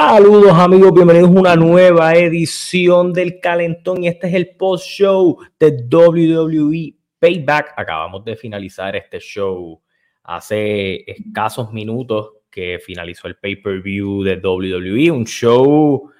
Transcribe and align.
Saludos 0.00 0.52
amigos, 0.52 0.92
bienvenidos 0.94 1.28
a 1.28 1.40
una 1.40 1.56
nueva 1.56 2.14
edición 2.14 3.12
del 3.12 3.40
Calentón 3.40 4.04
y 4.04 4.06
este 4.06 4.28
es 4.28 4.34
el 4.34 4.50
post 4.50 4.86
show 4.86 5.38
de 5.58 5.88
WWE 5.90 6.94
Payback. 7.18 7.74
Acabamos 7.76 8.24
de 8.24 8.36
finalizar 8.36 8.94
este 8.94 9.18
show 9.18 9.82
hace 10.22 11.02
escasos 11.10 11.72
minutos 11.72 12.30
que 12.48 12.78
finalizó 12.78 13.26
el 13.26 13.38
pay-per-view 13.38 14.22
de 14.22 14.36
WWE, 14.36 15.10
un 15.10 15.26
show, 15.26 16.12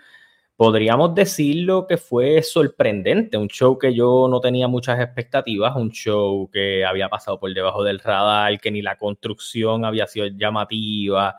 podríamos 0.57 1.15
decirlo 1.15 1.87
que 1.87 1.99
fue 1.99 2.43
sorprendente, 2.43 3.37
un 3.37 3.47
show 3.47 3.79
que 3.79 3.95
yo 3.95 4.27
no 4.29 4.41
tenía 4.41 4.67
muchas 4.67 4.99
expectativas, 4.99 5.77
un 5.77 5.93
show 5.93 6.51
que 6.53 6.85
había 6.85 7.09
pasado 7.09 7.39
por 7.39 7.55
debajo 7.55 7.85
del 7.85 8.01
radar, 8.01 8.59
que 8.61 8.73
ni 8.73 8.83
la 8.83 8.99
construcción 8.99 9.85
había 9.85 10.09
sido 10.09 10.27
llamativa 10.27 11.37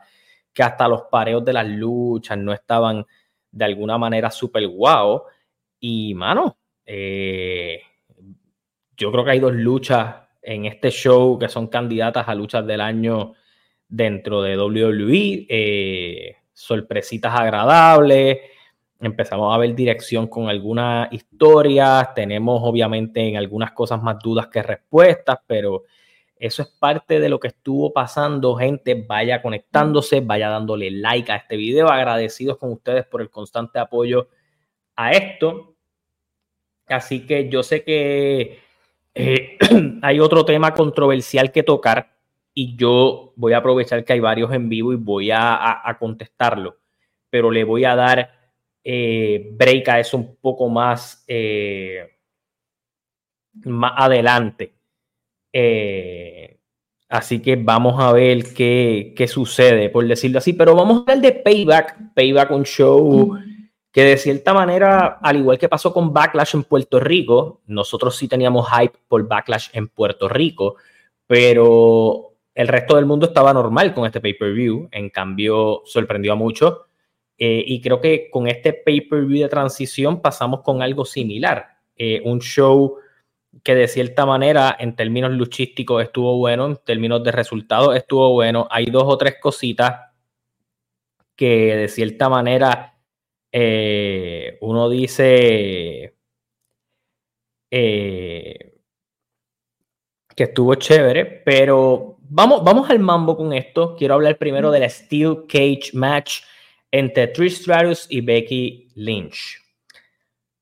que 0.52 0.62
hasta 0.62 0.88
los 0.88 1.02
pareos 1.10 1.44
de 1.44 1.52
las 1.52 1.66
luchas 1.66 2.38
no 2.38 2.52
estaban 2.52 3.06
de 3.50 3.64
alguna 3.64 3.98
manera 3.98 4.30
súper 4.30 4.66
guau. 4.68 5.22
Y, 5.78 6.14
mano, 6.14 6.58
eh, 6.84 7.80
yo 8.96 9.10
creo 9.12 9.24
que 9.24 9.30
hay 9.30 9.40
dos 9.40 9.54
luchas 9.54 10.16
en 10.42 10.66
este 10.66 10.90
show 10.90 11.38
que 11.38 11.48
son 11.48 11.68
candidatas 11.68 12.28
a 12.28 12.34
luchas 12.34 12.66
del 12.66 12.80
año 12.80 13.34
dentro 13.88 14.42
de 14.42 14.56
WWE. 14.58 15.46
Eh, 15.48 16.36
sorpresitas 16.52 17.34
agradables. 17.34 18.38
Empezamos 19.00 19.54
a 19.54 19.58
ver 19.58 19.74
dirección 19.74 20.26
con 20.26 20.48
algunas 20.48 21.10
historias. 21.12 22.14
Tenemos, 22.14 22.60
obviamente, 22.62 23.20
en 23.20 23.36
algunas 23.36 23.72
cosas 23.72 24.02
más 24.02 24.18
dudas 24.22 24.48
que 24.48 24.62
respuestas, 24.62 25.38
pero 25.46 25.84
eso 26.40 26.62
es 26.62 26.68
parte 26.68 27.20
de 27.20 27.28
lo 27.28 27.38
que 27.38 27.48
estuvo 27.48 27.92
pasando, 27.92 28.56
gente. 28.56 28.94
Vaya 28.94 29.42
conectándose, 29.42 30.22
vaya 30.22 30.48
dándole 30.48 30.90
like 30.90 31.30
a 31.30 31.36
este 31.36 31.58
video. 31.58 31.88
Agradecidos 31.88 32.56
con 32.56 32.72
ustedes 32.72 33.04
por 33.04 33.20
el 33.20 33.28
constante 33.28 33.78
apoyo 33.78 34.28
a 34.96 35.12
esto. 35.12 35.76
Así 36.86 37.26
que 37.26 37.50
yo 37.50 37.62
sé 37.62 37.84
que 37.84 38.58
eh, 39.14 39.58
hay 40.02 40.18
otro 40.18 40.46
tema 40.46 40.72
controversial 40.72 41.52
que 41.52 41.62
tocar 41.62 42.16
y 42.54 42.74
yo 42.74 43.34
voy 43.36 43.52
a 43.52 43.58
aprovechar 43.58 44.02
que 44.02 44.14
hay 44.14 44.20
varios 44.20 44.50
en 44.54 44.70
vivo 44.70 44.94
y 44.94 44.96
voy 44.96 45.30
a, 45.30 45.94
contestarlo, 46.00 46.78
pero 47.28 47.50
le 47.50 47.64
voy 47.64 47.84
a 47.84 47.94
dar 47.94 48.30
eh, 48.82 49.50
break 49.52 49.88
a 49.90 50.00
eso 50.00 50.16
un 50.16 50.36
poco 50.36 50.70
más, 50.70 51.22
eh, 51.28 52.16
más 53.64 53.92
adelante. 53.94 54.79
Eh, 55.52 56.58
así 57.08 57.40
que 57.40 57.56
vamos 57.56 58.00
a 58.00 58.12
ver 58.12 58.52
qué, 58.54 59.14
qué, 59.16 59.28
sucede, 59.28 59.90
por 59.90 60.06
decirlo 60.06 60.38
así. 60.38 60.52
Pero 60.52 60.74
vamos 60.74 60.98
a 60.98 61.00
hablar 61.00 61.20
de 61.20 61.32
Payback. 61.32 62.14
Payback, 62.14 62.50
un 62.50 62.64
show 62.64 63.38
que 63.92 64.04
de 64.04 64.16
cierta 64.16 64.54
manera, 64.54 65.18
al 65.20 65.36
igual 65.36 65.58
que 65.58 65.68
pasó 65.68 65.92
con 65.92 66.12
Backlash 66.12 66.54
en 66.54 66.64
Puerto 66.64 67.00
Rico, 67.00 67.60
nosotros 67.66 68.16
sí 68.16 68.28
teníamos 68.28 68.68
hype 68.70 68.96
por 69.08 69.26
Backlash 69.26 69.68
en 69.72 69.88
Puerto 69.88 70.28
Rico, 70.28 70.76
pero 71.26 72.30
el 72.54 72.68
resto 72.68 72.96
del 72.96 73.06
mundo 73.06 73.26
estaba 73.26 73.52
normal 73.52 73.94
con 73.94 74.06
este 74.06 74.20
pay-per-view. 74.20 74.88
En 74.92 75.10
cambio, 75.10 75.82
sorprendió 75.84 76.32
a 76.32 76.36
muchos. 76.36 76.82
Eh, 77.38 77.64
y 77.66 77.80
creo 77.80 78.00
que 78.00 78.28
con 78.30 78.48
este 78.48 78.74
pay-per-view 78.74 79.42
de 79.42 79.48
transición 79.48 80.20
pasamos 80.20 80.60
con 80.60 80.82
algo 80.82 81.04
similar. 81.04 81.78
Eh, 81.96 82.20
un 82.24 82.40
show 82.40 82.96
que 83.62 83.74
de 83.74 83.88
cierta 83.88 84.26
manera 84.26 84.76
en 84.78 84.94
términos 84.96 85.32
luchísticos 85.32 86.02
estuvo 86.02 86.36
bueno, 86.38 86.66
en 86.66 86.76
términos 86.76 87.22
de 87.24 87.32
resultados 87.32 87.96
estuvo 87.96 88.30
bueno. 88.32 88.68
Hay 88.70 88.86
dos 88.86 89.04
o 89.06 89.18
tres 89.18 89.36
cositas 89.40 90.10
que 91.36 91.76
de 91.76 91.88
cierta 91.88 92.28
manera 92.28 92.98
eh, 93.52 94.58
uno 94.60 94.88
dice 94.88 96.14
eh, 97.70 98.78
que 100.36 100.44
estuvo 100.44 100.74
chévere, 100.76 101.24
pero 101.44 102.18
vamos, 102.20 102.62
vamos 102.64 102.88
al 102.90 102.98
mambo 103.00 103.36
con 103.36 103.52
esto. 103.52 103.96
Quiero 103.96 104.14
hablar 104.14 104.38
primero 104.38 104.70
del 104.70 104.88
Steel 104.88 105.44
Cage 105.48 105.90
Match 105.92 106.42
entre 106.90 107.28
Trish 107.28 107.62
Stratus 107.62 108.06
y 108.08 108.20
Becky 108.20 108.88
Lynch. 108.94 109.60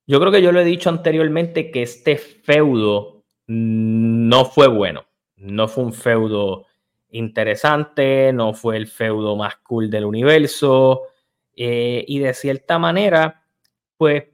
Yo 0.08 0.18
creo 0.18 0.32
que 0.32 0.40
yo 0.40 0.52
lo 0.52 0.60
he 0.60 0.64
dicho 0.64 0.88
anteriormente 0.88 1.70
que 1.70 1.82
este 1.82 2.16
feudo 2.16 3.24
no 3.46 4.46
fue 4.46 4.66
bueno. 4.66 5.04
No 5.36 5.68
fue 5.68 5.84
un 5.84 5.92
feudo 5.92 6.64
interesante, 7.10 8.32
no 8.32 8.54
fue 8.54 8.78
el 8.78 8.86
feudo 8.86 9.36
más 9.36 9.56
cool 9.58 9.90
del 9.90 10.06
universo. 10.06 11.02
Eh, 11.54 12.06
y 12.08 12.20
de 12.20 12.32
cierta 12.32 12.78
manera, 12.78 13.44
pues 13.98 14.24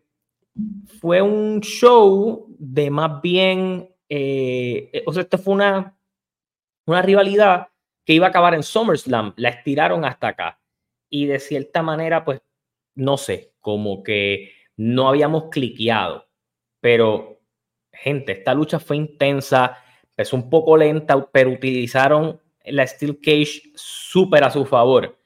fue 1.01 1.21
un 1.21 1.61
show 1.61 2.47
de 2.57 2.91
más 2.91 3.21
bien, 3.21 3.93
eh, 4.09 5.03
o 5.07 5.13
sea, 5.13 5.25
esto 5.25 5.39
fue 5.39 5.55
una, 5.55 5.99
una 6.87 7.03
rivalidad 7.03 7.67
que 8.05 8.13
iba 8.13 8.27
a 8.27 8.29
acabar 8.29 8.55
en 8.55 8.63
SummerSlam, 8.63 9.35
la 9.39 9.49
estiraron 9.49 10.05
hasta 10.05 10.29
acá. 10.29 10.61
Y 11.11 11.27
de 11.27 11.41
cierta 11.41 11.83
manera, 11.83 12.25
pues, 12.25 12.43
no 12.95 13.17
sé, 13.17 13.55
como 13.59 14.05
que 14.05 14.53
no 14.77 15.09
habíamos 15.09 15.45
cliqueado. 15.51 16.27
Pero, 16.81 17.41
gente, 17.93 18.33
esta 18.33 18.55
lucha 18.55 18.79
fue 18.79 18.97
intensa, 18.97 19.79
empezó 20.11 20.37
un 20.37 20.51
poco 20.51 20.77
lenta, 20.77 21.29
pero 21.33 21.51
utilizaron 21.51 22.41
la 22.65 22.87
Steel 22.87 23.21
Cage 23.21 23.73
súper 23.75 24.45
a 24.45 24.51
su 24.51 24.65
favor 24.65 25.19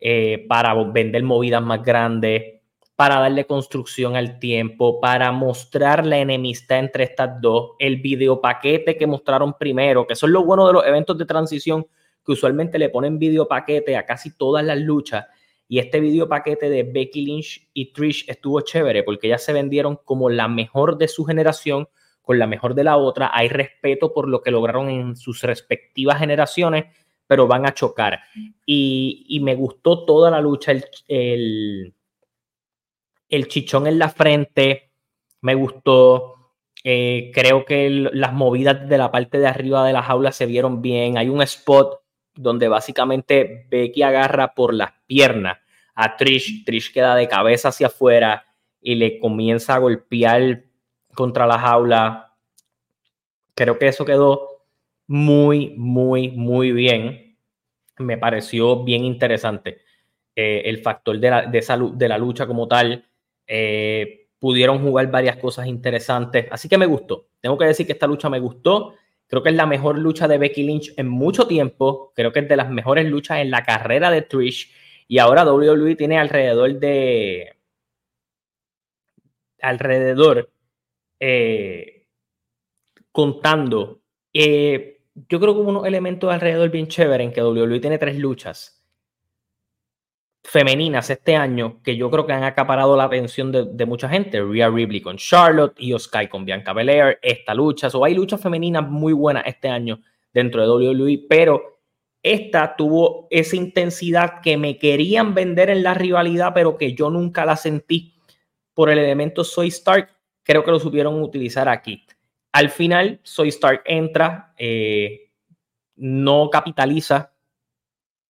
eh, 0.00 0.44
para 0.48 0.74
vender 0.84 1.22
movidas 1.22 1.62
más 1.62 1.82
grandes, 1.82 2.60
para 2.96 3.20
darle 3.20 3.46
construcción 3.46 4.16
al 4.16 4.38
tiempo, 4.38 5.00
para 5.00 5.32
mostrar 5.32 6.06
la 6.06 6.18
enemistad 6.18 6.78
entre 6.78 7.04
estas 7.04 7.40
dos, 7.40 7.72
el 7.78 7.96
video 7.96 8.40
paquete 8.40 8.96
que 8.96 9.06
mostraron 9.06 9.54
primero, 9.58 10.06
que 10.06 10.12
eso 10.12 10.26
es 10.26 10.32
lo 10.32 10.44
bueno 10.44 10.66
de 10.66 10.74
los 10.74 10.86
eventos 10.86 11.16
de 11.18 11.24
transición, 11.24 11.86
que 12.24 12.32
usualmente 12.32 12.78
le 12.78 12.90
ponen 12.90 13.18
video 13.18 13.48
paquete 13.48 13.96
a 13.96 14.06
casi 14.06 14.36
todas 14.36 14.64
las 14.64 14.78
luchas 14.78 15.26
y 15.72 15.78
este 15.78 16.00
video 16.00 16.28
paquete 16.28 16.68
de 16.68 16.82
Becky 16.82 17.24
Lynch 17.24 17.66
y 17.72 17.94
Trish 17.94 18.26
estuvo 18.28 18.60
chévere 18.60 19.04
porque 19.04 19.28
ellas 19.28 19.42
se 19.42 19.54
vendieron 19.54 19.98
como 20.04 20.28
la 20.28 20.46
mejor 20.46 20.98
de 20.98 21.08
su 21.08 21.24
generación 21.24 21.88
con 22.20 22.38
la 22.38 22.46
mejor 22.46 22.74
de 22.74 22.84
la 22.84 22.98
otra. 22.98 23.30
Hay 23.32 23.48
respeto 23.48 24.12
por 24.12 24.28
lo 24.28 24.42
que 24.42 24.50
lograron 24.50 24.90
en 24.90 25.16
sus 25.16 25.40
respectivas 25.40 26.18
generaciones, 26.18 26.94
pero 27.26 27.46
van 27.46 27.64
a 27.64 27.72
chocar. 27.72 28.20
Y, 28.66 29.40
me 29.42 29.54
gustó 29.54 30.04
toda 30.04 30.30
la 30.30 30.42
lucha, 30.42 30.74
el, 31.08 31.94
chichón 33.48 33.86
en 33.86 33.98
la 33.98 34.10
frente, 34.10 34.90
me 35.40 35.54
gustó. 35.54 36.34
Eh, 36.84 37.30
creo 37.32 37.64
que 37.64 37.88
las 38.12 38.34
movidas 38.34 38.86
de 38.86 38.98
la 38.98 39.10
parte 39.10 39.38
de 39.38 39.46
arriba 39.46 39.86
de 39.86 39.94
la 39.94 40.02
jaula 40.02 40.32
se 40.32 40.44
vieron 40.44 40.82
bien. 40.82 41.16
Hay 41.16 41.30
un 41.30 41.40
spot 41.40 42.02
donde 42.34 42.68
básicamente 42.68 43.66
Becky 43.70 44.02
agarra 44.02 44.52
por 44.52 44.74
las 44.74 44.92
piernas 45.06 45.61
a 45.94 46.16
Trish. 46.16 46.64
Trish 46.64 46.92
queda 46.92 47.14
de 47.14 47.28
cabeza 47.28 47.68
hacia 47.68 47.88
afuera 47.88 48.44
y 48.80 48.94
le 48.94 49.18
comienza 49.18 49.74
a 49.74 49.78
golpear 49.78 50.64
contra 51.14 51.46
la 51.46 51.58
jaula. 51.58 52.34
Creo 53.54 53.78
que 53.78 53.88
eso 53.88 54.04
quedó 54.04 54.48
muy, 55.06 55.74
muy, 55.76 56.30
muy 56.30 56.72
bien. 56.72 57.36
Me 57.98 58.18
pareció 58.18 58.82
bien 58.82 59.04
interesante. 59.04 59.82
Eh, 60.34 60.62
el 60.64 60.78
factor 60.78 61.18
de 61.18 61.30
la, 61.30 61.42
de, 61.46 62.08
la 62.08 62.18
lucha 62.18 62.46
como 62.46 62.66
tal. 62.66 63.04
Eh, 63.46 64.22
pudieron 64.38 64.82
jugar 64.82 65.08
varias 65.10 65.36
cosas 65.36 65.68
interesantes. 65.68 66.46
Así 66.50 66.68
que 66.68 66.76
me 66.76 66.86
gustó. 66.86 67.28
Tengo 67.40 67.56
que 67.56 67.66
decir 67.66 67.86
que 67.86 67.92
esta 67.92 68.08
lucha 68.08 68.28
me 68.28 68.40
gustó. 68.40 68.94
Creo 69.28 69.42
que 69.42 69.50
es 69.50 69.54
la 69.54 69.66
mejor 69.66 69.98
lucha 69.98 70.26
de 70.26 70.36
Becky 70.36 70.64
Lynch 70.64 70.94
en 70.96 71.08
mucho 71.08 71.46
tiempo. 71.46 72.12
Creo 72.16 72.32
que 72.32 72.40
es 72.40 72.48
de 72.48 72.56
las 72.56 72.68
mejores 72.68 73.06
luchas 73.06 73.38
en 73.38 73.52
la 73.52 73.62
carrera 73.62 74.10
de 74.10 74.22
Trish. 74.22 74.72
Y 75.12 75.18
ahora 75.18 75.44
WWE 75.44 75.94
tiene 75.94 76.18
alrededor 76.18 76.72
de. 76.80 77.54
Alrededor. 79.60 80.50
Eh, 81.20 82.06
contando. 83.10 84.00
Eh, 84.32 85.02
yo 85.28 85.38
creo 85.38 85.52
que 85.52 85.60
unos 85.60 85.84
elementos 85.84 86.32
alrededor 86.32 86.70
bien 86.70 86.88
chévere 86.88 87.24
en 87.24 87.30
que 87.30 87.42
WWE 87.42 87.78
tiene 87.78 87.98
tres 87.98 88.16
luchas 88.18 88.82
femeninas 90.42 91.10
este 91.10 91.36
año 91.36 91.82
que 91.82 91.94
yo 91.94 92.10
creo 92.10 92.26
que 92.26 92.32
han 92.32 92.44
acaparado 92.44 92.96
la 92.96 93.04
atención 93.04 93.52
de, 93.52 93.84
mucha 93.84 94.08
gente. 94.08 94.40
Rhea 94.40 94.70
Ripley 94.70 95.02
con 95.02 95.18
Charlotte, 95.18 95.78
Io 95.78 95.98
Sky 95.98 96.28
con 96.28 96.46
Bianca 96.46 96.72
Belair, 96.72 97.18
esta 97.20 97.52
lucha. 97.52 97.88
O 97.92 98.06
hay 98.06 98.14
luchas 98.14 98.40
femeninas 98.40 98.88
muy 98.88 99.12
buenas 99.12 99.44
este 99.44 99.68
año 99.68 100.00
dentro 100.32 100.62
de 100.62 100.94
WWE, 100.94 101.26
pero 101.28 101.71
esta 102.22 102.76
tuvo 102.76 103.26
esa 103.30 103.56
intensidad 103.56 104.40
que 104.42 104.56
me 104.56 104.78
querían 104.78 105.34
vender 105.34 105.70
en 105.70 105.82
la 105.82 105.94
rivalidad, 105.94 106.52
pero 106.54 106.76
que 106.76 106.94
yo 106.94 107.10
nunca 107.10 107.44
la 107.44 107.56
sentí 107.56 108.14
por 108.74 108.90
el 108.90 108.98
elemento 108.98 109.44
Soy 109.44 109.68
Stark. 109.68 110.08
Creo 110.44 110.64
que 110.64 110.70
lo 110.70 110.78
supieron 110.78 111.20
utilizar 111.22 111.68
aquí. 111.68 112.04
Al 112.52 112.70
final, 112.70 113.20
Soy 113.22 113.48
Stark 113.48 113.82
entra, 113.86 114.54
eh, 114.56 115.30
no 115.96 116.48
capitaliza 116.50 117.32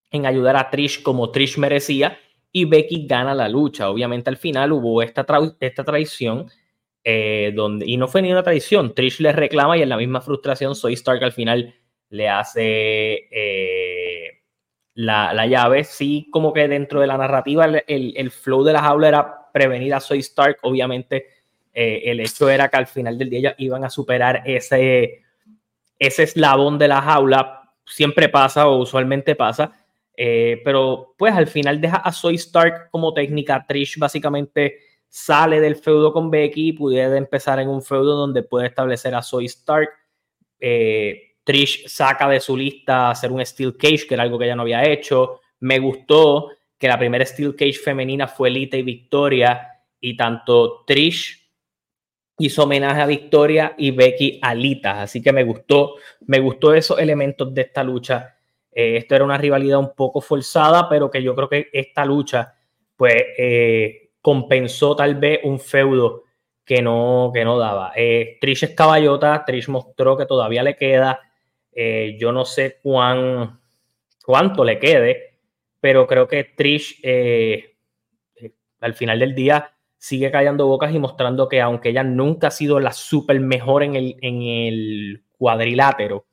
en 0.09 0.25
ayudar 0.25 0.55
a 0.55 0.69
Trish 0.69 1.03
como 1.03 1.31
Trish 1.31 1.57
merecía 1.57 2.17
y 2.51 2.65
Becky 2.65 3.05
gana 3.07 3.35
la 3.35 3.49
lucha. 3.49 3.89
Obviamente 3.89 4.29
al 4.29 4.37
final 4.37 4.71
hubo 4.71 5.01
esta, 5.01 5.25
esta 5.59 5.83
traición 5.83 6.49
eh, 7.03 7.51
donde, 7.53 7.85
y 7.85 7.97
no 7.97 8.07
fue 8.07 8.21
ni 8.21 8.31
una 8.31 8.43
traición, 8.43 8.93
Trish 8.93 9.19
le 9.19 9.33
reclama 9.33 9.77
y 9.77 9.81
en 9.81 9.89
la 9.89 9.97
misma 9.97 10.21
frustración 10.21 10.73
Soy 10.75 10.93
Stark 10.93 11.23
al 11.23 11.33
final 11.33 11.75
le 12.09 12.29
hace 12.29 13.27
eh, 13.31 14.41
la, 14.95 15.45
llave. 15.47 15.83
Sí, 15.83 16.27
como 16.31 16.53
que 16.53 16.67
dentro 16.67 16.99
de 16.99 17.07
la 17.07 17.17
narrativa 17.17 17.65
el, 17.65 18.31
flow 18.31 18.63
de 18.63 18.73
la 18.73 18.81
jaula 18.81 19.07
era 19.07 19.51
prevenir 19.51 19.93
a 19.93 19.99
Soy 19.99 20.19
Stark, 20.19 20.57
obviamente 20.63 21.27
eh, 21.73 22.03
el 22.05 22.19
hecho 22.19 22.49
era 22.49 22.69
que 22.69 22.77
al 22.77 22.87
final 22.87 23.17
del 23.17 23.29
día 23.29 23.55
iban 23.57 23.83
a 23.83 23.89
superar 23.89 24.43
ese, 24.45 25.23
ese 25.97 26.23
eslabón 26.23 26.77
de 26.77 26.87
la 26.87 27.01
jaula, 27.01 27.71
siempre 27.85 28.29
pasa 28.29 28.67
o 28.67 28.77
usualmente 28.79 29.35
pasa, 29.35 29.73
eh, 30.15 30.61
pero 30.63 31.15
pues 31.17 31.33
al 31.33 31.47
final 31.47 31.81
deja 31.81 31.97
a 31.97 32.11
Soy 32.11 32.35
Stark 32.35 32.89
como 32.91 33.13
técnica. 33.13 33.65
Trish 33.67 33.97
básicamente 33.97 34.79
sale 35.09 35.59
del 35.59 35.75
feudo 35.75 36.13
con 36.13 36.29
Becky 36.29 36.69
y 36.69 36.73
pudiera 36.73 37.15
empezar 37.17 37.59
en 37.59 37.69
un 37.69 37.81
feudo 37.81 38.15
donde 38.15 38.43
puede 38.43 38.67
establecer 38.67 39.15
a 39.15 39.21
Soy 39.21 39.45
Stark. 39.45 39.89
Trish 41.43 41.87
saca 41.87 42.27
de 42.27 42.39
su 42.39 42.55
lista 42.55 43.09
hacer 43.09 43.31
un 43.31 43.45
Steel 43.45 43.75
Cage, 43.77 44.07
que 44.07 44.13
era 44.13 44.23
algo 44.23 44.37
que 44.39 44.45
ella 44.45 44.55
no 44.55 44.61
había 44.63 44.83
hecho. 44.87 45.41
Me 45.59 45.79
gustó 45.79 46.49
que 46.77 46.87
la 46.87 46.97
primera 46.97 47.25
Steel 47.25 47.55
Cage 47.55 47.73
femenina 47.73 48.27
fue 48.27 48.49
Lita 48.49 48.77
y 48.77 48.83
Victoria, 48.83 49.67
y 49.99 50.17
tanto 50.17 50.83
Trish 50.85 51.41
hizo 52.39 52.63
homenaje 52.63 53.01
a 53.01 53.05
Victoria 53.05 53.75
y 53.77 53.91
Becky 53.91 54.39
a 54.41 54.53
Lita. 54.53 55.01
Así 55.01 55.21
que 55.21 55.31
me 55.31 55.43
gustó, 55.43 55.95
me 56.27 56.39
gustó 56.39 56.73
esos 56.73 56.99
elementos 56.99 57.53
de 57.53 57.61
esta 57.61 57.83
lucha 57.83 58.33
eh, 58.75 58.97
esto 58.97 59.15
era 59.15 59.23
una 59.23 59.37
rivalidad 59.37 59.79
un 59.79 59.93
poco 59.95 60.21
forzada, 60.21 60.89
pero 60.89 61.09
que 61.11 61.21
yo 61.21 61.35
creo 61.35 61.49
que 61.49 61.69
esta 61.71 62.05
lucha, 62.05 62.55
pues, 62.95 63.15
eh, 63.37 64.11
compensó 64.21 64.95
tal 64.95 65.15
vez 65.15 65.41
un 65.43 65.59
feudo 65.59 66.23
que 66.65 66.81
no, 66.81 67.31
que 67.33 67.43
no 67.45 67.57
daba. 67.57 67.91
Eh, 67.95 68.37
Trish 68.41 68.63
es 68.63 68.71
caballota, 68.71 69.43
Trish 69.45 69.69
mostró 69.69 70.17
que 70.17 70.25
todavía 70.25 70.63
le 70.63 70.75
queda. 70.75 71.19
Yo 71.75 72.31
no 72.31 72.45
sé 72.45 72.79
cuán, 72.81 73.59
cuánto 74.25 74.63
le 74.63 74.79
quede, 74.79 75.39
pero 75.79 76.07
creo 76.07 76.27
que 76.27 76.43
Trish 76.43 77.01
al 78.79 78.93
final 78.93 79.19
del 79.19 79.33
día 79.33 79.73
sigue 79.97 80.31
callando 80.31 80.67
bocas 80.67 80.93
y 80.93 80.99
mostrando 80.99 81.47
que 81.47 81.61
aunque 81.61 81.89
ella 81.89 82.03
nunca 82.03 82.47
ha 82.47 82.51
sido 82.51 82.79
la 82.79 82.91
super 82.91 83.39
mejor 83.39 83.83
en 83.83 83.95
el, 83.95 84.17
en 84.21 84.41
el 84.41 85.23
cuadrilátero, 85.37 86.25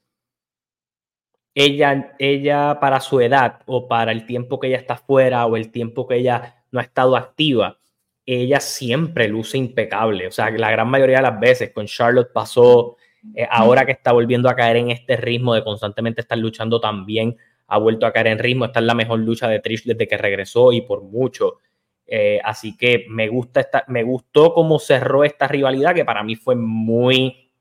ella, 1.54 2.14
ella 2.18 2.78
para 2.80 3.00
su 3.00 3.20
edad 3.20 3.60
o 3.66 3.86
para 3.86 4.12
el 4.12 4.26
tiempo 4.26 4.58
que 4.58 4.68
ella 4.68 4.78
está 4.78 4.96
fuera 4.96 5.46
o 5.46 5.56
el 5.56 5.70
tiempo 5.70 6.06
que 6.06 6.16
ella 6.16 6.64
no 6.72 6.80
ha 6.80 6.82
estado 6.82 7.16
activa, 7.16 7.78
ella 8.26 8.60
siempre 8.60 9.28
luce 9.28 9.58
impecable. 9.58 10.26
O 10.26 10.30
sea, 10.30 10.50
la 10.50 10.70
gran 10.70 10.88
mayoría 10.88 11.16
de 11.16 11.22
las 11.22 11.40
veces 11.40 11.72
con 11.72 11.86
Charlotte 11.86 12.32
pasó, 12.32 12.96
eh, 13.34 13.46
ahora 13.50 13.84
que 13.84 13.92
está 13.92 14.12
volviendo 14.12 14.48
a 14.48 14.56
caer 14.56 14.76
en 14.76 14.90
este 14.90 15.16
ritmo 15.16 15.54
de 15.54 15.64
constantemente 15.64 16.20
estar 16.20 16.38
luchando 16.38 16.80
también, 16.80 17.36
ha 17.66 17.78
vuelto 17.78 18.06
a 18.06 18.12
caer 18.12 18.28
en 18.28 18.38
ritmo. 18.38 18.64
Esta 18.64 18.80
es 18.80 18.86
la 18.86 18.94
mejor 18.94 19.20
lucha 19.20 19.48
de 19.48 19.60
Trish 19.60 19.84
desde 19.84 20.08
que 20.08 20.16
regresó 20.16 20.72
y 20.72 20.82
por 20.82 21.02
mucho. 21.02 21.58
Eh, 22.06 22.40
así 22.44 22.76
que 22.76 23.06
me 23.08 23.28
gusta 23.28 23.68
me 23.86 24.02
gustó 24.02 24.52
cómo 24.52 24.80
cerró 24.80 25.22
esta 25.22 25.46
rivalidad 25.46 25.94
que 25.94 26.04
para 26.04 26.24
mí 26.24 26.34
fue 26.34 26.56
muy 26.56 27.52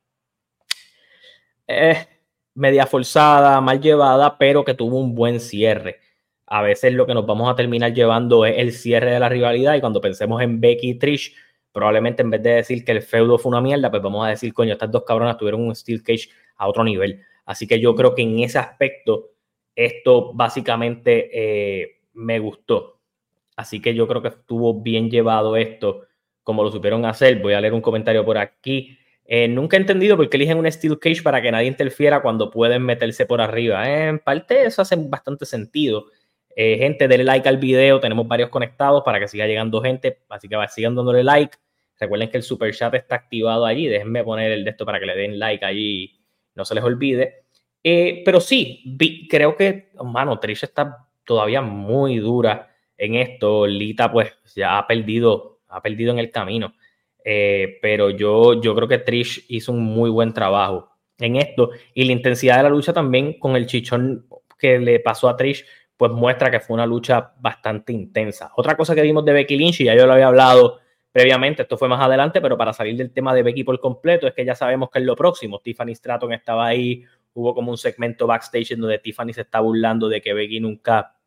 eh, 1.67 2.07
media 2.55 2.87
forzada, 2.87 3.61
mal 3.61 3.79
llevada, 3.79 4.39
pero 4.39 4.65
que 4.65 4.73
tuvo 4.73 4.99
un 4.99 5.13
buen 5.13 5.39
cierre. 5.39 5.99
A 6.47 6.63
veces 6.63 6.93
lo 6.93 7.05
que 7.05 7.13
nos 7.13 7.27
vamos 7.27 7.47
a 7.47 7.55
terminar 7.55 7.93
llevando 7.93 8.43
es 8.43 8.57
el 8.57 8.73
cierre 8.73 9.11
de 9.11 9.19
la 9.19 9.29
rivalidad 9.29 9.75
y 9.75 9.81
cuando 9.81 10.01
pensemos 10.01 10.41
en 10.41 10.59
Becky 10.59 10.89
y 10.89 10.95
Trish, 10.95 11.35
probablemente 11.71 12.21
en 12.21 12.29
vez 12.29 12.43
de 12.43 12.49
decir 12.55 12.83
que 12.83 12.91
el 12.91 13.01
feudo 13.01 13.37
fue 13.37 13.51
una 13.51 13.61
mierda, 13.61 13.89
pues 13.89 14.01
vamos 14.01 14.25
a 14.25 14.29
decir, 14.29 14.53
coño, 14.53 14.73
estas 14.73 14.91
dos 14.91 15.03
cabronas 15.03 15.37
tuvieron 15.37 15.61
un 15.61 15.75
Steel 15.75 16.03
Cage 16.03 16.29
a 16.57 16.67
otro 16.67 16.83
nivel. 16.83 17.21
Así 17.45 17.67
que 17.67 17.79
yo 17.79 17.95
creo 17.95 18.13
que 18.13 18.21
en 18.21 18.39
ese 18.39 18.59
aspecto 18.59 19.31
esto 19.75 20.33
básicamente 20.33 21.29
eh, 21.33 22.01
me 22.13 22.39
gustó. 22.39 22.99
Así 23.55 23.81
que 23.81 23.93
yo 23.93 24.07
creo 24.07 24.21
que 24.21 24.29
estuvo 24.29 24.81
bien 24.81 25.09
llevado 25.09 25.57
esto, 25.57 26.03
como 26.43 26.63
lo 26.63 26.71
supieron 26.71 27.05
hacer. 27.05 27.39
Voy 27.41 27.53
a 27.53 27.61
leer 27.61 27.73
un 27.73 27.81
comentario 27.81 28.23
por 28.23 28.37
aquí. 28.37 28.97
Eh, 29.25 29.47
nunca 29.47 29.77
he 29.77 29.79
entendido 29.79 30.17
por 30.17 30.29
qué 30.29 30.37
eligen 30.37 30.57
un 30.57 30.71
Steel 30.71 30.97
Cage 30.99 31.21
para 31.21 31.41
que 31.41 31.51
nadie 31.51 31.67
interfiera 31.67 32.21
cuando 32.21 32.49
pueden 32.49 32.83
meterse 32.83 33.25
por 33.25 33.41
arriba. 33.41 33.89
Eh, 33.89 34.07
en 34.07 34.19
parte 34.19 34.65
eso 34.65 34.81
hace 34.81 34.95
bastante 34.95 35.45
sentido. 35.45 36.05
Eh, 36.61 36.77
gente, 36.77 37.07
denle 37.07 37.23
like 37.23 37.47
al 37.47 37.55
video. 37.55 38.01
Tenemos 38.01 38.27
varios 38.27 38.49
conectados 38.49 39.01
para 39.05 39.17
que 39.17 39.29
siga 39.29 39.47
llegando 39.47 39.81
gente. 39.81 40.19
Así 40.27 40.49
que 40.49 40.57
sigan 40.67 40.93
dándole 40.93 41.23
like. 41.23 41.57
Recuerden 41.97 42.29
que 42.29 42.35
el 42.35 42.43
super 42.43 42.75
chat 42.75 42.93
está 42.95 43.15
activado 43.15 43.65
allí. 43.65 43.87
Déjenme 43.87 44.25
poner 44.25 44.51
el 44.51 44.65
de 44.65 44.71
esto 44.71 44.85
para 44.85 44.99
que 44.99 45.05
le 45.05 45.15
den 45.15 45.39
like 45.39 45.63
allí. 45.63 46.19
No 46.55 46.65
se 46.65 46.75
les 46.75 46.83
olvide. 46.83 47.45
pero 47.81 48.41
sí, 48.41 48.97
creo 49.29 49.55
que, 49.55 49.91
mano, 50.03 50.37
Trish 50.37 50.65
está 50.65 51.07
todavía 51.23 51.61
muy 51.61 52.17
dura 52.17 52.75
en 52.97 53.15
esto. 53.15 53.65
Lita, 53.65 54.11
pues, 54.11 54.33
ya 54.53 54.79
ha 54.79 54.85
perdido, 54.85 55.61
ha 55.69 55.81
perdido 55.81 56.11
en 56.11 56.19
el 56.19 56.29
camino. 56.29 56.73
Eh, 57.23 57.79
pero 57.81 58.09
yo, 58.09 58.59
yo 58.59 58.75
creo 58.75 58.89
que 58.89 58.97
Trish 58.97 59.45
hizo 59.47 59.71
un 59.71 59.81
muy 59.81 60.09
buen 60.09 60.33
trabajo 60.33 60.89
en 61.19 61.37
esto 61.37 61.71
y 61.93 62.03
la 62.03 62.11
intensidad 62.11 62.57
de 62.57 62.63
la 62.63 62.69
lucha 62.69 62.91
también 62.91 63.39
con 63.39 63.55
el 63.55 63.65
chichón 63.65 64.25
que 64.57 64.77
le 64.77 64.99
pasó 64.99 65.29
a 65.29 65.37
Trish 65.37 65.65
pues 65.99 66.13
muestra 66.13 66.49
que 66.49 66.61
fue 66.61 66.75
una 66.75 66.85
lucha 66.85 67.33
bastante 67.41 67.91
intensa. 67.91 68.53
Otra 68.55 68.77
cosa 68.77 68.95
que 68.95 69.01
vimos 69.01 69.25
de 69.25 69.33
Becky 69.33 69.57
Lynch, 69.57 69.81
y 69.81 69.83
ya 69.83 69.95
yo 69.95 70.07
lo 70.07 70.13
había 70.13 70.27
hablado 70.27 70.79
previamente, 71.11 71.63
esto 71.63 71.77
fue 71.77 71.89
más 71.89 71.99
adelante, 71.99 72.39
pero 72.39 72.57
para 72.57 72.71
salir 72.71 72.95
del 72.95 73.11
tema 73.11 73.35
de 73.35 73.43
Becky 73.43 73.65
por 73.65 73.77
completo, 73.81 74.25
es 74.25 74.33
que 74.33 74.45
ya 74.45 74.55
sabemos 74.55 74.89
que 74.89 74.99
es 74.99 75.05
lo 75.05 75.13
próximo. 75.17 75.59
Tiffany 75.59 75.93
Stratton 75.93 76.31
estaba 76.31 76.67
ahí, 76.67 77.03
hubo 77.33 77.53
como 77.53 77.71
un 77.71 77.77
segmento 77.77 78.27
backstage 78.27 78.77
donde 78.77 78.99
Tiffany 78.99 79.33
se 79.33 79.41
está 79.41 79.59
burlando 79.59 80.07
de 80.07 80.21
que 80.21 80.33
Becky 80.33 80.61
nunca 80.61 81.17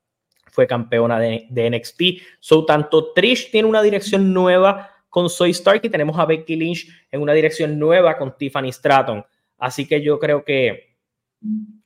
fue 0.47 0.67
campeona 0.67 1.21
de, 1.21 1.47
de 1.51 1.69
NXT. 1.69 2.03
So, 2.41 2.65
tanto 2.65 3.13
Trish 3.13 3.51
tiene 3.51 3.69
una 3.69 3.83
dirección 3.83 4.33
nueva 4.33 4.89
con 5.11 5.29
Soy 5.29 5.51
Stark 5.51 5.83
y 5.85 5.91
tenemos 5.91 6.19
a 6.19 6.25
Becky 6.25 6.57
Lynch 6.57 6.89
en 7.11 7.21
una 7.21 7.35
dirección 7.35 7.79
nueva 7.79 8.17
con 8.17 8.39
Tiffany 8.39 8.73
Stratton. 8.73 9.23
Así 9.59 9.87
que 9.87 10.01
yo 10.01 10.19
creo 10.19 10.43
que 10.43 10.97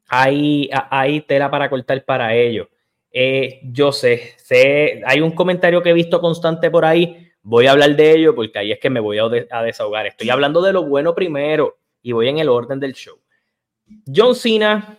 hay, 0.07 0.71
hay 0.71 1.23
tela 1.23 1.51
para 1.51 1.69
cortar 1.69 2.05
para 2.05 2.33
ello. 2.33 2.69
Eh, 3.19 3.61
yo 3.63 3.93
sé, 3.93 4.35
sé, 4.37 5.01
hay 5.07 5.23
un 5.23 5.31
comentario 5.31 5.83
que 5.83 5.89
he 5.89 5.95
visto 5.95 6.21
constante 6.21 6.71
por 6.71 6.85
ahí. 6.85 7.31
Voy 7.41 7.67
a 7.67 7.73
hablar 7.73 7.97
de 7.97 8.13
ello 8.13 8.35
porque 8.35 8.59
ahí 8.59 8.73
es 8.73 8.79
que 8.79 8.91
me 8.91 9.01
voy 9.01 9.17
a, 9.17 9.63
desahogar. 9.63 10.07
Estoy 10.07 10.29
hablando 10.29 10.61
de 10.61 10.75
lo 10.75 10.85
bueno 10.85 11.15
primero 11.15 11.79
y 12.03 12.13
voy 12.13 12.29
en 12.29 12.41
el 12.41 12.51
orden 12.51 12.79
del 12.79 12.93
show. 12.93 13.19
John 14.15 14.35
Cena, 14.35 14.99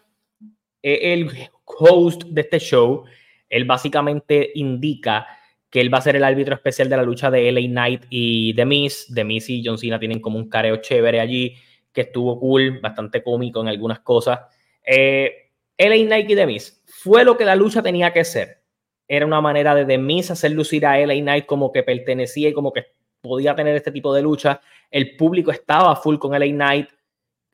el 0.81 1.29
host 1.63 2.23
de 2.23 2.41
este 2.41 2.57
show, 2.57 3.03
él 3.49 3.65
básicamente 3.65 4.49
indica 4.55 5.27
que 5.69 5.79
él 5.79 5.93
va 5.93 5.99
a 5.99 6.01
ser 6.01 6.15
el 6.15 6.23
árbitro 6.23 6.55
especial 6.55 6.89
de 6.89 6.97
la 6.97 7.03
lucha 7.03 7.29
de 7.29 7.51
LA 7.51 7.67
Knight 7.67 8.05
y 8.09 8.55
The 8.55 8.65
Miz. 8.65 9.13
The 9.13 9.25
Miz 9.25 9.47
y 9.47 9.63
John 9.63 9.77
Cena 9.77 9.99
tienen 9.99 10.21
como 10.21 10.39
un 10.39 10.49
careo 10.49 10.77
chévere 10.77 11.19
allí, 11.19 11.53
que 11.93 12.01
estuvo 12.01 12.39
cool, 12.39 12.79
bastante 12.79 13.21
cómico 13.21 13.61
en 13.61 13.67
algunas 13.67 13.99
cosas. 13.99 14.39
Eh, 14.83 15.46
LA 15.77 16.05
Knight 16.05 16.29
y 16.29 16.35
The 16.35 16.45
Miz 16.45 16.83
fue 16.85 17.23
lo 17.23 17.37
que 17.37 17.45
la 17.45 17.55
lucha 17.55 17.81
tenía 17.81 18.11
que 18.11 18.23
ser. 18.23 18.63
Era 19.07 19.25
una 19.25 19.41
manera 19.41 19.75
de 19.75 19.85
The 19.85 19.97
Miz 19.97 20.31
hacer 20.31 20.51
lucir 20.51 20.85
a 20.85 20.97
LA 20.97 21.15
Knight 21.15 21.45
como 21.45 21.71
que 21.71 21.83
pertenecía 21.83 22.49
y 22.49 22.53
como 22.53 22.73
que 22.73 22.85
podía 23.21 23.55
tener 23.55 23.75
este 23.75 23.91
tipo 23.91 24.13
de 24.13 24.21
lucha. 24.21 24.61
El 24.89 25.15
público 25.15 25.51
estaba 25.51 25.95
full 25.95 26.17
con 26.17 26.37
LA 26.37 26.47
Knight. 26.47 26.89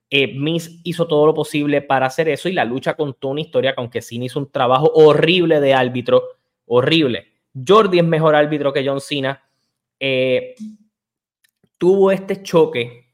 Eh, 0.10 0.34
Miz 0.34 0.80
hizo 0.84 1.08
todo 1.08 1.26
lo 1.26 1.34
posible 1.34 1.82
para 1.82 2.06
hacer 2.06 2.30
eso 2.30 2.48
y 2.48 2.54
la 2.54 2.66
lucha 2.66 2.96
contó 2.96 3.30
una 3.30 3.42
historia 3.42 3.74
que 3.90 4.02
Cena 4.02 4.26
hizo 4.26 4.40
un 4.40 4.52
trabajo 4.52 4.92
horrible 4.94 5.60
de 5.60 5.74
árbitro, 5.74 6.24
horrible 6.68 7.34
Jordi 7.56 8.00
es 8.00 8.06
mejor 8.06 8.36
árbitro 8.36 8.74
que 8.74 8.86
John 8.86 9.02
Cena. 9.02 9.42
Eh, 10.00 10.56
tuvo 11.78 12.12
este 12.12 12.42
choque. 12.42 13.12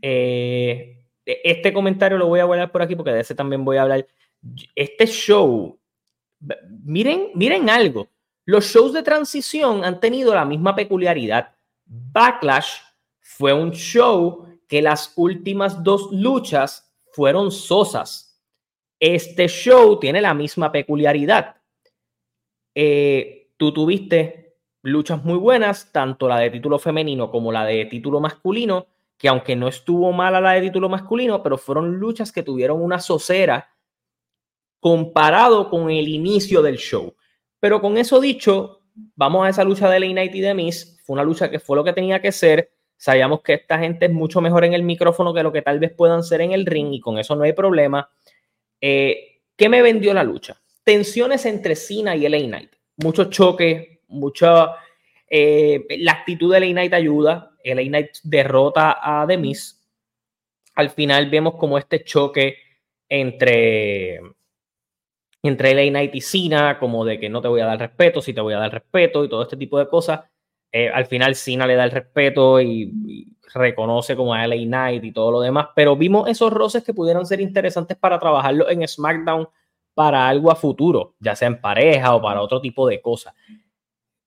Eh, 0.00 0.93
este 1.26 1.72
comentario 1.72 2.18
lo 2.18 2.26
voy 2.26 2.40
a 2.40 2.44
guardar 2.44 2.70
por 2.70 2.82
aquí 2.82 2.96
porque 2.96 3.12
de 3.12 3.20
ese 3.20 3.34
también 3.34 3.64
voy 3.64 3.76
a 3.76 3.82
hablar. 3.82 4.06
Este 4.74 5.06
show, 5.06 5.78
miren, 6.84 7.30
miren 7.34 7.70
algo. 7.70 8.08
Los 8.44 8.66
shows 8.66 8.92
de 8.92 9.02
transición 9.02 9.84
han 9.84 10.00
tenido 10.00 10.34
la 10.34 10.44
misma 10.44 10.74
peculiaridad. 10.74 11.54
Backlash 11.86 12.80
fue 13.20 13.52
un 13.54 13.72
show 13.72 14.46
que 14.68 14.82
las 14.82 15.12
últimas 15.16 15.82
dos 15.82 16.12
luchas 16.12 16.92
fueron 17.12 17.50
sosas. 17.50 18.42
Este 19.00 19.48
show 19.48 19.98
tiene 19.98 20.20
la 20.20 20.34
misma 20.34 20.70
peculiaridad. 20.70 21.56
Eh, 22.74 23.52
tú 23.56 23.72
tuviste 23.72 24.56
luchas 24.82 25.24
muy 25.24 25.38
buenas, 25.38 25.90
tanto 25.92 26.28
la 26.28 26.38
de 26.38 26.50
título 26.50 26.78
femenino 26.78 27.30
como 27.30 27.50
la 27.50 27.64
de 27.64 27.86
título 27.86 28.20
masculino, 28.20 28.86
que 29.24 29.28
aunque 29.28 29.56
no 29.56 29.68
estuvo 29.68 30.12
mala 30.12 30.38
la 30.38 30.52
de 30.52 30.60
título 30.60 30.90
masculino, 30.90 31.42
pero 31.42 31.56
fueron 31.56 31.96
luchas 31.96 32.30
que 32.30 32.42
tuvieron 32.42 32.82
una 32.82 33.00
socera 33.00 33.74
comparado 34.78 35.70
con 35.70 35.90
el 35.90 36.08
inicio 36.08 36.60
del 36.60 36.76
show. 36.76 37.16
Pero 37.58 37.80
con 37.80 37.96
eso 37.96 38.20
dicho, 38.20 38.82
vamos 39.16 39.46
a 39.46 39.48
esa 39.48 39.64
lucha 39.64 39.88
de 39.88 39.98
LA 39.98 40.08
Knight 40.08 40.34
y 40.34 40.42
de 40.42 40.52
Miss. 40.52 41.00
Fue 41.06 41.14
una 41.14 41.24
lucha 41.24 41.50
que 41.50 41.58
fue 41.58 41.74
lo 41.74 41.82
que 41.82 41.94
tenía 41.94 42.20
que 42.20 42.32
ser. 42.32 42.72
Sabíamos 42.98 43.40
que 43.40 43.54
esta 43.54 43.78
gente 43.78 44.04
es 44.04 44.12
mucho 44.12 44.42
mejor 44.42 44.62
en 44.66 44.74
el 44.74 44.82
micrófono 44.82 45.32
que 45.32 45.42
lo 45.42 45.52
que 45.52 45.62
tal 45.62 45.78
vez 45.78 45.94
puedan 45.94 46.22
ser 46.22 46.42
en 46.42 46.52
el 46.52 46.66
ring 46.66 46.92
y 46.92 47.00
con 47.00 47.18
eso 47.18 47.34
no 47.34 47.44
hay 47.44 47.54
problema. 47.54 48.10
Eh, 48.78 49.40
¿Qué 49.56 49.70
me 49.70 49.80
vendió 49.80 50.12
la 50.12 50.22
lucha? 50.22 50.60
Tensiones 50.82 51.46
entre 51.46 51.76
Cena 51.76 52.14
y 52.14 52.28
LA 52.28 52.40
Knight. 52.40 52.72
Muchos 52.98 53.30
choques, 53.30 54.00
mucha... 54.08 54.72
Eh, 55.30 55.86
la 56.00 56.12
actitud 56.12 56.52
de 56.52 56.60
LA 56.60 56.66
Knight 56.72 56.92
ayuda. 56.92 57.53
LA 57.64 57.82
Knight 57.82 58.10
derrota 58.22 58.98
a 59.00 59.26
The 59.26 59.38
Miz. 59.38 59.80
Al 60.74 60.90
final 60.90 61.30
vemos 61.30 61.54
como 61.56 61.78
este 61.78 62.04
choque 62.04 62.56
entre 63.08 64.20
entre 65.42 65.74
LA 65.74 65.90
Knight 65.90 66.14
y 66.14 66.20
Cena, 66.22 66.78
como 66.78 67.04
de 67.04 67.20
que 67.20 67.28
no 67.28 67.42
te 67.42 67.48
voy 67.48 67.60
a 67.60 67.66
dar 67.66 67.78
respeto, 67.78 68.22
si 68.22 68.32
te 68.32 68.40
voy 68.40 68.54
a 68.54 68.58
dar 68.58 68.72
respeto 68.72 69.24
y 69.24 69.28
todo 69.28 69.42
este 69.42 69.58
tipo 69.58 69.78
de 69.78 69.88
cosas. 69.88 70.20
Eh, 70.72 70.88
al 70.88 71.06
final 71.06 71.34
Cena 71.36 71.66
le 71.66 71.76
da 71.76 71.84
el 71.84 71.90
respeto 71.90 72.60
y, 72.60 73.30
reconoce 73.52 74.16
como 74.16 74.34
a 74.34 74.44
LA 74.48 74.56
Knight 74.64 75.04
y 75.04 75.12
todo 75.12 75.30
lo 75.30 75.40
demás, 75.40 75.68
pero 75.76 75.94
vimos 75.94 76.28
esos 76.28 76.52
roces 76.52 76.82
que 76.82 76.92
pudieron 76.92 77.24
ser 77.24 77.40
interesantes 77.40 77.96
para 77.96 78.18
trabajarlo 78.18 78.68
en 78.68 78.88
SmackDown 78.88 79.48
para 79.92 80.26
algo 80.26 80.50
a 80.50 80.56
futuro, 80.56 81.14
ya 81.20 81.36
sea 81.36 81.46
en 81.46 81.60
pareja 81.60 82.16
o 82.16 82.22
para 82.22 82.42
otro 82.42 82.60
tipo 82.60 82.88
de 82.88 83.00
cosas. 83.00 83.32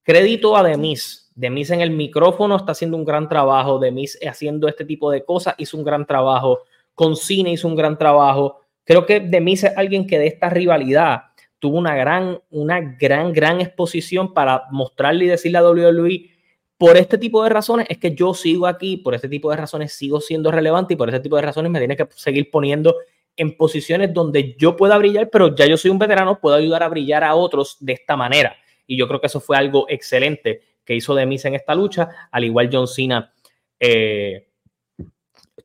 Crédito 0.04 0.56
a 0.56 0.64
Demis. 0.64 1.27
Demis 1.38 1.70
en 1.70 1.82
el 1.82 1.92
micrófono 1.92 2.56
está 2.56 2.72
haciendo 2.72 2.98
un 2.98 3.06
gran 3.06 3.30
trabajo. 3.30 3.78
Demis 3.78 4.18
haciendo 4.28 4.68
este 4.68 4.86
tipo 4.86 5.12
de 5.12 5.24
cosas 5.24 5.54
hizo 5.60 5.78
un 5.78 5.84
gran 5.84 6.08
trabajo. 6.08 6.64
Con 6.96 7.16
Cena 7.16 7.52
hizo 7.52 7.68
un 7.68 7.76
gran 7.76 7.96
trabajo. 7.96 8.62
Creo 8.84 9.06
que 9.06 9.20
Demis 9.20 9.64
es 9.64 9.78
alguien 9.78 10.08
que 10.08 10.18
de 10.18 10.26
esta 10.26 10.50
rivalidad 10.50 11.22
tuvo 11.60 11.78
una 11.78 11.96
gran, 11.96 12.40
una 12.50 12.82
gran, 12.82 13.34
gran 13.34 13.62
exposición 13.62 14.34
para 14.34 14.64
mostrarle 14.72 15.26
y 15.26 15.28
decirle 15.28 15.60
a 15.60 15.64
WWE 15.64 16.32
por 16.76 16.98
este 16.98 17.20
tipo 17.20 17.44
de 17.44 17.50
razones 17.50 17.86
es 17.88 18.00
que 18.00 18.16
yo 18.16 18.34
sigo 18.34 18.66
aquí, 18.66 18.98
por 18.98 19.14
este 19.14 19.30
tipo 19.30 19.52
de 19.52 19.58
razones 19.58 19.94
sigo 19.94 20.20
siendo 20.20 20.52
relevante 20.52 20.96
y 20.96 20.98
por 20.98 21.10
este 21.10 21.20
tipo 21.20 21.36
de 21.36 21.44
razones 21.44 21.72
me 21.72 21.80
tiene 21.80 21.96
que 21.96 22.08
seguir 22.16 22.50
poniendo 22.50 22.96
en 23.36 23.56
posiciones 23.56 24.12
donde 24.12 24.56
yo 24.58 24.76
pueda 24.76 24.98
brillar, 24.98 25.30
pero 25.30 25.56
ya 25.56 25.68
yo 25.68 25.78
soy 25.78 25.92
un 25.92 26.00
veterano, 26.00 26.40
puedo 26.40 26.56
ayudar 26.56 26.82
a 26.82 26.90
brillar 26.90 27.24
a 27.24 27.36
otros 27.36 27.78
de 27.80 27.94
esta 27.94 28.16
manera. 28.16 28.56
Y 28.88 28.98
yo 28.98 29.08
creo 29.08 29.22
que 29.22 29.28
eso 29.28 29.40
fue 29.40 29.58
algo 29.58 29.86
excelente 29.88 30.62
que 30.88 30.96
hizo 30.96 31.14
Demis 31.14 31.44
en 31.44 31.54
esta 31.54 31.76
lucha, 31.76 32.30
al 32.32 32.46
igual 32.46 32.70
John 32.72 32.88
Cena 32.88 33.34
eh, 33.78 34.48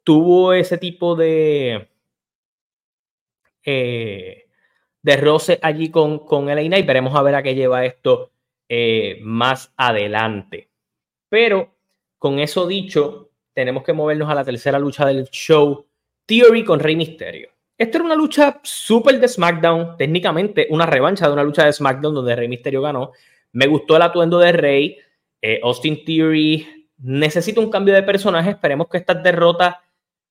tuvo 0.02 0.52
ese 0.52 0.78
tipo 0.78 1.14
de 1.14 1.88
eh, 3.64 4.48
de 5.00 5.16
roce 5.16 5.60
allí 5.62 5.90
con, 5.90 6.26
con 6.26 6.50
Elena 6.50 6.76
y 6.76 6.82
veremos 6.82 7.14
a 7.14 7.22
ver 7.22 7.36
a 7.36 7.42
qué 7.42 7.54
lleva 7.54 7.84
esto 7.84 8.32
eh, 8.68 9.18
más 9.22 9.72
adelante. 9.76 10.70
Pero 11.28 11.76
con 12.18 12.40
eso 12.40 12.66
dicho, 12.66 13.30
tenemos 13.52 13.84
que 13.84 13.92
movernos 13.92 14.28
a 14.28 14.34
la 14.34 14.44
tercera 14.44 14.78
lucha 14.78 15.06
del 15.06 15.28
show, 15.30 15.86
Theory 16.26 16.64
con 16.64 16.80
Rey 16.80 16.96
Mysterio. 16.96 17.50
Esta 17.78 17.98
era 17.98 18.04
una 18.04 18.14
lucha 18.14 18.60
súper 18.62 19.18
de 19.20 19.28
SmackDown, 19.28 19.96
técnicamente 19.96 20.66
una 20.70 20.86
revancha 20.86 21.26
de 21.26 21.32
una 21.32 21.42
lucha 21.42 21.64
de 21.64 21.72
SmackDown 21.72 22.14
donde 22.14 22.36
Rey 22.36 22.48
Mysterio 22.48 22.82
ganó. 22.82 23.12
Me 23.52 23.66
gustó 23.66 23.96
el 23.96 24.02
atuendo 24.02 24.38
de 24.38 24.52
Rey. 24.52 24.98
Eh, 25.42 25.60
Austin 25.62 26.04
Theory 26.04 26.88
necesita 26.98 27.60
un 27.60 27.68
cambio 27.68 27.92
de 27.92 28.04
personaje. 28.04 28.50
Esperemos 28.50 28.88
que 28.88 28.98
estas 28.98 29.22
derrotas 29.22 29.74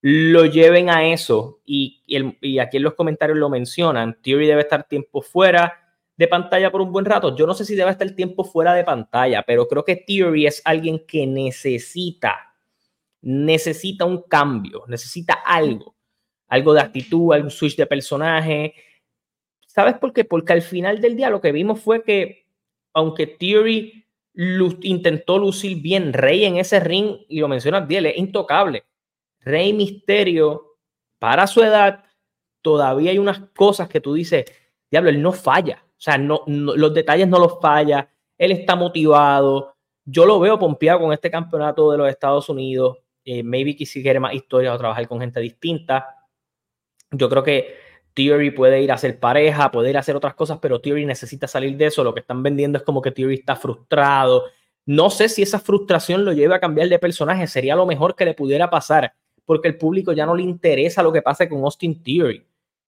lo 0.02 0.46
lleven 0.46 0.90
a 0.90 1.06
eso. 1.06 1.60
Y, 1.66 2.02
y, 2.08 2.60
aquí 2.60 2.78
en 2.78 2.84
los 2.84 2.96
comentarios 2.96 3.38
lo 3.38 3.50
mencionan. 3.50 4.18
Theory 4.22 4.48
debe 4.48 4.62
estar 4.62 4.88
tiempo 4.88 5.22
fuera 5.22 5.78
de 6.18 6.28
pantalla 6.28 6.72
por 6.72 6.82
un 6.82 6.92
buen 6.92 7.06
rato. 7.06 7.36
Yo 7.36 7.46
no 7.46 7.54
sé 7.54 7.66
si 7.66 7.76
debe 7.76 7.92
estar 7.92 8.10
tiempo 8.12 8.44
fuera 8.44 8.74
de 8.74 8.84
pantalla, 8.84 9.44
pero 9.44 9.68
creo 9.68 9.84
que 9.84 9.98
Theory 9.98 10.48
es 10.48 10.62
alguien 10.66 11.06
que 11.06 11.28
necesita, 11.28 12.54
necesita 13.22 14.06
un 14.06 14.24
cambio, 14.24 14.84
necesita 14.88 15.34
algo, 15.34 15.96
algo 16.48 16.74
de 16.74 16.82
actitud, 16.82 17.34
algún 17.34 17.52
switch 17.52 17.76
de 17.76 17.86
personaje. 17.86 18.76
¿Sabes 19.66 19.98
por 19.98 20.14
qué? 20.14 20.24
Porque 20.24 20.54
al 20.54 20.62
final 20.62 21.02
del 21.02 21.16
día 21.16 21.30
lo 21.30 21.42
que 21.42 21.52
vimos 21.52 21.82
fue 21.82 22.04
que, 22.04 22.46
aunque 22.94 23.28
Theory 23.28 24.06
intentó 24.34 25.38
lucir 25.38 25.82
bien 25.82 26.14
Rey 26.14 26.46
en 26.46 26.58
ese 26.58 26.80
ring, 26.80 27.18
y 27.28 27.40
lo 27.40 27.48
mencionas 27.48 27.88
bien, 27.88 28.06
es 28.06 28.18
intocable 28.18 28.86
Rey 29.42 29.74
Misterio, 29.74 30.78
para 31.20 31.48
su 31.48 31.62
edad, 31.62 32.04
todavía 32.62 33.12
hay 33.12 33.18
unas 33.18 33.40
cosas 33.56 33.90
que 33.90 34.02
tú 34.02 34.14
dices, 34.14 34.46
diablo, 34.90 35.10
él 35.10 35.22
no 35.22 35.32
falla. 35.32 35.84
O 35.86 36.02
sea, 36.02 36.18
no, 36.18 36.44
los 36.48 36.94
detalles 36.94 37.28
no 37.28 37.40
los 37.40 37.60
falla. 37.62 38.10
Él 38.38 38.52
está 38.52 38.76
motivado. 38.76 39.76
Yo 40.04 40.26
lo 40.26 40.40
veo 40.40 40.58
pompeado 40.58 41.00
con 41.00 41.14
este 41.14 41.30
campeonato 41.30 41.92
de 41.92 41.98
los 41.98 42.10
Estados 42.10 42.50
Unidos. 42.50 42.98
Eh, 43.24 43.44
maybe 43.44 43.76
quiere 43.76 44.20
más 44.20 44.34
historias 44.34 44.74
o 44.74 44.78
trabajar 44.80 45.08
con 45.08 45.20
gente 45.20 45.40
distinta. 45.40 46.28
Yo 47.12 47.30
creo 47.30 47.44
que 47.44 47.76
Theory 48.14 48.52
puede 48.52 48.82
ir 48.82 48.92
a 48.92 48.96
hacer 48.96 49.20
pareja, 49.20 49.72
puede 49.72 49.90
ir 49.90 49.98
a 49.98 50.02
hacer 50.02 50.16
otras 50.16 50.34
cosas, 50.36 50.60
pero 50.62 50.82
Theory 50.82 51.06
necesita 51.06 51.48
salir 51.48 51.78
de 51.78 51.86
eso. 51.88 52.04
Lo 52.04 52.14
que 52.14 52.20
están 52.22 52.44
vendiendo 52.44 52.78
es 52.78 52.84
como 52.84 53.02
que 53.02 53.12
Theory 53.12 53.36
está 53.36 53.56
frustrado. 53.56 54.46
No 54.86 55.10
sé 55.10 55.30
si 55.30 55.42
esa 55.42 55.60
frustración 55.60 56.26
lo 56.26 56.34
lleva 56.34 56.58
a 56.58 56.60
cambiar 56.60 56.90
de 56.90 57.00
personaje. 57.00 57.48
Sería 57.48 57.76
lo 57.76 57.86
mejor 57.86 58.16
que 58.16 58.26
le 58.26 58.34
pudiera 58.34 58.70
pasar 58.70 59.14
porque 59.46 59.68
el 59.68 59.78
público 59.78 60.14
ya 60.14 60.26
no 60.26 60.36
le 60.36 60.44
interesa 60.44 61.04
lo 61.04 61.12
que 61.12 61.22
pase 61.22 61.50
con 61.50 61.64
Austin 61.64 62.02
Theory. 62.02 62.44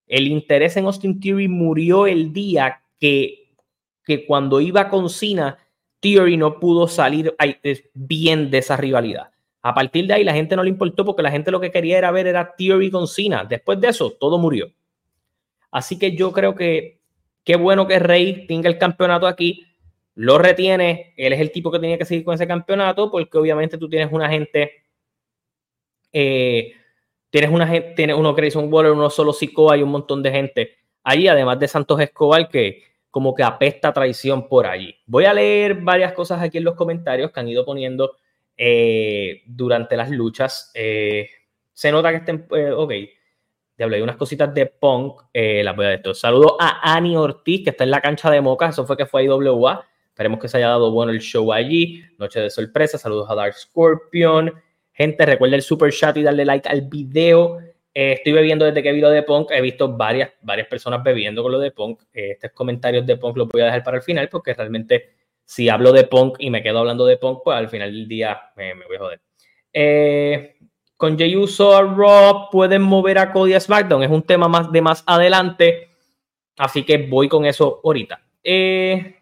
El 0.08 0.28
interés 0.28 0.78
en 0.78 0.86
Austin 0.86 1.20
Theory 1.20 1.48
murió 1.48 2.08
el 2.08 2.32
día 2.32 2.82
que, 3.00 3.56
que 4.04 4.26
cuando 4.26 4.62
iba 4.62 4.90
con 4.90 5.10
Cena, 5.10 5.58
Theory 6.00 6.38
no 6.38 6.60
pudo 6.60 6.88
salir 6.88 7.36
bien 7.94 8.52
de 8.52 8.58
esa 8.60 8.78
rivalidad. 8.78 9.32
A 9.62 9.74
partir 9.74 10.08
de 10.08 10.14
ahí 10.14 10.24
la 10.24 10.34
gente 10.34 10.56
no 10.56 10.64
le 10.64 10.70
importó 10.70 11.06
porque 11.06 11.24
la 11.24 11.32
gente 11.32 11.52
lo 11.52 11.60
que 11.60 11.72
quería 11.72 11.98
era 11.98 12.12
ver 12.12 12.28
era 12.28 12.54
Theory 12.56 12.92
con 12.92 13.08
Cena. 13.08 13.46
Después 13.46 13.80
de 13.80 13.88
eso, 13.88 14.12
todo 14.12 14.38
murió. 14.38 14.72
Así 15.74 15.98
que 15.98 16.16
yo 16.16 16.32
creo 16.32 16.54
que 16.54 17.00
qué 17.44 17.56
bueno 17.56 17.88
que 17.88 17.98
Rey 17.98 18.46
tenga 18.46 18.70
el 18.70 18.78
campeonato 18.78 19.26
aquí, 19.26 19.66
lo 20.14 20.38
retiene, 20.38 21.16
él 21.18 21.34
es 21.34 21.40
el 21.40 21.52
tipo 21.52 21.72
que 21.72 21.80
tenía 21.80 21.98
que 21.98 22.06
seguir 22.06 22.24
con 22.24 22.36
ese 22.36 22.48
campeonato 22.48 23.10
porque 23.10 23.40
obviamente 23.40 23.80
tú 23.80 23.90
tienes 23.90 24.12
una 24.12 24.30
gente 24.30 24.84
eh, 26.12 26.74
tienes 27.32 27.50
una 27.50 27.68
gente, 27.68 27.94
tienes 27.96 28.16
uno 28.16 28.36
Grayson 28.36 28.72
Waller, 28.72 28.92
uno 28.92 29.10
solo 29.10 29.34
Sikoa 29.34 29.76
y 29.76 29.82
un 29.82 29.90
montón 29.90 30.22
de 30.22 30.30
gente 30.30 30.78
allí, 31.04 31.28
además 31.28 31.60
de 31.60 31.68
Santos 31.68 32.00
Escobar, 32.00 32.48
que 32.48 32.84
como 33.10 33.34
que 33.34 33.42
apesta 33.42 33.92
traición 33.92 34.48
por 34.48 34.68
allí. 34.68 34.96
Voy 35.08 35.26
a 35.26 35.34
leer 35.34 35.82
varias 35.82 36.14
cosas 36.14 36.40
aquí 36.40 36.60
en 36.60 36.66
los 36.66 36.76
comentarios 36.76 37.32
que 37.32 37.40
han 37.40 37.48
ido 37.48 37.66
poniendo 37.66 38.18
eh, 38.56 39.42
durante 39.48 39.98
las 39.98 40.12
luchas. 40.12 40.72
Eh, 40.76 41.28
se 41.74 41.92
nota 41.92 42.12
que 42.12 42.18
estén, 42.18 42.46
ok, 42.76 42.94
hablé 43.82 43.98
de 43.98 44.04
unas 44.04 44.18
cositas 44.18 44.54
de 44.54 44.68
punk, 44.68 45.22
las 45.34 45.76
voy 45.76 45.86
a 45.86 45.94
esto. 45.94 46.14
Saludo 46.14 46.58
a 46.60 46.96
Annie 46.96 47.18
Ortiz, 47.18 47.64
que 47.64 47.70
está 47.72 47.84
en 47.84 47.92
la 47.92 48.02
cancha 48.02 48.30
de 48.30 48.42
Moca, 48.42 48.68
eso 48.68 48.86
fue 48.86 48.98
que 48.98 49.06
fue 49.06 49.24
IWA. 49.24 49.88
Esperemos 50.14 50.40
que 50.40 50.48
se 50.48 50.58
haya 50.58 50.70
dado 50.70 50.92
bueno 50.92 51.12
el 51.12 51.22
show 51.22 51.52
allí. 51.52 52.04
Noche 52.20 52.40
de 52.40 52.52
sorpresa. 52.52 53.00
Saludos 53.00 53.28
a 53.32 53.34
Dark 53.34 53.56
Scorpion. 53.56 54.54
Gente, 54.92 55.26
recuerda 55.26 55.56
el 55.56 55.64
super 55.64 55.92
chat 55.92 56.16
y 56.18 56.22
darle 56.22 56.46
like 56.46 56.70
al 56.70 56.82
video. 56.82 57.58
Eh, 57.92 58.14
estoy 58.14 58.32
bebiendo 58.32 58.64
desde 58.64 58.84
que 58.84 58.92
vi 58.92 59.02
lo 59.02 59.10
de 59.10 59.24
Punk. 59.24 59.50
He 59.50 59.60
visto 59.60 59.98
varias, 59.98 60.30
varias 60.44 60.68
personas 60.68 61.04
bebiendo 61.04 61.42
con 61.42 61.52
lo 61.52 61.58
de 61.58 61.72
Punk. 61.72 62.04
Eh, 62.14 62.34
estos 62.34 62.52
comentarios 62.52 63.08
de 63.08 63.18
Punk 63.18 63.38
los 63.38 63.50
voy 63.50 63.64
a 63.64 63.66
dejar 63.66 63.84
para 63.84 63.98
el 63.98 64.04
final 64.04 64.30
porque 64.30 64.54
realmente 64.54 65.16
si 65.44 65.68
hablo 65.68 65.92
de 65.92 66.04
Punk 66.04 66.36
y 66.38 66.52
me 66.52 66.62
quedo 66.62 66.78
hablando 66.78 67.08
de 67.08 67.18
Punk, 67.18 67.40
pues 67.44 67.58
al 67.58 67.70
final 67.70 67.92
del 67.92 68.08
día 68.08 68.40
me, 68.56 68.76
voy 68.86 68.96
a 68.96 69.00
joder. 69.00 69.22
Eh, 69.74 70.53
con 71.04 71.18
Jey 71.18 71.36
Uso 71.36 71.76
a 71.76 71.82
Raw 71.82 72.50
pueden 72.50 72.82
mover 72.82 73.18
a 73.18 73.34
Cody 73.34 73.54
a 73.54 73.60
SmackDown. 73.60 74.04
Es 74.04 74.10
un 74.10 74.22
tema 74.22 74.48
más 74.48 74.72
de 74.72 74.82
más 74.82 75.04
adelante. 75.06 75.90
Así 76.56 76.84
que 76.84 76.96
voy 76.96 77.28
con 77.28 77.46
eso 77.46 77.82
ahorita. 77.84 78.22
Eh, 78.42 79.18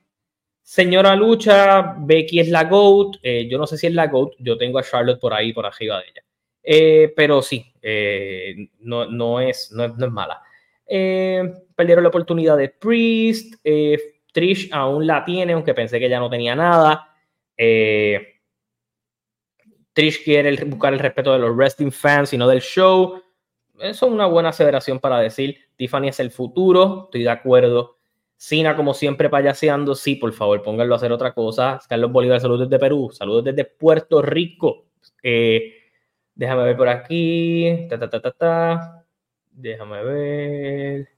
Señora 0.61 1.15
Lucha, 1.15 1.95
Becky 1.97 2.39
es 2.39 2.49
la 2.49 2.65
GOAT. 2.65 3.17
Eh, 3.23 3.47
yo 3.49 3.57
no 3.57 3.65
sé 3.65 3.79
si 3.79 3.87
es 3.87 3.95
la 3.95 4.05
GOAT. 4.05 4.33
Yo 4.37 4.59
tengo 4.59 4.77
a 4.77 4.83
Charlotte 4.83 5.19
por 5.19 5.33
ahí, 5.33 5.53
por 5.53 5.65
arriba 5.65 5.97
de 5.97 6.03
ella. 6.03 6.23
Eh, 6.61 7.13
pero 7.15 7.41
sí, 7.41 7.73
eh, 7.81 8.69
no, 8.81 9.07
no, 9.07 9.39
es, 9.39 9.71
no, 9.71 9.83
es, 9.83 9.97
mala. 10.11 10.39
perdieron 10.85 12.03
la 12.03 12.09
oportunidad 12.09 12.57
de 12.57 12.69
Priest. 12.69 13.55
Trish 14.31 14.69
aún 14.71 15.07
la 15.07 15.25
tiene, 15.25 15.53
aunque 15.53 15.73
pensé 15.73 15.99
que 15.99 16.09
ya 16.09 16.19
no 16.19 16.29
tenía 16.29 16.55
nada. 16.55 17.07
Trish 20.01 20.23
quiere 20.23 20.65
buscar 20.65 20.93
el 20.93 20.99
respeto 20.99 21.31
de 21.31 21.37
los 21.37 21.55
wrestling 21.55 21.91
fans 21.91 22.33
y 22.33 22.37
no 22.39 22.47
del 22.47 22.59
show. 22.59 23.21
Eso 23.79 24.07
es 24.07 24.11
una 24.11 24.25
buena 24.25 24.49
aseveración 24.49 24.99
para 24.99 25.19
decir. 25.19 25.59
Tiffany 25.75 26.07
es 26.07 26.19
el 26.19 26.31
futuro, 26.31 27.03
estoy 27.05 27.21
de 27.21 27.29
acuerdo. 27.29 27.99
Sina, 28.35 28.75
como 28.75 28.95
siempre, 28.95 29.29
payaseando. 29.29 29.93
Sí, 29.93 30.15
por 30.15 30.33
favor, 30.33 30.63
pónganlo 30.63 30.95
a 30.95 30.97
hacer 30.97 31.11
otra 31.11 31.35
cosa. 31.35 31.79
Carlos 31.87 32.11
Bolívar, 32.11 32.41
saludos 32.41 32.67
desde 32.67 32.79
Perú. 32.79 33.11
Saludos 33.13 33.43
desde 33.43 33.63
Puerto 33.63 34.23
Rico. 34.23 34.85
Eh, 35.21 35.71
déjame 36.33 36.63
ver 36.63 36.77
por 36.77 36.89
aquí. 36.89 37.85
Ta, 37.87 37.99
ta, 37.99 38.31
ta, 38.33 39.05
Déjame 39.51 40.03
ver. 40.03 41.09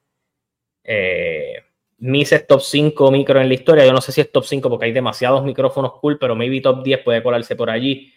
Eh, 0.84 1.56
Miss 2.00 2.34
es 2.34 2.46
top 2.46 2.60
5 2.60 3.12
micro 3.12 3.40
en 3.40 3.48
la 3.48 3.54
historia. 3.54 3.86
Yo 3.86 3.94
no 3.94 4.02
sé 4.02 4.12
si 4.12 4.20
es 4.20 4.30
top 4.30 4.44
5 4.44 4.70
porque 4.70 4.88
hay 4.88 4.92
demasiados 4.92 5.42
micrófonos 5.46 5.94
cool, 6.02 6.20
pero 6.20 6.36
maybe 6.36 6.60
top 6.60 6.84
10 6.84 7.00
puede 7.00 7.24
colarse 7.24 7.56
por 7.56 7.70
allí. 7.70 8.12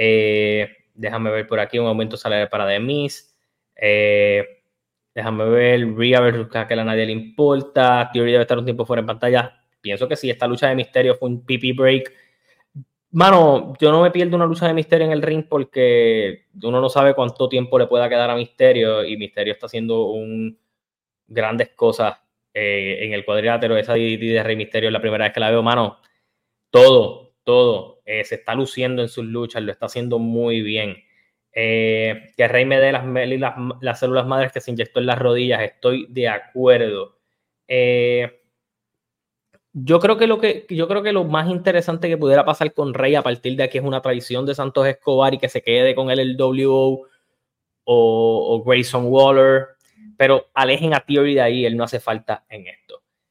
Eh, 0.00 0.68
déjame 0.94 1.30
ver 1.30 1.46
por 1.48 1.58
aquí 1.58 1.78
un 1.78 1.88
aumento 1.88 2.16
salarial 2.16 2.48
para 2.48 2.68
The 2.68 2.78
Miss. 2.78 3.36
Eh, 3.74 4.62
déjame 5.12 5.44
ver. 5.44 5.94
Rhea 5.96 6.20
versus 6.20 6.48
que 6.48 6.58
a 6.58 6.84
nadie 6.84 7.06
le 7.06 7.12
importa. 7.12 8.08
Theory 8.12 8.32
debe 8.32 8.42
estar 8.42 8.58
un 8.58 8.64
tiempo 8.64 8.86
fuera 8.86 9.00
en 9.00 9.06
pantalla. 9.06 9.60
Pienso 9.80 10.08
que 10.08 10.16
sí, 10.16 10.30
esta 10.30 10.46
lucha 10.46 10.68
de 10.68 10.76
misterio 10.76 11.16
fue 11.16 11.28
un 11.28 11.44
PP 11.44 11.72
break. 11.76 12.12
Mano, 13.10 13.72
yo 13.80 13.90
no 13.90 14.02
me 14.02 14.10
pierdo 14.10 14.36
una 14.36 14.46
lucha 14.46 14.66
de 14.68 14.74
misterio 14.74 15.06
en 15.06 15.12
el 15.12 15.22
ring 15.22 15.46
porque 15.48 16.46
uno 16.62 16.80
no 16.80 16.88
sabe 16.90 17.14
cuánto 17.14 17.48
tiempo 17.48 17.78
le 17.78 17.86
pueda 17.86 18.08
quedar 18.08 18.30
a 18.30 18.36
Misterio 18.36 19.02
y 19.02 19.16
Misterio 19.16 19.54
está 19.54 19.66
haciendo 19.66 20.10
un 20.10 20.58
grandes 21.26 21.70
cosas 21.70 22.18
eh, 22.52 22.98
en 23.00 23.14
el 23.14 23.24
cuadrilátero. 23.24 23.76
Esa 23.76 23.94
de 23.94 24.42
Rey 24.44 24.56
Misterio 24.56 24.88
es 24.90 24.92
la 24.92 25.00
primera 25.00 25.24
vez 25.24 25.32
que 25.32 25.40
la 25.40 25.50
veo, 25.50 25.62
mano. 25.62 25.98
Todo, 26.70 27.27
todo 27.48 28.00
eh, 28.04 28.24
se 28.24 28.34
está 28.34 28.54
luciendo 28.54 29.00
en 29.00 29.08
sus 29.08 29.24
luchas, 29.24 29.62
lo 29.62 29.72
está 29.72 29.86
haciendo 29.86 30.18
muy 30.18 30.60
bien. 30.60 30.96
Eh, 31.52 32.32
que 32.36 32.46
Rey 32.46 32.66
me 32.66 32.78
dé 32.78 32.92
las, 32.92 33.04
las, 33.80 33.98
células 33.98 34.26
madres 34.26 34.52
que 34.52 34.60
se 34.60 34.70
inyectó 34.70 35.00
en 35.00 35.06
las 35.06 35.18
rodillas, 35.18 35.62
estoy 35.62 36.06
de 36.10 36.28
acuerdo. 36.28 37.18
yo 39.72 39.98
creo 40.00 40.16
que 40.18 40.26
lo 40.26 40.38
que 40.38 40.66
yo 40.68 40.88
creo 40.88 41.02
que 41.02 41.12
lo 41.12 41.24
más 41.24 41.48
interesante 41.48 42.08
que 42.08 42.18
pudiera 42.18 42.44
pasar 42.44 42.72
con 42.74 42.94
Rey 42.94 43.14
a 43.14 43.22
partir 43.22 43.56
de 43.56 43.64
aquí 43.64 43.78
es 43.78 43.84
una 43.84 44.02
traición 44.02 44.44
de 44.44 44.54
Santos 44.54 44.86
Escobar 44.86 45.34
y 45.34 45.38
que 45.38 45.48
se 45.48 45.62
quede 45.62 45.94
con 45.94 46.10
él 46.10 46.18
el 46.20 46.36
WO 46.36 47.06
o 47.84 48.62
Grayson 48.66 49.06
Waller 49.06 49.78
pero 50.18 50.50
alejen 50.52 50.94
a 50.94 51.00
Theory 51.00 51.34
de 51.34 51.40
ahí, 51.40 51.64
él 51.64 51.76
no 51.76 51.84
hace 51.84 52.00
falta 52.00 52.44
en 52.48 52.66
esto. 52.66 52.87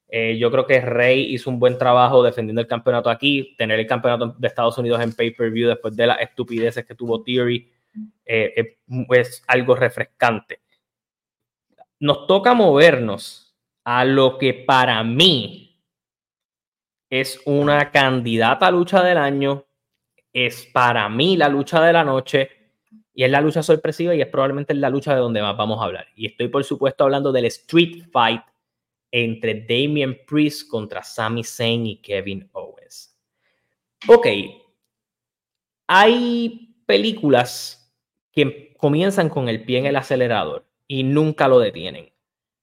Eh, 0.09 0.37
yo 0.37 0.49
creo 0.49 0.65
que 0.65 0.79
Rey 0.79 1.33
hizo 1.33 1.49
un 1.49 1.59
buen 1.59 1.77
trabajo 1.77 2.23
defendiendo 2.23 2.61
el 2.61 2.67
campeonato 2.67 3.09
aquí, 3.09 3.55
tener 3.57 3.79
el 3.79 3.87
campeonato 3.87 4.35
de 4.37 4.47
Estados 4.47 4.77
Unidos 4.77 5.01
en 5.01 5.13
pay-per-view 5.13 5.67
después 5.67 5.95
de 5.95 6.07
las 6.07 6.21
estupideces 6.21 6.85
que 6.85 6.95
tuvo 6.95 7.23
Theory 7.23 7.69
eh, 8.25 8.77
es 9.09 9.43
algo 9.47 9.75
refrescante. 9.75 10.61
Nos 11.99 12.27
toca 12.27 12.53
movernos 12.53 13.55
a 13.83 14.05
lo 14.05 14.37
que 14.37 14.53
para 14.53 15.03
mí 15.03 15.81
es 17.09 17.41
una 17.45 17.91
candidata 17.91 18.67
a 18.67 18.71
lucha 18.71 19.03
del 19.03 19.17
año, 19.17 19.65
es 20.31 20.65
para 20.73 21.09
mí 21.09 21.37
la 21.37 21.49
lucha 21.49 21.81
de 21.81 21.93
la 21.93 22.03
noche 22.03 22.51
y 23.13 23.23
es 23.23 23.31
la 23.31 23.41
lucha 23.41 23.63
sorpresiva 23.63 24.13
y 24.13 24.21
es 24.21 24.27
probablemente 24.27 24.73
la 24.73 24.89
lucha 24.89 25.15
de 25.15 25.21
donde 25.21 25.41
más 25.41 25.57
vamos 25.57 25.81
a 25.81 25.85
hablar. 25.85 26.07
Y 26.15 26.27
estoy, 26.27 26.49
por 26.49 26.63
supuesto, 26.63 27.03
hablando 27.03 27.31
del 27.31 27.45
Street 27.45 28.09
Fight 28.11 28.41
entre 29.11 29.65
Damien 29.67 30.19
Priest 30.25 30.69
contra 30.69 31.03
Sami 31.03 31.43
Zayn 31.43 31.85
y 31.85 32.01
Kevin 32.01 32.49
Owens. 32.53 33.17
Ok, 34.07 34.27
hay 35.87 36.75
películas 36.85 37.93
que 38.31 38.75
comienzan 38.77 39.29
con 39.29 39.49
el 39.49 39.63
pie 39.63 39.79
en 39.79 39.85
el 39.87 39.95
acelerador 39.95 40.65
y 40.87 41.03
nunca 41.03 41.47
lo 41.47 41.59
detienen. 41.59 42.11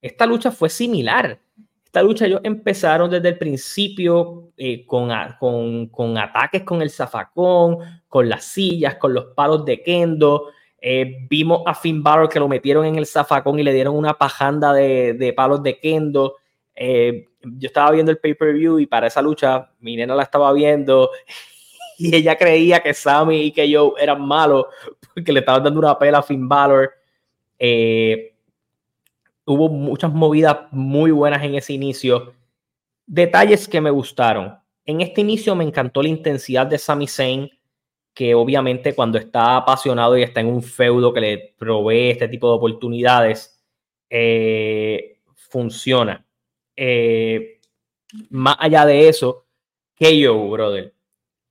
Esta 0.01 0.27
lucha 0.27 0.51
fue 0.51 0.69
similar. 0.69 1.41
Esta 1.85 2.03
lucha 2.03 2.27
ellos 2.27 2.41
empezaron 2.45 3.11
desde 3.11 3.31
el 3.31 3.39
principio 3.39 4.53
eh, 4.57 4.85
con, 4.87 5.11
con, 5.39 5.87
con, 5.89 6.19
ataques 6.19 6.63
con 6.63 6.83
el 6.83 6.91
zafacón, 6.91 7.79
con 8.09 8.29
las 8.29 8.45
sillas, 8.45 8.97
con 8.97 9.15
los 9.15 9.27
palos 9.35 9.65
de 9.65 9.83
kendo. 9.83 10.51
Eh, 10.87 11.27
vimos 11.31 11.63
a 11.65 11.75
Finn 11.75 12.03
Balor 12.03 12.29
que 12.29 12.39
lo 12.39 12.47
metieron 12.47 12.85
en 12.85 12.97
el 12.97 13.07
zafacón 13.07 13.59
y 13.59 13.63
le 13.63 13.73
dieron 13.73 13.97
una 13.97 14.19
pajanda 14.19 14.71
de, 14.75 15.15
de 15.15 15.33
palos 15.33 15.63
de 15.63 15.79
kendo. 15.79 16.37
Eh, 16.75 17.27
yo 17.43 17.69
estaba 17.69 17.91
viendo 17.91 18.13
el 18.13 18.19
pay-per-view 18.19 18.79
y 18.79 18.87
para 18.87 19.07
esa 19.07 19.23
lucha 19.23 19.71
mi 19.81 19.97
nena 19.97 20.15
la 20.15 20.25
estaba 20.25 20.53
viendo 20.53 21.11
y 21.99 22.15
ella 22.15 22.37
creía 22.37 22.81
que 22.81 22.93
Sammy 22.93 23.45
y 23.45 23.53
que 23.53 23.67
yo 23.71 23.95
eran 23.99 24.21
malos 24.21 24.67
porque 25.15 25.33
le 25.33 25.41
estaban 25.41 25.65
dando 25.65 25.81
una 25.81 25.99
pela 25.99 26.19
a 26.19 26.23
Finn 26.23 26.47
Balor. 26.47 26.93
Eh, 27.59 28.35
hubo 29.47 29.71
muchas 29.71 30.13
movidas 30.13 30.71
muy 30.71 31.13
buenas 31.13 31.43
en 31.45 31.55
ese 31.55 31.73
inicio. 31.73 32.35
Detalles 33.07 33.67
que 33.69 33.81
me 33.81 33.91
gustaron. 33.91 34.59
En 34.85 35.01
este 35.01 35.23
inicio 35.23 35.55
me 35.55 35.65
encantó 35.65 36.03
la 36.03 36.11
intensidad 36.11 36.67
de 36.67 36.77
Sami 36.77 37.09
Zayn, 37.09 37.51
que 38.15 38.35
obviamente 38.35 38.95
cuando 38.95 39.19
está 39.19 39.57
apasionado 39.57 40.17
y 40.17 40.23
está 40.23 40.41
en 40.41 40.47
un 40.47 40.63
feudo 40.63 41.13
que 41.13 41.21
le 41.21 41.55
provee 41.59 42.11
este 42.11 42.29
tipo 42.29 42.49
de 42.49 42.57
oportunidades, 42.57 43.61
eh, 44.09 45.19
funciona. 45.35 46.25
Eh, 46.77 47.61
más 48.31 48.57
allá 48.61 48.87
de 48.87 49.09
eso, 49.09 49.47
yo, 49.99 50.49
brother, 50.49 50.95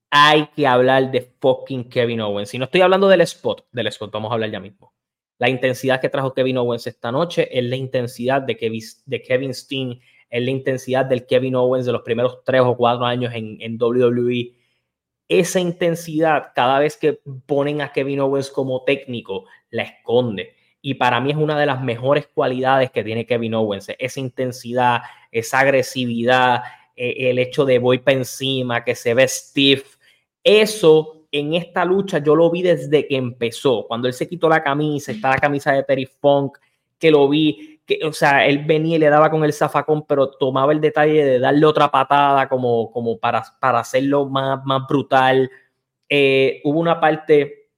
hay 0.09 0.47
que 0.55 0.67
hablar 0.67 1.11
de 1.11 1.33
fucking 1.39 1.89
Kevin 1.89 2.21
Owens. 2.21 2.49
Si 2.49 2.57
no 2.57 2.65
estoy 2.65 2.81
hablando 2.81 3.07
del 3.07 3.21
spot, 3.21 3.65
del 3.71 3.87
spot, 3.87 4.11
vamos 4.11 4.31
a 4.31 4.35
hablar 4.35 4.51
ya 4.51 4.59
mismo. 4.59 4.93
La 5.39 5.49
intensidad 5.49 5.99
que 5.99 6.09
trajo 6.09 6.33
Kevin 6.33 6.57
Owens 6.59 6.87
esta 6.87 7.11
noche 7.11 7.49
es 7.51 7.63
la 7.65 7.75
intensidad 7.75 8.41
de 8.41 8.55
Kevin, 8.55 8.81
de 9.05 9.21
Kevin 9.21 9.53
Steen, 9.53 9.99
es 10.29 10.43
la 10.43 10.51
intensidad 10.51 11.05
del 11.05 11.25
Kevin 11.25 11.55
Owens 11.55 11.85
de 11.85 11.91
los 11.91 12.03
primeros 12.03 12.43
tres 12.43 12.61
o 12.61 12.77
cuatro 12.77 13.05
años 13.05 13.33
en, 13.33 13.57
en 13.59 13.77
WWE. 13.81 14.53
Esa 15.39 15.59
intensidad, 15.59 16.51
cada 16.53 16.79
vez 16.79 16.95
que 16.95 17.19
ponen 17.45 17.81
a 17.81 17.91
Kevin 17.91 18.19
Owens 18.19 18.51
como 18.51 18.83
técnico, 18.83 19.45
la 19.71 19.83
esconde. 19.83 20.55
Y 20.81 20.95
para 20.95 21.19
mí 21.19 21.31
es 21.31 21.37
una 21.37 21.57
de 21.59 21.65
las 21.65 21.81
mejores 21.81 22.27
cualidades 22.27 22.91
que 22.91 23.03
tiene 23.03 23.25
Kevin 23.25 23.55
Owens. 23.55 23.87
Esa 23.97 24.19
intensidad, 24.19 25.01
esa 25.31 25.59
agresividad, 25.59 26.61
eh, 26.95 27.31
el 27.31 27.39
hecho 27.39 27.65
de 27.65 27.79
voy 27.79 27.97
para 27.99 28.17
encima, 28.17 28.83
que 28.83 28.93
se 28.93 29.13
ve 29.13 29.27
stiff. 29.27 29.97
Eso 30.43 31.25
en 31.31 31.55
esta 31.55 31.83
lucha 31.83 32.19
yo 32.19 32.35
lo 32.35 32.51
vi 32.51 32.61
desde 32.61 33.07
que 33.07 33.15
empezó, 33.15 33.87
cuando 33.87 34.07
él 34.07 34.13
se 34.13 34.29
quitó 34.29 34.47
la 34.47 34.61
camisa, 34.61 35.11
está 35.11 35.31
la 35.31 35.39
camisa 35.39 35.71
de 35.71 35.81
Terry 35.81 36.05
Funk, 36.05 36.59
que 36.99 37.09
lo 37.09 37.27
vi, 37.27 37.72
o 38.05 38.13
sea, 38.13 38.45
él 38.47 38.59
venía 38.65 38.95
y 38.95 38.99
le 38.99 39.09
daba 39.09 39.29
con 39.29 39.43
el 39.43 39.53
zafacón, 39.53 40.05
pero 40.05 40.29
tomaba 40.29 40.71
el 40.71 40.81
detalle 40.81 41.23
de 41.25 41.39
darle 41.39 41.65
otra 41.65 41.91
patada 41.91 42.47
como, 42.49 42.91
como 42.91 43.17
para, 43.19 43.43
para 43.59 43.79
hacerlo 43.79 44.25
más, 44.27 44.63
más 44.65 44.87
brutal. 44.87 45.49
Eh, 46.09 46.61
hubo 46.63 46.79
una 46.79 46.99
parte 46.99 47.69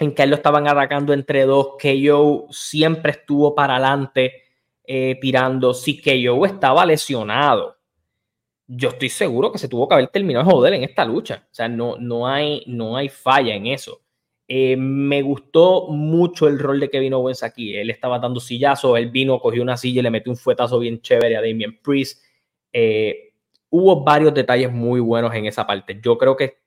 en 0.00 0.14
que 0.14 0.22
él 0.22 0.30
lo 0.30 0.36
estaban 0.36 0.66
atacando 0.68 1.12
entre 1.12 1.44
dos, 1.44 1.74
que 1.78 2.00
yo 2.00 2.46
siempre 2.50 3.12
estuvo 3.12 3.54
para 3.54 3.76
adelante 3.76 4.42
eh, 4.84 5.18
tirando, 5.20 5.74
sí 5.74 6.00
que 6.00 6.20
yo 6.20 6.44
estaba 6.46 6.84
lesionado 6.86 7.74
yo 8.66 8.90
estoy 8.90 9.08
seguro 9.08 9.52
que 9.52 9.58
se 9.58 9.68
tuvo 9.68 9.88
que 9.88 9.94
haber 9.94 10.08
terminado 10.08 10.44
joder 10.44 10.74
en 10.74 10.84
esta 10.84 11.04
lucha. 11.04 11.44
O 11.50 11.54
sea, 11.54 11.68
no, 11.68 11.96
no, 11.98 12.26
hay, 12.26 12.62
no 12.66 12.96
hay 12.96 13.08
falla 13.08 13.54
en 13.54 13.66
eso. 13.66 14.00
Eh, 14.46 14.76
me 14.76 15.22
gustó 15.22 15.88
mucho 15.88 16.46
el 16.48 16.58
rol 16.58 16.80
de 16.80 16.90
Kevin 16.90 17.14
Owens 17.14 17.42
aquí. 17.42 17.76
Él 17.76 17.90
estaba 17.90 18.18
dando 18.18 18.40
sillazos, 18.40 18.98
él 18.98 19.10
vino, 19.10 19.40
cogió 19.40 19.62
una 19.62 19.76
silla 19.76 20.00
y 20.00 20.02
le 20.02 20.10
metió 20.10 20.30
un 20.30 20.36
fuetazo 20.36 20.78
bien 20.78 21.00
chévere 21.00 21.36
a 21.36 21.40
Damien 21.40 21.80
Priest. 21.82 22.22
Eh, 22.72 23.32
hubo 23.70 24.04
varios 24.04 24.34
detalles 24.34 24.70
muy 24.70 25.00
buenos 25.00 25.34
en 25.34 25.46
esa 25.46 25.66
parte. 25.66 25.98
Yo 26.02 26.18
creo 26.18 26.36
que 26.36 26.58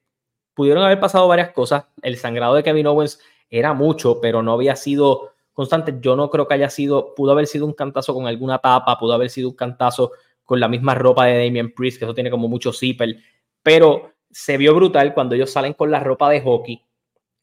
pudieron 0.54 0.84
haber 0.84 1.00
pasado 1.00 1.28
varias 1.28 1.52
cosas. 1.52 1.86
El 2.02 2.18
sangrado 2.18 2.56
de 2.56 2.64
Kevin 2.64 2.88
Owens 2.88 3.20
era 3.50 3.74
mucho, 3.74 4.20
pero 4.22 4.42
no 4.42 4.54
había 4.54 4.76
sido 4.76 5.34
constante. 5.54 5.98
Yo 6.02 6.16
no 6.16 6.30
creo 6.30 6.48
que 6.48 6.56
haya 6.56 6.70
sido, 6.70 7.14
pudo 7.16 7.32
haber 7.32 7.48
sido 7.48 7.66
un 7.66 7.74
cantazo 7.74 8.14
con 8.14 8.28
alguna 8.28 8.58
tapa, 8.60 8.98
pudo 8.98 9.14
haber 9.14 9.30
sido 9.30 9.50
un 9.50 9.56
cantazo 9.56 10.12
con 10.48 10.60
la 10.60 10.68
misma 10.70 10.96
ropa 10.96 11.26
de 11.26 11.46
Damien 11.46 11.74
Priest, 11.74 12.00
que 12.00 12.06
eso 12.06 12.14
tiene 12.14 12.32
como 12.32 12.48
mucho 12.48 12.72
zipper, 12.72 13.18
pero 13.62 14.14
se 14.32 14.58
vio 14.58 14.74
brutal 14.74 15.14
cuando 15.14 15.36
ellos 15.36 15.52
salen 15.52 15.74
con 15.74 15.92
la 15.92 16.00
ropa 16.00 16.30
de 16.30 16.42
hockey, 16.42 16.82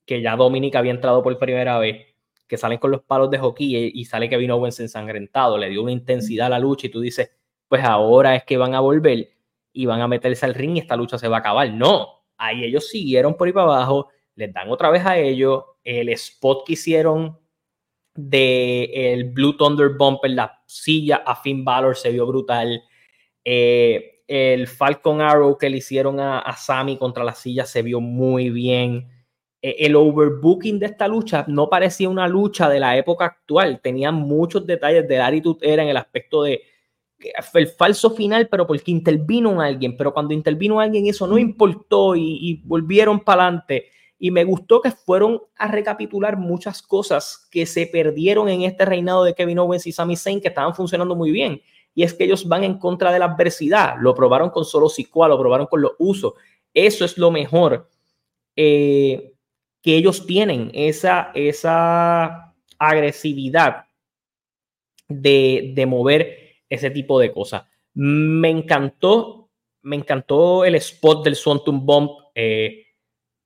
que 0.06 0.20
ya 0.22 0.36
Dominic 0.36 0.76
había 0.76 0.92
entrado 0.92 1.22
por 1.22 1.38
primera 1.38 1.78
vez, 1.78 2.14
que 2.46 2.56
salen 2.56 2.78
con 2.78 2.90
los 2.90 3.02
palos 3.02 3.30
de 3.30 3.38
hockey 3.38 3.92
y, 3.94 4.04
sale 4.04 4.28
Kevin 4.28 4.50
Owens 4.50 4.78
ensangrentado, 4.80 5.56
le 5.58 5.70
dio 5.70 5.82
una 5.82 5.92
intensidad 5.92 6.48
a 6.48 6.50
la 6.50 6.58
lucha 6.58 6.86
y 6.86 6.90
tú 6.90 7.00
dices, 7.00 7.30
pues 7.68 7.82
ahora 7.84 8.36
es 8.36 8.44
que 8.44 8.56
van 8.56 8.74
a 8.74 8.80
volver 8.80 9.30
y 9.72 9.86
van 9.86 10.00
a 10.00 10.08
meterse 10.08 10.46
al 10.46 10.54
ring 10.54 10.76
y 10.76 10.80
esta 10.80 10.96
lucha 10.96 11.18
se 11.18 11.28
va 11.28 11.38
a 11.38 11.40
acabar. 11.40 11.72
No, 11.72 12.24
ahí 12.36 12.64
ellos 12.64 12.88
siguieron 12.88 13.36
por 13.36 13.46
ahí 13.46 13.52
para 13.52 13.66
abajo, 13.66 14.08
les 14.34 14.52
dan 14.52 14.70
otra 14.70 14.90
vez 14.90 15.04
a 15.06 15.18
ellos, 15.18 15.64
el 15.82 16.10
spot 16.10 16.66
que 16.66 16.74
hicieron 16.74 17.38
de 18.14 19.12
el 19.12 19.24
Blue 19.30 19.56
Thunder 19.56 19.90
Bumper, 19.98 20.30
la 20.30 20.62
silla 20.66 21.22
a 21.26 21.34
Finn 21.36 21.64
Balor 21.64 21.96
se 21.96 22.10
vio 22.10 22.26
brutal. 22.26 22.82
Eh, 23.44 24.22
el 24.26 24.68
Falcon 24.68 25.20
Arrow 25.20 25.58
que 25.58 25.68
le 25.68 25.78
hicieron 25.78 26.18
a, 26.20 26.38
a 26.38 26.56
Sammy 26.56 26.96
contra 26.96 27.24
la 27.24 27.34
silla 27.34 27.64
se 27.64 27.82
vio 27.82 28.00
muy 28.00 28.50
bien. 28.50 29.13
Eh, 29.64 29.86
el 29.86 29.96
overbooking 29.96 30.78
de 30.78 30.84
esta 30.84 31.08
lucha 31.08 31.46
no 31.48 31.70
parecía 31.70 32.10
una 32.10 32.28
lucha 32.28 32.68
de 32.68 32.78
la 32.78 32.98
época 32.98 33.24
actual. 33.24 33.80
Tenía 33.82 34.12
muchos 34.12 34.66
detalles 34.66 35.08
de 35.08 35.18
Attitude 35.18 35.72
Era 35.72 35.82
en 35.82 35.88
el 35.88 35.96
aspecto 35.96 36.42
de 36.42 36.60
el 37.54 37.68
falso 37.68 38.10
final, 38.10 38.48
pero 38.50 38.66
porque 38.66 38.90
intervino 38.90 39.58
alguien. 39.62 39.96
Pero 39.96 40.12
cuando 40.12 40.34
intervino 40.34 40.80
alguien, 40.80 41.06
eso 41.06 41.26
no 41.26 41.38
importó 41.38 42.14
y, 42.14 42.36
y 42.42 42.62
volvieron 42.66 43.20
para 43.20 43.44
adelante. 43.44 43.86
Y 44.18 44.30
me 44.30 44.44
gustó 44.44 44.82
que 44.82 44.90
fueron 44.90 45.40
a 45.56 45.68
recapitular 45.68 46.36
muchas 46.36 46.82
cosas 46.82 47.48
que 47.50 47.64
se 47.64 47.86
perdieron 47.86 48.50
en 48.50 48.62
este 48.62 48.84
reinado 48.84 49.24
de 49.24 49.34
Kevin 49.34 49.60
Owens 49.60 49.86
y 49.86 49.92
Sami 49.92 50.16
Zayn 50.16 50.42
que 50.42 50.48
estaban 50.48 50.74
funcionando 50.74 51.16
muy 51.16 51.30
bien 51.30 51.62
y 51.94 52.02
es 52.02 52.12
que 52.12 52.24
ellos 52.24 52.46
van 52.46 52.64
en 52.64 52.78
contra 52.78 53.12
de 53.12 53.18
la 53.18 53.26
adversidad. 53.26 53.94
Lo 54.00 54.14
probaron 54.14 54.50
con 54.50 54.64
solo 54.64 54.88
Sikoa, 54.88 55.28
lo 55.28 55.38
probaron 55.38 55.66
con 55.66 55.80
los 55.80 55.92
usos. 55.98 56.34
Eso 56.74 57.04
es 57.04 57.16
lo 57.16 57.30
mejor 57.30 57.88
eh, 58.56 59.33
que 59.84 59.96
ellos 59.98 60.26
tienen, 60.26 60.70
esa, 60.72 61.30
esa 61.34 62.54
agresividad 62.78 63.84
de, 65.08 65.72
de 65.74 65.84
mover 65.84 66.38
ese 66.70 66.90
tipo 66.90 67.20
de 67.20 67.30
cosas. 67.30 67.64
Me 67.92 68.48
encantó, 68.48 69.50
me 69.82 69.96
encantó 69.96 70.64
el 70.64 70.76
spot 70.76 71.22
del 71.26 71.36
Swanton 71.36 71.84
Bomb. 71.84 72.10
Eh, 72.34 72.86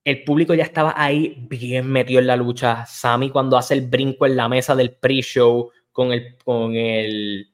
el 0.05 0.22
público 0.22 0.55
ya 0.55 0.62
estaba 0.62 0.94
ahí 0.96 1.44
bien 1.51 1.90
metido 1.90 2.20
en 2.20 2.29
la 2.29 2.37
lucha. 2.37 2.87
Sammy 2.87 3.31
cuando 3.31 3.57
hace 3.57 3.74
el 3.74 3.88
brinco 3.88 4.24
en 4.24 4.37
la 4.37 4.48
mesa 4.48 4.77
del 4.77 4.94
pre-show 4.94 5.72
con 5.90 6.12
el, 6.12 6.38
con 6.38 6.77
el, 6.77 7.53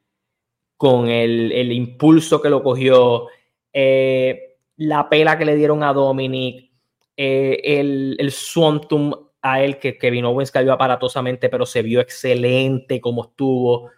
con 0.77 1.09
el, 1.09 1.73
impulso 1.73 2.43
que 2.43 2.51
lo 2.51 2.63
cogió, 2.63 3.29
eh, 3.73 4.59
la 4.77 5.09
pela 5.09 5.39
que 5.39 5.47
le 5.47 5.57
dieron 5.57 5.83
a 5.83 5.95
Dominic, 5.95 6.74
eh, 7.17 7.61
el, 7.63 8.17
el 8.19 8.33
Swantum 8.33 9.13
a 9.41 9.63
él 9.63 9.79
que 9.79 9.99
Kevin 9.99 10.25
Owens 10.25 10.51
cayó 10.51 10.73
aparatosamente, 10.73 11.49
pero 11.49 11.67
se 11.67 11.83
vio 11.83 12.01
excelente 12.01 13.01
como 13.01 13.25
estuvo. 13.25 13.91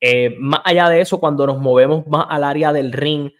Eh, 0.00 0.36
más 0.38 0.60
allá 0.64 0.88
de 0.88 1.00
eso, 1.00 1.18
cuando 1.18 1.46
nos 1.46 1.58
movemos 1.58 2.06
más 2.06 2.26
al 2.28 2.44
área 2.44 2.72
del 2.72 2.92
ring, 2.92 3.30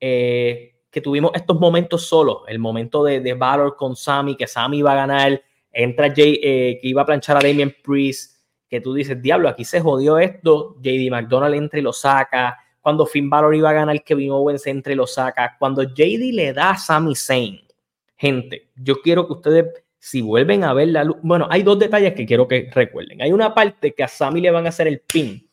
eh, 0.00 0.80
que 0.90 1.00
tuvimos 1.00 1.32
estos 1.34 1.58
momentos 1.58 2.06
solos, 2.06 2.42
el 2.48 2.58
momento 2.58 3.04
de, 3.04 3.20
de 3.20 3.34
Valor 3.34 3.76
con 3.76 3.96
Sammy, 3.96 4.36
que 4.36 4.46
Sammy 4.46 4.78
iba 4.78 4.92
a 4.92 4.96
ganar, 4.96 5.42
entra 5.72 6.12
Jay, 6.14 6.40
que 6.40 6.80
iba 6.82 7.02
a 7.02 7.06
planchar 7.06 7.36
a 7.36 7.40
Damien 7.40 7.74
Priest, 7.82 8.34
que 8.68 8.80
tú 8.80 8.94
dices, 8.94 9.20
diablo, 9.20 9.48
aquí 9.48 9.64
se 9.64 9.80
jodió 9.80 10.18
esto, 10.18 10.76
JD 10.80 11.10
McDonald 11.10 11.54
entra 11.54 11.78
y 11.78 11.82
lo 11.82 11.92
saca, 11.92 12.58
cuando 12.80 13.06
Finn 13.06 13.30
Balor 13.30 13.54
iba 13.54 13.70
a 13.70 13.72
ganar, 13.72 14.02
Kevin 14.04 14.30
Owens 14.30 14.66
entra 14.66 14.92
y 14.92 14.96
lo 14.96 15.06
saca, 15.06 15.56
cuando 15.58 15.82
JD 15.82 16.32
le 16.32 16.52
da 16.52 16.70
a 16.70 16.76
Sami 16.76 17.14
Zayn, 17.14 17.63
gente, 18.16 18.70
yo 18.76 19.00
quiero 19.02 19.26
que 19.26 19.32
ustedes, 19.34 19.66
si 19.98 20.22
vuelven 20.22 20.64
a 20.64 20.72
ver 20.72 20.88
la 20.88 21.04
luz, 21.04 21.16
bueno, 21.22 21.46
hay 21.50 21.62
dos 21.62 21.78
detalles 21.78 22.14
que 22.14 22.26
quiero 22.26 22.48
que 22.48 22.70
recuerden, 22.72 23.22
hay 23.22 23.32
una 23.32 23.54
parte 23.54 23.94
que 23.94 24.02
a 24.02 24.08
Sami 24.08 24.40
le 24.40 24.50
van 24.50 24.66
a 24.66 24.70
hacer 24.70 24.88
el 24.88 25.00
pin, 25.00 25.48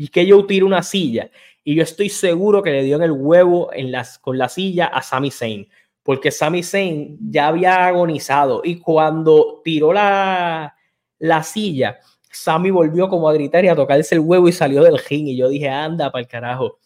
y 0.00 0.08
que 0.08 0.24
yo 0.24 0.46
tire 0.46 0.64
una 0.64 0.82
silla. 0.82 1.30
Y 1.62 1.74
yo 1.74 1.82
estoy 1.82 2.08
seguro 2.08 2.62
que 2.62 2.70
le 2.70 2.82
dio 2.84 2.96
en 2.96 3.02
el 3.02 3.12
huevo 3.12 3.70
en 3.70 3.92
las, 3.92 4.18
con 4.18 4.38
la 4.38 4.48
silla 4.48 4.86
a 4.86 5.02
Sami 5.02 5.30
Zayn, 5.30 5.68
porque 6.02 6.30
Sami 6.30 6.62
Zayn 6.62 7.18
ya 7.30 7.48
había 7.48 7.86
agonizado 7.86 8.62
y 8.64 8.78
cuando 8.78 9.60
tiró 9.62 9.92
la, 9.92 10.74
la 11.18 11.42
silla, 11.42 11.98
Sami 12.32 12.70
volvió 12.70 13.10
como 13.10 13.28
a 13.28 13.34
gritar 13.34 13.62
y 13.62 13.68
a 13.68 13.76
tocarse 13.76 14.14
el 14.14 14.22
huevo 14.22 14.48
y 14.48 14.52
salió 14.52 14.82
del 14.82 14.98
ring. 14.98 15.28
Y 15.28 15.36
yo 15.36 15.50
dije, 15.50 15.68
anda 15.68 16.10
para 16.10 16.22
el 16.22 16.28
carajo. 16.28 16.78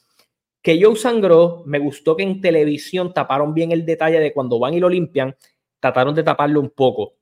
Que 0.64 0.78
yo 0.78 0.96
sangró, 0.96 1.62
me 1.66 1.78
gustó 1.78 2.16
que 2.16 2.24
en 2.24 2.40
televisión 2.40 3.14
taparon 3.14 3.54
bien 3.54 3.70
el 3.70 3.86
detalle 3.86 4.18
de 4.18 4.32
cuando 4.32 4.58
van 4.58 4.74
y 4.74 4.80
lo 4.80 4.88
limpian, 4.88 5.36
trataron 5.78 6.16
de 6.16 6.24
taparlo 6.24 6.58
un 6.58 6.70
poco 6.70 7.14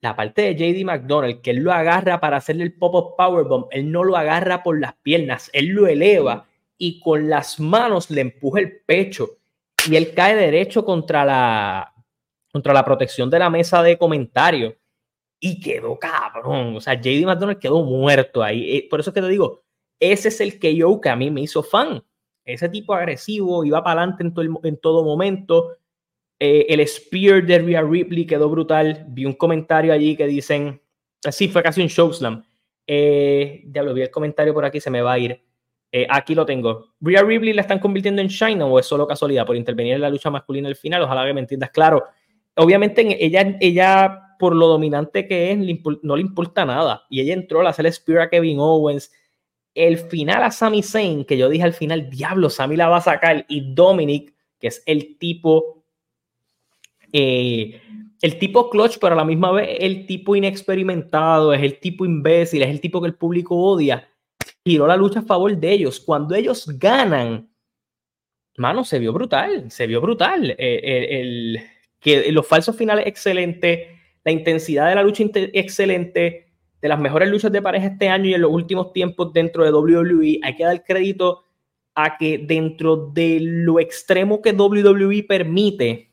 la 0.00 0.14
parte 0.14 0.42
de 0.42 0.54
JD 0.54 0.84
McDonald, 0.84 1.40
que 1.40 1.50
él 1.50 1.58
lo 1.58 1.72
agarra 1.72 2.20
para 2.20 2.36
hacerle 2.36 2.64
el 2.64 2.74
pop-up 2.74 3.16
powerbomb, 3.16 3.66
él 3.70 3.90
no 3.90 4.04
lo 4.04 4.16
agarra 4.16 4.62
por 4.62 4.78
las 4.78 4.94
piernas, 4.94 5.50
él 5.52 5.68
lo 5.68 5.86
eleva 5.86 6.46
y 6.76 7.00
con 7.00 7.28
las 7.28 7.58
manos 7.58 8.10
le 8.10 8.20
empuja 8.20 8.60
el 8.60 8.80
pecho 8.86 9.30
y 9.88 9.96
él 9.96 10.14
cae 10.14 10.36
derecho 10.36 10.84
contra 10.84 11.24
la, 11.24 11.92
contra 12.52 12.72
la 12.72 12.84
protección 12.84 13.28
de 13.28 13.40
la 13.40 13.50
mesa 13.50 13.82
de 13.82 13.98
comentarios 13.98 14.74
y 15.40 15.60
quedó 15.60 15.98
cabrón. 15.98 16.76
O 16.76 16.80
sea, 16.80 16.94
JD 16.94 17.24
McDonald 17.24 17.58
quedó 17.58 17.82
muerto 17.82 18.42
ahí. 18.42 18.76
Eh, 18.76 18.86
por 18.88 19.00
eso 19.00 19.10
es 19.10 19.14
que 19.14 19.20
te 19.20 19.28
digo, 19.28 19.64
ese 19.98 20.28
es 20.28 20.40
el 20.40 20.60
yo 20.60 21.00
que 21.00 21.08
a 21.08 21.16
mí 21.16 21.30
me 21.30 21.40
hizo 21.40 21.62
fan. 21.62 22.04
Ese 22.48 22.68
tipo 22.68 22.94
agresivo, 22.94 23.64
iba 23.64 23.82
para 23.82 24.00
adelante 24.00 24.22
en 24.22 24.32
todo, 24.32 24.60
en 24.64 24.76
todo 24.78 25.04
momento, 25.04 25.76
eh, 26.38 26.66
el 26.68 26.86
Spear 26.86 27.44
de 27.44 27.58
Rhea 27.58 27.82
Ripley 27.82 28.26
quedó 28.26 28.48
brutal. 28.48 29.04
Vi 29.08 29.24
un 29.26 29.34
comentario 29.34 29.92
allí 29.92 30.16
que 30.16 30.26
dicen, 30.26 30.80
así 31.24 31.48
fue 31.48 31.62
casi 31.62 31.82
un 31.82 31.88
showslam. 31.88 32.44
Eh, 32.86 33.64
lo 33.74 33.92
vi 33.92 34.02
el 34.02 34.10
comentario 34.10 34.54
por 34.54 34.64
aquí, 34.64 34.80
se 34.80 34.90
me 34.90 35.02
va 35.02 35.12
a 35.12 35.18
ir. 35.18 35.42
Eh, 35.92 36.06
aquí 36.08 36.34
lo 36.34 36.46
tengo. 36.46 36.94
¿Rhea 37.00 37.22
Ripley 37.22 37.52
la 37.52 37.62
están 37.62 37.80
convirtiendo 37.80 38.22
en 38.22 38.28
China 38.28 38.66
o 38.66 38.78
es 38.78 38.86
solo 38.86 39.06
casualidad 39.06 39.44
por 39.44 39.56
intervenir 39.56 39.94
en 39.94 40.00
la 40.00 40.10
lucha 40.10 40.30
masculina 40.30 40.68
al 40.68 40.76
final? 40.76 41.02
Ojalá 41.02 41.26
que 41.26 41.34
me 41.34 41.40
entiendas. 41.40 41.70
Claro, 41.70 42.04
obviamente 42.56 43.24
ella, 43.24 43.56
ella 43.60 44.36
por 44.38 44.54
lo 44.54 44.68
dominante 44.68 45.26
que 45.26 45.52
es, 45.52 45.58
no 46.02 46.16
le 46.16 46.22
importa 46.22 46.64
nada. 46.64 47.04
Y 47.10 47.20
ella 47.20 47.34
entró 47.34 47.66
a 47.66 47.70
hacer 47.70 47.86
el 47.86 47.92
Spear 47.92 48.20
a 48.20 48.30
Kevin 48.30 48.58
Owens. 48.60 49.12
El 49.74 49.98
final 49.98 50.42
a 50.42 50.50
Sami 50.50 50.82
Zayn, 50.82 51.24
que 51.24 51.38
yo 51.38 51.48
dije 51.48 51.64
al 51.64 51.74
final, 51.74 52.10
diablo, 52.10 52.50
Sami 52.50 52.76
la 52.76 52.88
va 52.88 52.98
a 52.98 53.02
sacar. 53.02 53.44
Y 53.48 53.74
Dominic, 53.74 54.34
que 54.58 54.68
es 54.68 54.82
el 54.86 55.18
tipo 55.18 55.78
eh, 57.12 57.80
el 58.20 58.38
tipo 58.38 58.68
clutch, 58.68 58.98
pero 59.00 59.14
a 59.14 59.16
la 59.16 59.24
misma 59.24 59.52
vez 59.52 59.68
el 59.80 60.06
tipo 60.06 60.34
inexperimentado, 60.34 61.52
es 61.52 61.62
el 61.62 61.78
tipo 61.78 62.04
imbécil, 62.04 62.62
es 62.62 62.68
el 62.68 62.80
tipo 62.80 63.00
que 63.00 63.06
el 63.06 63.14
público 63.14 63.56
odia, 63.56 64.08
tiró 64.62 64.86
la 64.86 64.96
lucha 64.96 65.20
a 65.20 65.22
favor 65.22 65.56
de 65.56 65.72
ellos. 65.72 66.00
Cuando 66.00 66.34
ellos 66.34 66.66
ganan, 66.78 67.48
mano, 68.56 68.84
se 68.84 68.98
vio 68.98 69.12
brutal, 69.12 69.70
se 69.70 69.86
vio 69.86 70.00
brutal. 70.00 70.54
Eh, 70.58 71.20
el, 71.20 71.60
que 72.00 72.30
los 72.32 72.46
falsos 72.46 72.76
finales 72.76 73.06
excelentes, 73.06 73.88
la 74.24 74.32
intensidad 74.32 74.88
de 74.88 74.94
la 74.96 75.02
lucha 75.02 75.24
excelente, 75.52 76.47
de 76.80 76.88
las 76.88 76.98
mejores 76.98 77.28
luchas 77.28 77.52
de 77.52 77.62
pareja 77.62 77.88
este 77.88 78.08
año 78.08 78.26
y 78.26 78.34
en 78.34 78.42
los 78.42 78.52
últimos 78.52 78.92
tiempos 78.92 79.32
dentro 79.32 79.64
de 79.64 79.72
WWE, 79.72 80.40
hay 80.42 80.56
que 80.56 80.64
dar 80.64 80.84
crédito 80.84 81.44
a 81.94 82.16
que 82.16 82.38
dentro 82.38 83.10
de 83.12 83.38
lo 83.40 83.80
extremo 83.80 84.40
que 84.40 84.52
WWE 84.52 85.24
permite, 85.24 86.12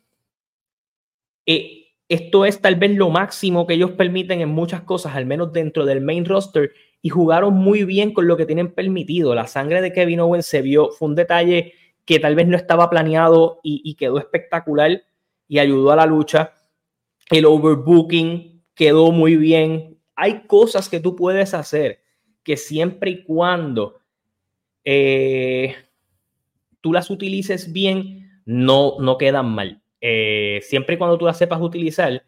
eh, 1.46 1.86
esto 2.10 2.46
es 2.46 2.62
tal 2.62 2.76
vez 2.76 2.96
lo 2.96 3.10
máximo 3.10 3.68
que 3.68 3.76
ellos 3.76 3.92
permiten 3.92 4.42
en 4.42 4.50
muchas 4.50 4.82
cosas, 4.82 5.16
al 5.16 5.26
menos 5.26 5.54
dentro 5.54 5.86
del 5.86 6.02
main 6.02 6.26
roster, 6.26 6.74
y 7.02 7.10
jugaron 7.10 7.54
muy 7.54 7.84
bien 7.84 8.14
con 8.14 8.28
lo 8.28 8.36
que 8.36 8.48
tienen 8.48 8.74
permitido. 8.74 9.36
La 9.36 9.46
sangre 9.46 9.82
de 9.82 9.94
Kevin 9.94 10.22
Owens 10.22 10.48
se 10.48 10.64
vio, 10.64 10.90
fue 10.90 11.10
un 11.10 11.16
detalle 11.16 11.74
que 12.06 12.20
tal 12.20 12.36
vez 12.36 12.48
no 12.48 12.56
estaba 12.56 12.90
planeado 12.90 13.60
y, 13.64 13.96
quedó 13.96 14.20
espectacular 14.20 15.04
y 15.48 15.60
ayudó 15.60 15.92
a 15.92 15.96
la 15.96 16.06
lucha. 16.06 16.54
El 17.30 17.46
overbooking 17.46 18.64
quedó 18.76 19.12
muy 19.12 19.36
bien. 19.36 19.95
Hay 20.16 20.44
cosas 20.48 20.90
que 20.90 21.00
tú 21.00 21.16
puedes 21.16 21.54
hacer 21.54 22.02
que 22.44 22.58
siempre 22.58 23.12
y 23.12 23.24
cuando 23.24 24.00
eh, 24.84 25.76
tú 26.80 26.94
las 26.94 27.10
utilices 27.10 27.74
bien, 27.74 28.42
no, 28.46 28.98
no 29.00 29.18
quedan 29.18 29.50
mal. 29.50 29.82
Eh, 30.00 30.60
siempre 30.62 30.96
y 30.96 30.98
cuando 31.00 31.18
tú 31.18 31.26
las 31.26 31.38
sepas 31.38 31.60
utilizar, 31.60 32.24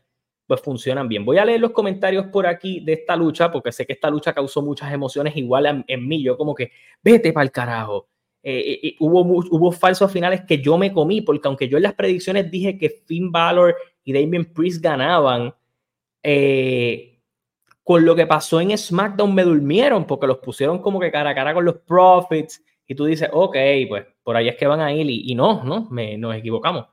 pues 0.48 0.62
funcionan 0.62 1.08
bien. 1.08 1.24
Voy 1.24 1.38
a 1.38 1.46
leer 1.46 1.60
los 1.60 1.72
comentarios 1.72 2.26
por 2.28 2.48
aquí 2.48 2.80
de 2.80 2.94
esta 2.94 3.16
lucha, 3.16 3.52
porque 3.52 3.72
sé 3.72 3.86
que 3.86 3.94
esta 3.94 4.10
lucha 4.10 4.34
causó 4.34 4.62
muchas 4.62 4.92
emociones 4.92 5.36
igual 5.36 5.86
en, 5.88 6.08
mí. 6.08 6.24
Yo 6.24 6.38
como 6.38 6.56
que, 6.56 6.72
vete 7.04 7.32
para 7.32 7.44
el 7.44 7.52
carajo. 7.52 8.08
Eh, 8.42 8.80
eh, 8.82 8.96
hubo, 9.00 9.22
hubo 9.22 9.72
falsos 9.72 10.12
finales 10.12 10.42
que 10.48 10.60
yo 10.60 10.78
me 10.78 10.92
comí, 10.92 11.22
porque 11.22 11.48
aunque 11.48 11.68
yo 11.68 11.78
en 11.78 11.84
las 11.84 11.94
predicciones 11.94 12.50
dije 12.50 12.78
que 12.78 12.90
Finn 12.90 13.32
Balor 13.32 13.76
y 14.04 14.14
Damien 14.14 14.46
Priest 14.46 14.82
ganaban, 14.82 15.54
con 17.88 18.04
lo 18.04 18.18
que 18.18 18.28
pasó 18.28 18.60
en 18.60 18.78
SmackDown 18.78 19.34
me 19.34 19.46
durmieron, 19.46 20.04
porque 20.04 20.28
los 20.28 20.40
pusieron 20.40 20.80
como 20.80 21.00
que 21.00 21.10
cara 21.10 21.30
a 21.30 21.34
cara 21.36 21.54
con 21.54 21.64
los 21.64 21.78
Profits, 21.78 22.62
y 22.86 22.94
tú 22.94 23.06
dices, 23.06 23.30
ok, 23.32 23.56
pues 23.88 24.06
por 24.24 24.36
ahí 24.36 24.50
es 24.50 24.58
que 24.58 24.68
van 24.68 24.82
a 24.82 24.92
ir, 24.92 25.10
y, 25.10 25.34
no, 25.36 25.64
no, 25.64 25.88
me, 25.90 26.18
nos 26.18 26.36
equivocamos. 26.36 26.86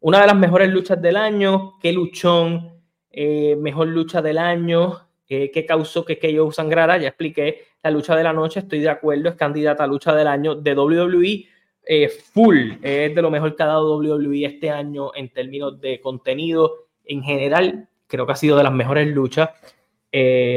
Una 0.00 0.20
de 0.20 0.26
las 0.26 0.36
mejores 0.36 0.68
luchas 0.68 1.00
del 1.00 1.16
año, 1.16 1.78
qué 1.80 1.94
luchón, 1.94 2.74
eh, 3.10 3.56
mejor 3.56 3.88
lucha 3.88 4.20
del 4.20 4.36
año, 4.36 5.08
eh, 5.26 5.50
qué 5.50 5.64
causó 5.64 6.04
que, 6.04 6.18
que 6.18 6.30
yo 6.30 6.52
sangrara, 6.52 6.98
ya 6.98 7.08
expliqué, 7.08 7.62
la 7.82 7.90
lucha 7.90 8.14
de 8.14 8.24
la 8.24 8.34
noche, 8.34 8.60
estoy 8.60 8.80
de 8.80 8.90
acuerdo, 8.90 9.30
es 9.30 9.36
candidata 9.36 9.84
a 9.84 9.86
lucha 9.86 10.14
del 10.14 10.26
año 10.26 10.56
de 10.56 10.74
WWE, 10.74 11.46
eh, 11.86 12.08
full, 12.10 12.72
es 12.82 13.14
de 13.14 13.22
lo 13.22 13.30
mejor 13.30 13.56
que 13.56 13.62
ha 13.62 13.66
dado 13.66 13.96
WWE 13.96 14.44
este 14.44 14.68
año 14.68 15.10
en 15.14 15.30
términos 15.30 15.80
de 15.80 16.02
contenido. 16.02 16.88
En 17.02 17.22
general, 17.22 17.88
creo 18.06 18.26
que 18.26 18.32
ha 18.32 18.36
sido 18.36 18.58
de 18.58 18.64
las 18.64 18.74
mejores 18.74 19.08
luchas, 19.08 19.48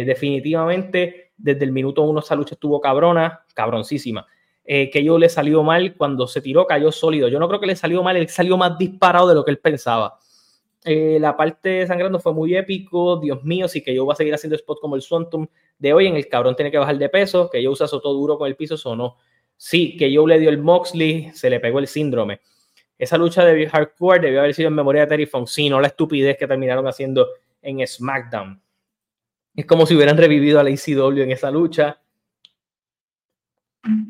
definitivamente, 0.06 1.32
desde 1.38 1.66
el 1.66 1.72
minuto 1.72 2.04
uno 2.04 2.20
esa 2.20 2.36
lucha 2.36 2.56
estuvo 2.56 2.80
cabrona, 2.80 3.44
cabroncísima. 3.54 4.28
Eh, 4.70 4.90
que 4.90 5.02
yo 5.02 5.18
le 5.18 5.30
salió 5.30 5.64
mal 5.64 5.96
cuando 5.96 6.28
se 6.28 6.42
tiró, 6.42 6.68
cayó 6.68 6.92
sólido. 6.92 7.30
Yo 7.30 7.40
no 7.40 7.48
creo 7.48 7.62
que 7.62 7.68
le 7.68 7.76
salió 7.78 8.04
mal, 8.04 8.18
él 8.18 8.28
salió 8.28 8.58
más 8.58 8.78
disparado 8.78 9.30
de 9.30 9.36
lo 9.36 9.46
que 9.46 9.52
él 9.52 9.60
pensaba. 9.60 10.20
Eh, 10.84 11.20
la 11.22 11.38
parte 11.38 11.88
sangrando 11.88 12.20
fue 12.20 12.34
muy 12.34 12.54
épico, 12.54 13.18
Dios 13.18 13.46
mío, 13.46 13.70
sí 13.70 13.82
que 13.82 13.96
yo 13.96 14.04
voy 14.04 14.12
a 14.12 14.16
seguir 14.16 14.34
haciendo 14.34 14.58
spot 14.58 14.80
como 14.82 14.98
el 14.98 15.02
Swantum 15.02 15.48
de 15.80 15.94
hoy, 15.94 16.08
en 16.08 16.18
el 16.18 16.28
cabrón 16.28 16.56
tiene 16.56 16.70
que 16.70 16.78
bajar 16.78 16.98
de 16.98 17.08
peso, 17.08 17.50
que 17.50 17.64
yo 17.64 17.72
usa 17.72 17.88
todo 17.88 18.14
duro 18.14 18.38
con 18.38 18.48
el 18.48 18.58
piso, 18.58 18.76
o 18.90 18.96
no. 18.96 19.16
Sí, 19.56 19.96
que 19.96 20.12
yo 20.12 20.28
le 20.28 20.38
dio 20.38 20.50
el 20.50 20.58
Moxley, 20.58 21.32
se 21.34 21.50
le 21.50 21.62
pegó 21.62 21.80
el 21.80 21.88
síndrome. 21.88 22.42
Esa 22.98 23.18
lucha 23.18 23.46
de 23.46 23.68
hardcore 23.68 24.20
debió 24.20 24.40
haber 24.40 24.54
sido 24.54 24.68
en 24.68 24.76
memoria 24.76 25.04
de 25.04 25.08
Terry 25.08 25.28
Funk, 25.28 25.48
sí, 25.48 25.70
no 25.70 25.80
la 25.80 25.88
estupidez 25.88 26.38
que 26.38 26.46
terminaron 26.46 26.86
haciendo 26.88 27.28
en 27.62 27.86
SmackDown. 27.88 28.62
Es 29.58 29.66
como 29.66 29.86
si 29.86 29.96
hubieran 29.96 30.16
revivido 30.16 30.60
a 30.62 30.64
la 30.64 30.70
ECW 30.70 31.24
en 31.24 31.32
esa 31.32 31.52
lucha 31.52 32.00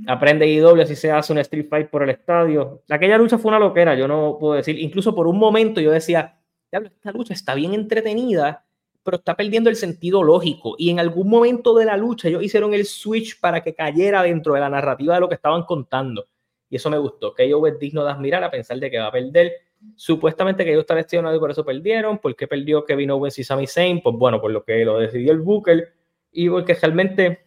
Aprende 0.08 0.48
IW, 0.48 0.82
así 0.82 0.96
se 0.96 1.12
hace 1.12 1.34
un 1.34 1.40
Street 1.40 1.68
Fight 1.70 1.90
por 1.90 2.04
el 2.04 2.10
estadio. 2.10 2.84
Aquella 2.90 3.18
lucha 3.18 3.38
fue 3.38 3.50
una 3.50 3.60
loquera, 3.60 3.96
yo 3.96 4.08
no 4.08 4.38
puedo 4.40 4.56
decir. 4.56 4.80
Incluso 4.80 5.14
por 5.14 5.28
un 5.28 5.38
momento 5.38 5.82
yo 5.82 5.92
decía, 5.92 6.40
esta 6.72 7.12
lucha 7.12 7.34
está 7.34 7.54
bien 7.54 7.74
entretenida, 7.74 8.66
pero 9.04 9.18
está 9.18 9.36
perdiendo 9.36 9.70
el 9.70 9.76
sentido 9.76 10.24
lógico. 10.24 10.76
Y 10.78 10.90
en 10.90 11.00
algún 11.00 11.30
momento 11.30 11.76
de 11.76 11.86
la 11.86 11.98
lucha 11.98 12.28
ellos 12.28 12.44
hicieron 12.44 12.74
el 12.74 12.86
switch 12.86 13.40
para 13.40 13.62
que 13.62 13.76
cayera 13.76 14.24
dentro 14.24 14.54
de 14.54 14.62
la 14.62 14.70
narrativa 14.70 15.14
de 15.16 15.20
lo 15.20 15.30
que 15.30 15.36
estaban 15.36 15.64
contando. 15.64 16.28
Y 16.70 16.78
eso 16.78 16.90
me 16.90 16.98
gustó. 16.98 17.34
Que 17.34 17.48
yo 17.48 17.66
es 17.68 17.78
digno 17.78 18.04
de 18.04 18.12
admirar 18.12 18.44
a 18.44 18.52
pensar 18.52 18.80
de 18.80 18.90
que 18.90 19.00
va 19.00 19.08
a 19.08 19.12
perder. 19.12 19.54
Supuestamente 19.96 20.64
que 20.64 20.72
ellos 20.72 20.82
está 20.82 20.96
lesionado 20.96 21.36
y 21.36 21.40
por 21.40 21.52
eso 21.52 21.64
perdieron. 21.66 22.18
¿Por 22.18 22.36
qué 22.36 22.48
perdió 22.48 22.86
Kevin 22.86 23.12
Owens 23.12 23.38
y 23.40 23.44
Sami 23.44 23.68
Zayn? 23.68 24.02
Pues 24.02 24.16
bueno, 24.16 24.42
por 24.42 24.52
lo 24.52 24.64
que 24.64 24.84
lo 24.84 24.98
decidió 24.98 25.32
el 25.32 25.40
Booker. 25.40 25.94
Y 26.32 26.50
porque 26.50 26.74
realmente 26.76 27.40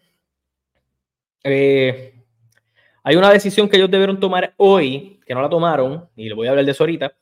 eh, 1.45 2.14
hay 3.03 3.16
una 3.16 3.31
decisión 3.31 3.69
que 3.69 3.77
ellos 3.77 3.90
debieron 3.90 4.21
tomar 4.21 4.55
hoy, 4.57 5.21
que 5.27 5.35
no 5.35 5.43
la 5.43 5.49
tomaron, 5.49 6.09
y 6.16 6.29
le 6.29 6.35
voy 6.35 6.47
a 6.47 6.51
hablar 6.51 6.64
de 6.64 6.71
eso 6.73 6.85
ahorita, 6.85 7.14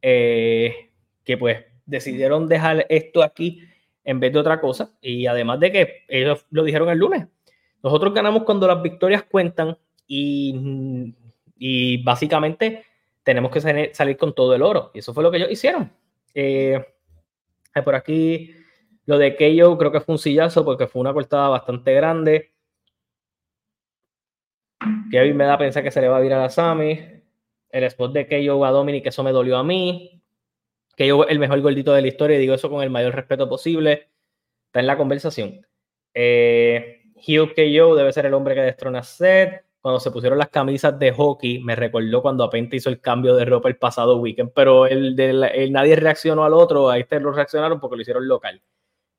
eh, 0.00 0.90
que 1.24 1.36
pues 1.36 1.64
decidieron 1.86 2.48
dejar 2.48 2.86
esto 2.88 3.22
aquí 3.22 3.62
en 4.04 4.20
vez 4.20 4.32
de 4.32 4.38
otra 4.38 4.60
cosa. 4.60 4.92
Y 5.00 5.26
además 5.26 5.60
de 5.60 5.72
que 5.72 6.04
ellos 6.08 6.46
lo 6.50 6.64
dijeron 6.64 6.88
el 6.88 6.98
lunes, 6.98 7.26
nosotros 7.82 8.14
ganamos 8.14 8.44
cuando 8.44 8.66
las 8.66 8.82
victorias 8.82 9.24
cuentan 9.24 9.76
y 10.06 11.14
básicamente 12.02 12.84
tenemos 13.22 13.50
que 13.50 13.92
salir 13.92 14.16
con 14.16 14.34
todo 14.34 14.54
el 14.54 14.62
oro. 14.62 14.90
Y 14.94 15.00
eso 15.00 15.14
fue 15.14 15.22
lo 15.22 15.30
que 15.30 15.38
ellos 15.38 15.50
hicieron. 15.50 15.92
Eh, 16.34 16.84
por 17.84 17.94
aquí 17.94 18.54
lo 19.06 19.18
de 19.18 19.36
Keyo 19.36 19.76
creo 19.78 19.92
que 19.92 20.00
fue 20.00 20.14
un 20.14 20.18
sillazo 20.18 20.64
porque 20.64 20.86
fue 20.86 21.00
una 21.00 21.12
cortada 21.12 21.48
bastante 21.48 21.92
grande. 21.94 22.52
Kevin 25.10 25.36
me 25.36 25.44
da 25.44 25.54
a 25.54 25.58
pensar 25.58 25.82
que 25.82 25.90
se 25.90 26.00
le 26.00 26.08
va 26.08 26.16
a 26.16 26.20
virar 26.20 26.40
a 26.42 26.50
Sammy. 26.50 27.00
El 27.70 27.84
spot 27.84 28.12
de 28.12 28.26
Keyo 28.26 28.64
a 28.64 28.70
Dominic, 28.70 29.06
eso 29.06 29.22
me 29.22 29.32
dolió 29.32 29.56
a 29.56 29.64
mí. 29.64 30.22
Keyo 30.96 31.26
el 31.28 31.38
mejor 31.38 31.60
gordito 31.60 31.92
de 31.92 32.02
la 32.02 32.08
historia, 32.08 32.36
y 32.36 32.40
digo 32.40 32.54
eso 32.54 32.68
con 32.68 32.82
el 32.82 32.90
mayor 32.90 33.14
respeto 33.14 33.48
posible. 33.48 34.08
Está 34.66 34.80
en 34.80 34.86
la 34.86 34.96
conversación. 34.96 35.66
Eh, 36.14 37.02
Hugh 37.16 37.54
Keyo 37.54 37.94
debe 37.94 38.12
ser 38.12 38.26
el 38.26 38.34
hombre 38.34 38.54
que 38.54 38.62
destrona 38.62 39.00
a 39.00 39.02
Seth. 39.02 39.64
Cuando 39.82 40.00
se 40.00 40.12
pusieron 40.12 40.38
las 40.38 40.48
camisas 40.48 40.98
de 40.98 41.12
hockey, 41.12 41.58
me 41.58 41.76
recordó 41.76 42.22
cuando 42.22 42.44
Apente 42.44 42.76
hizo 42.76 42.88
el 42.88 43.00
cambio 43.00 43.34
de 43.34 43.44
ropa 43.44 43.68
el 43.68 43.76
pasado 43.76 44.16
weekend, 44.18 44.52
pero 44.54 44.86
el, 44.86 45.16
de 45.16 45.68
nadie 45.70 45.96
reaccionó 45.96 46.44
al 46.44 46.54
otro, 46.54 46.88
a 46.88 46.98
este 46.98 47.18
lo 47.20 47.32
reaccionaron 47.32 47.80
porque 47.80 47.96
lo 47.96 48.02
hicieron 48.02 48.28
local. 48.28 48.62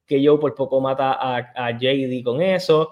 Que 0.05 0.21
yo 0.21 0.39
por 0.39 0.55
poco 0.55 0.79
mata 0.81 1.13
a, 1.13 1.51
a 1.55 1.71
JD 1.77 2.23
con 2.23 2.41
eso. 2.41 2.91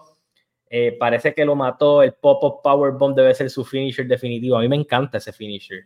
Eh, 0.69 0.97
parece 0.97 1.33
que 1.33 1.43
lo 1.45 1.55
mató. 1.55 2.03
El 2.03 2.13
pop-up 2.13 2.61
power 2.61 2.93
bomb 2.93 3.15
debe 3.15 3.33
ser 3.33 3.49
su 3.49 3.65
finisher 3.65 4.07
definitivo. 4.07 4.57
A 4.57 4.61
mí 4.61 4.69
me 4.69 4.77
encanta 4.77 5.17
ese 5.17 5.33
finisher. 5.33 5.83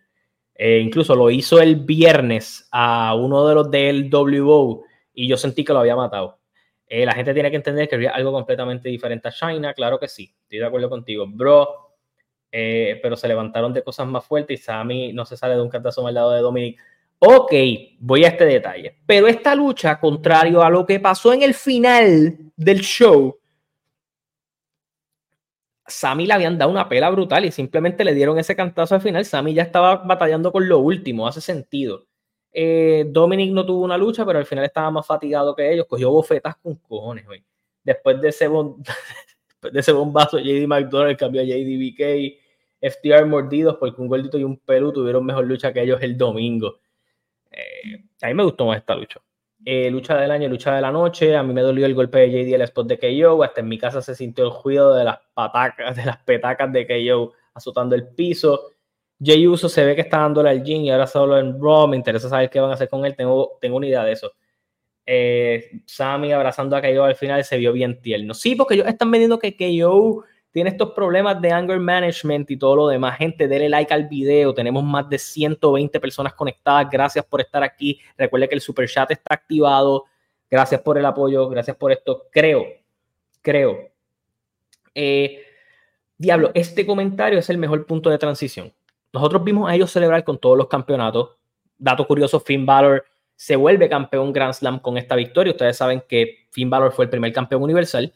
Eh, 0.56 0.80
incluso 0.80 1.15
lo 1.15 1.30
hizo 1.30 1.60
el 1.60 1.76
viernes 1.76 2.67
a 2.71 3.13
uno 3.15 3.48
de 3.48 3.56
los 3.56 3.69
del 3.69 4.10
WO 4.12 4.84
y 5.13 5.28
yo 5.28 5.38
sentí 5.38 5.63
que 5.63 5.74
lo 5.74 5.80
había 5.80 5.95
matado. 5.95 6.39
Eh, 6.88 7.06
la 7.06 7.13
gente 7.13 7.34
tiene 7.34 7.50
que 7.50 7.58
entender 7.58 7.88
que 7.88 7.95
había 7.95 8.12
algo 8.12 8.32
completamente 8.32 8.89
diferente 8.89 9.28
a 9.28 9.32
China. 9.32 9.74
Claro 9.74 10.00
que 10.00 10.08
sí, 10.08 10.34
estoy 10.43 10.60
de 10.60 10.65
acuerdo 10.65 10.89
contigo, 10.89 11.26
bro. 11.28 11.91
pero 12.52 13.15
se 13.15 13.28
levantaron 13.28 13.74
de 13.74 13.84
cosas 13.84 14.08
más 14.08 14.26
fuertes 14.26 14.60
y 14.60 14.63
Sammy 14.63 15.13
no 15.13 15.26
se 15.26 15.36
sale 15.38 15.56
de 15.56 15.62
un 15.62 15.69
cantazo 15.69 16.06
al 16.08 16.13
lado 16.13 16.32
de 16.32 16.41
Dominic. 16.41 16.80
Ok, 17.19 17.54
voy 18.00 18.26
a 18.26 18.30
este 18.30 18.45
detalle. 18.45 18.98
Pero 19.06 19.28
esta 19.28 19.56
lucha, 19.56 20.00
contrario 20.00 20.62
a 20.63 20.69
lo 20.69 20.86
que 20.86 21.00
pasó 21.00 21.34
en 21.34 21.43
el 21.43 21.54
final 21.54 22.38
del 22.56 22.82
show, 22.82 23.39
Sammy 25.88 26.26
le 26.26 26.34
habían 26.34 26.58
dado 26.58 26.71
una 26.71 26.89
pela 26.89 27.10
brutal 27.10 27.45
y 27.45 27.52
simplemente 27.52 28.04
le 28.04 28.13
dieron 28.13 28.38
ese 28.39 28.56
cantazo 28.56 28.95
al 28.95 29.02
final. 29.02 29.26
Sammy 29.26 29.54
ya 29.54 29.63
estaba 29.63 29.98
batallando 29.98 30.52
con 30.52 30.67
lo 30.67 30.80
último, 30.80 31.28
hace 31.28 31.41
sentido. 31.41 32.06
Eh, 32.57 33.03
Dominic 33.09 33.51
no 33.51 33.65
tuvo 33.65 33.83
una 33.83 33.97
lucha, 33.97 34.25
pero 34.25 34.39
al 34.39 34.45
final 34.45 34.63
estaba 34.63 34.89
más 34.89 35.05
fatigado 35.05 35.53
que 35.53 35.73
ellos. 35.73 35.87
Cogió 35.87 36.09
bofetas 36.09 36.55
con 36.55 36.75
cojones, 36.75 37.25
güey. 37.25 37.43
Después 37.83 38.21
de 38.21 38.29
ese, 38.29 38.47
bombazo, 39.93 40.39
JD 40.39 40.65
McDonald 40.65 41.17
cambió 41.17 41.41
a 41.41 41.43
JDBK. 41.43 42.39
FTR 42.79 43.25
mordidos 43.25 43.75
porque 43.75 44.01
un 44.01 44.07
gordito 44.07 44.37
y 44.37 44.45
un 44.45 44.57
Perú 44.57 44.93
tuvieron 44.93 45.25
mejor 45.25 45.45
lucha 45.45 45.73
que 45.73 45.81
ellos 45.81 46.01
el 46.01 46.17
domingo. 46.17 46.79
Eh, 47.51 48.05
a 48.21 48.27
mí 48.27 48.33
me 48.33 48.43
gustó 48.43 48.67
más 48.67 48.77
esta 48.77 48.95
lucha. 48.95 49.19
Eh, 49.65 49.91
lucha 49.91 50.15
del 50.15 50.31
año, 50.31 50.47
lucha 50.47 50.75
de 50.75 50.81
la 50.81 50.91
noche. 50.93 51.35
A 51.35 51.43
mí 51.43 51.53
me 51.53 51.61
dolió 51.61 51.85
el 51.85 51.93
golpe 51.93 52.19
de 52.19 52.29
JD 52.29 52.53
el 52.53 52.61
spot 52.61 52.87
de 52.87 52.99
KO. 52.99 53.43
Hasta 53.43 53.59
en 53.59 53.67
mi 53.67 53.77
casa 53.77 54.01
se 54.01 54.15
sintió 54.15 54.45
el 54.45 54.63
ruido 54.63 54.95
de 54.95 55.03
las 55.03 55.19
patacas, 55.33 55.93
de 55.97 56.05
las 56.05 56.19
petacas 56.19 56.71
de 56.71 56.87
KO 56.87 57.33
azotando 57.53 57.95
el 57.95 58.07
piso. 58.07 58.71
Jay 59.23 59.47
Uso 59.47 59.69
se 59.69 59.86
ve 59.86 59.95
que 59.95 60.01
está 60.01 60.19
dándole 60.19 60.49
al 60.49 60.63
Jin 60.63 60.82
y 60.84 60.91
ahora 60.91 61.08
solo 61.08 61.38
en 61.38 61.62
Raw. 61.62 61.88
Me 61.88 61.95
interesa 61.95 62.30
saber 62.30 62.49
qué 62.49 62.60
van 62.60 62.71
a 62.71 62.73
hacer 62.73 62.89
con 62.89 63.06
él. 63.06 63.15
Tengo, 63.15 63.58
tengo 63.62 63.78
una 63.78 63.88
idea 63.88 64.04
de 64.04 64.12
eso. 64.12 64.34
Eh, 65.06 65.82
Sammy 65.86 66.32
abrazando 66.32 66.75
a 66.75 66.82
KO 66.82 67.04
al 67.04 67.15
final 67.15 67.43
se 67.43 67.58
vio 67.58 67.71
bien 67.71 68.01
tierno. 68.01 68.34
Sí, 68.34 68.56
porque 68.56 68.73
ellos 68.73 68.88
están 68.88 69.12
vendiendo 69.12 69.38
que 69.38 69.56
KO 69.56 70.23
tiene 70.51 70.69
estos 70.69 70.91
problemas 70.91 71.41
de 71.41 71.51
anger 71.51 71.80
management 71.80 72.49
y 72.49 72.58
todo 72.58 72.75
lo 72.75 72.88
demás. 72.88 73.17
Gente, 73.17 73.47
denle 73.47 73.69
like 73.69 73.93
al 73.93 74.08
video. 74.08 74.54
Tenemos 74.54 74.84
más 74.84 75.10
de 75.10 75.17
120 75.17 75.99
personas 75.99 76.34
conectadas. 76.34 76.88
Gracias 76.89 77.25
por 77.25 77.41
estar 77.41 77.62
aquí. 77.62 77.99
Recuerde 78.17 78.47
que 78.49 78.56
el 78.56 78.62
super 78.62 78.88
chat 78.88 79.12
está 79.12 79.34
activado. 79.34 80.06
Gracias 80.49 80.82
por 80.82 80.97
el 80.97 81.06
apoyo. 81.06 81.49
Gracias 81.49 81.75
por 81.75 81.91
esto. 81.91 82.28
Creo, 82.32 82.65
creo. 83.41 83.91
Eh, 84.93 85.43
diablo, 86.17 86.51
este 86.54 86.86
comentario 86.86 87.39
es 87.39 87.49
el 87.49 87.58
mejor 87.58 87.86
punto 87.86 88.10
de 88.10 88.17
transición. 88.17 88.73
Nosotros 89.15 89.45
vimos 89.45 89.69
a 89.69 89.73
ellos 89.73 89.89
celebrar 89.91 90.25
con 90.25 90.38
todos 90.38 90.58
los 90.58 90.67
campeonatos. 90.67 91.38
Dato 91.78 92.06
curioso, 92.06 92.41
Finn 92.41 92.65
Balor 92.65 93.06
se 93.34 93.56
vuelve 93.56 93.88
campeón 93.88 94.34
Grand 94.34 94.54
Slam 94.54 94.80
con 94.80 94.97
esta 94.97 95.15
victoria. 95.15 95.54
Ustedes 95.54 95.78
saben 95.78 96.04
que 96.06 96.47
Finn 96.51 96.69
Balor 96.69 96.91
fue 96.91 97.06
el 97.06 97.10
primer 97.10 97.32
campeón 97.32 97.63
universal. 97.63 98.13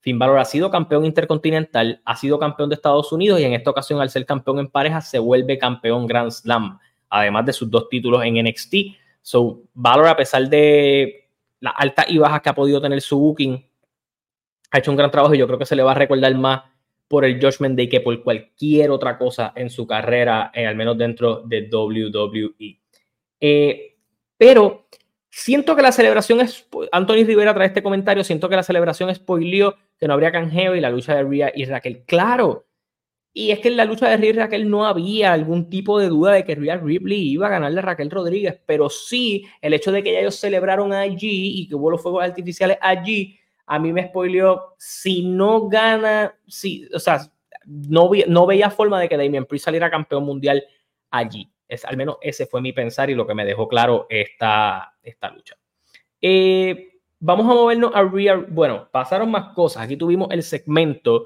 Finn 0.00 0.18
Balor 0.18 0.38
ha 0.38 0.44
sido 0.44 0.70
campeón 0.70 1.06
intercontinental, 1.06 2.02
ha 2.04 2.16
sido 2.16 2.38
campeón 2.38 2.68
de 2.68 2.74
Estados 2.74 3.10
Unidos 3.12 3.40
y 3.40 3.44
en 3.44 3.54
esta 3.54 3.70
ocasión 3.70 4.02
al 4.02 4.10
ser 4.10 4.26
campeón 4.26 4.58
en 4.58 4.68
pareja 4.68 5.00
se 5.00 5.18
vuelve 5.18 5.56
campeón 5.56 6.06
Grand 6.06 6.30
Slam, 6.30 6.78
además 7.08 7.46
de 7.46 7.54
sus 7.54 7.70
dos 7.70 7.88
títulos 7.88 8.22
en 8.22 8.34
NXT. 8.44 8.74
So, 9.22 9.62
Balor 9.72 10.08
a 10.08 10.16
pesar 10.18 10.50
de 10.50 11.30
las 11.60 11.72
altas 11.78 12.04
y 12.10 12.18
bajas 12.18 12.42
que 12.42 12.50
ha 12.50 12.54
podido 12.54 12.78
tener 12.78 13.00
su 13.00 13.18
booking, 13.18 13.66
ha 14.70 14.78
hecho 14.78 14.90
un 14.90 14.98
gran 14.98 15.10
trabajo 15.10 15.34
y 15.34 15.38
yo 15.38 15.46
creo 15.46 15.58
que 15.58 15.64
se 15.64 15.76
le 15.76 15.82
va 15.82 15.92
a 15.92 15.94
recordar 15.94 16.34
más 16.34 16.71
por 17.12 17.26
el 17.26 17.38
Judgment 17.38 17.76
Day 17.76 17.90
que 17.90 18.00
por 18.00 18.22
cualquier 18.22 18.90
otra 18.90 19.18
cosa 19.18 19.52
en 19.54 19.68
su 19.68 19.86
carrera, 19.86 20.50
eh, 20.54 20.66
al 20.66 20.76
menos 20.76 20.96
dentro 20.96 21.42
de 21.44 21.68
WWE. 21.70 22.80
Eh, 23.38 23.96
pero 24.38 24.86
siento 25.28 25.76
que 25.76 25.82
la 25.82 25.92
celebración 25.92 26.40
es, 26.40 26.66
Anthony 26.90 27.24
Rivera 27.26 27.52
trae 27.52 27.66
este 27.66 27.82
comentario, 27.82 28.24
siento 28.24 28.48
que 28.48 28.56
la 28.56 28.62
celebración 28.62 29.14
spoileó 29.14 29.76
que 29.98 30.08
no 30.08 30.14
habría 30.14 30.32
canjeo 30.32 30.74
y 30.74 30.80
la 30.80 30.88
lucha 30.88 31.14
de 31.14 31.24
Rhea 31.24 31.52
y 31.54 31.66
Raquel. 31.66 32.02
Claro. 32.06 32.64
Y 33.34 33.50
es 33.50 33.58
que 33.58 33.68
en 33.68 33.76
la 33.76 33.84
lucha 33.84 34.08
de 34.08 34.16
Rhea 34.16 34.30
y 34.30 34.32
Raquel 34.32 34.70
no 34.70 34.86
había 34.86 35.34
algún 35.34 35.68
tipo 35.68 35.98
de 35.98 36.08
duda 36.08 36.32
de 36.32 36.44
que 36.46 36.54
Rhea 36.54 36.78
Ripley 36.78 37.28
iba 37.28 37.46
a 37.46 37.50
ganarle 37.50 37.80
a 37.80 37.82
Raquel 37.82 38.10
Rodríguez, 38.10 38.58
pero 38.64 38.88
sí 38.88 39.44
el 39.60 39.74
hecho 39.74 39.92
de 39.92 40.02
que 40.02 40.18
ellos 40.18 40.36
celebraron 40.36 40.94
allí 40.94 41.60
y 41.60 41.68
que 41.68 41.74
hubo 41.74 41.90
los 41.90 42.00
fuegos 42.00 42.24
artificiales 42.24 42.78
allí, 42.80 43.38
a 43.72 43.78
mí 43.78 43.90
me 43.90 44.06
spoileó. 44.06 44.74
Si 44.76 45.22
no 45.22 45.66
gana, 45.66 46.38
si, 46.46 46.86
o 46.94 46.98
sea, 46.98 47.22
no, 47.64 48.10
no 48.28 48.46
veía 48.46 48.68
forma 48.68 49.00
de 49.00 49.08
que 49.08 49.16
Damien 49.16 49.46
Priest 49.46 49.64
saliera 49.64 49.90
campeón 49.90 50.24
mundial 50.24 50.62
allí. 51.10 51.50
Es, 51.66 51.82
al 51.86 51.96
menos 51.96 52.18
ese 52.20 52.44
fue 52.44 52.60
mi 52.60 52.74
pensar 52.74 53.08
y 53.08 53.14
lo 53.14 53.26
que 53.26 53.34
me 53.34 53.46
dejó 53.46 53.66
claro 53.68 54.06
esta, 54.10 54.94
esta 55.02 55.30
lucha. 55.30 55.56
Eh, 56.20 56.98
vamos 57.18 57.46
a 57.50 57.54
movernos 57.54 57.92
a 57.94 58.02
Real. 58.02 58.44
Bueno, 58.50 58.88
pasaron 58.92 59.30
más 59.30 59.54
cosas. 59.54 59.84
Aquí 59.84 59.96
tuvimos 59.96 60.28
el 60.32 60.42
segmento 60.42 61.24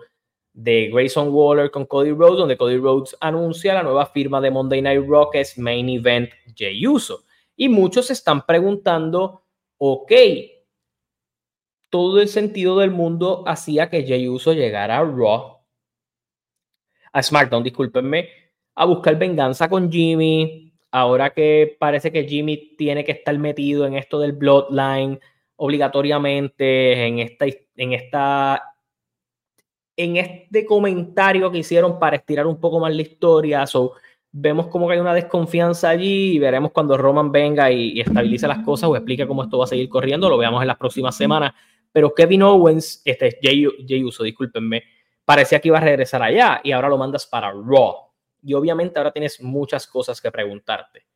de 0.53 0.89
Grayson 0.93 1.31
Waller 1.31 1.73
con 1.73 1.85
Cody 1.85 2.13
Rhodes, 2.13 2.39
donde 2.39 2.57
Cody 2.57 2.77
Rhodes 2.77 3.17
anuncia 3.21 3.75
la 3.75 3.83
nueva 3.83 4.07
firma 4.07 4.41
de 4.41 4.53
Monday 4.53 4.81
Night 4.83 5.05
Raw, 5.05 5.31
Main 5.57 5.89
Event 5.89 6.31
Jey 6.55 6.87
Uso. 6.87 7.25
Y 7.57 7.69
muchos 7.69 8.07
se 8.07 8.13
están 8.13 8.47
preguntando, 8.47 9.43
ok, 9.79 10.13
todo 11.97 12.21
el 12.21 12.29
sentido 12.29 12.79
del 12.79 12.91
mundo 12.91 13.43
hacía 13.47 13.89
que 13.89 14.03
Jey 14.03 14.29
Uso 14.29 14.53
llegara 14.53 14.99
a 14.99 15.03
Raw, 15.03 15.61
a 17.11 17.23
SmackDown, 17.23 17.63
discúlpenme, 17.63 18.29
a 18.75 18.85
buscar 18.85 19.19
venganza 19.19 19.67
con 19.67 19.91
Jimmy. 19.91 20.75
Ahora 20.91 21.31
que 21.31 21.75
parece 21.81 22.13
que 22.13 22.29
Jimmy 22.29 22.77
tiene 22.77 23.03
que 23.03 23.13
estar 23.13 23.39
metido 23.39 23.87
en 23.87 23.95
esto 23.95 24.21
del 24.21 24.33
Bloodline, 24.33 25.19
obligatoriamente 25.57 27.07
en 27.07 27.21
esta, 27.21 27.47
en 27.77 27.95
esta 27.95 28.75
en 29.97 30.19
este 30.19 30.67
comentario 30.67 31.51
que 31.51 31.57
hicieron 31.57 31.99
para 31.99 32.17
estirar 32.17 32.47
un 32.47 32.61
poco 32.61 32.79
más 32.79 32.95
la 32.95 33.01
historia. 33.01 33.67
So, 33.67 33.95
vemos 34.31 34.67
como 34.67 34.87
que 34.87 34.93
hay 34.93 35.01
una 35.01 35.15
desconfianza 35.15 35.89
allí 35.89 36.33
y 36.33 36.39
veremos 36.39 36.73
cuando 36.73 36.99
Roman 36.99 37.33
venga 37.33 37.73
y, 37.73 37.99
estabilice 37.99 38.47
las 38.47 38.59
cosas 38.59 38.91
o 38.91 38.97
explique 38.97 39.27
cómo 39.27 39.45
esto 39.45 39.57
va 39.57 39.65
a 39.65 39.69
seguir 39.69 39.89
corriendo. 39.89 40.29
Lo 40.29 40.37
veamos 40.37 40.61
en 40.61 40.69
las 40.69 40.77
próximas 40.77 41.17
semanas. 41.17 41.55
Pero 41.97 42.13
Kevin 42.13 42.43
Owens, 42.43 43.01
este 43.07 43.39
Jay, 43.41 43.67
Jay 43.89 44.05
Uso, 44.05 44.23
discúlpenme, 44.23 44.85
parecía 45.25 45.61
que 45.61 45.69
iba 45.69 45.79
a 45.79 45.81
regresar 45.81 46.23
allá 46.23 46.61
y 46.63 46.73
ahora 46.73 46.91
lo 46.91 46.99
mandas 46.99 47.27
para 47.27 47.51
Raw. 47.51 48.13
Y 48.43 48.53
obviamente 48.53 48.99
ahora 48.99 49.13
tienes 49.13 49.41
muchas 49.41 49.87
cosas 49.87 50.21
que 50.21 50.31
preguntarte. 50.31 51.07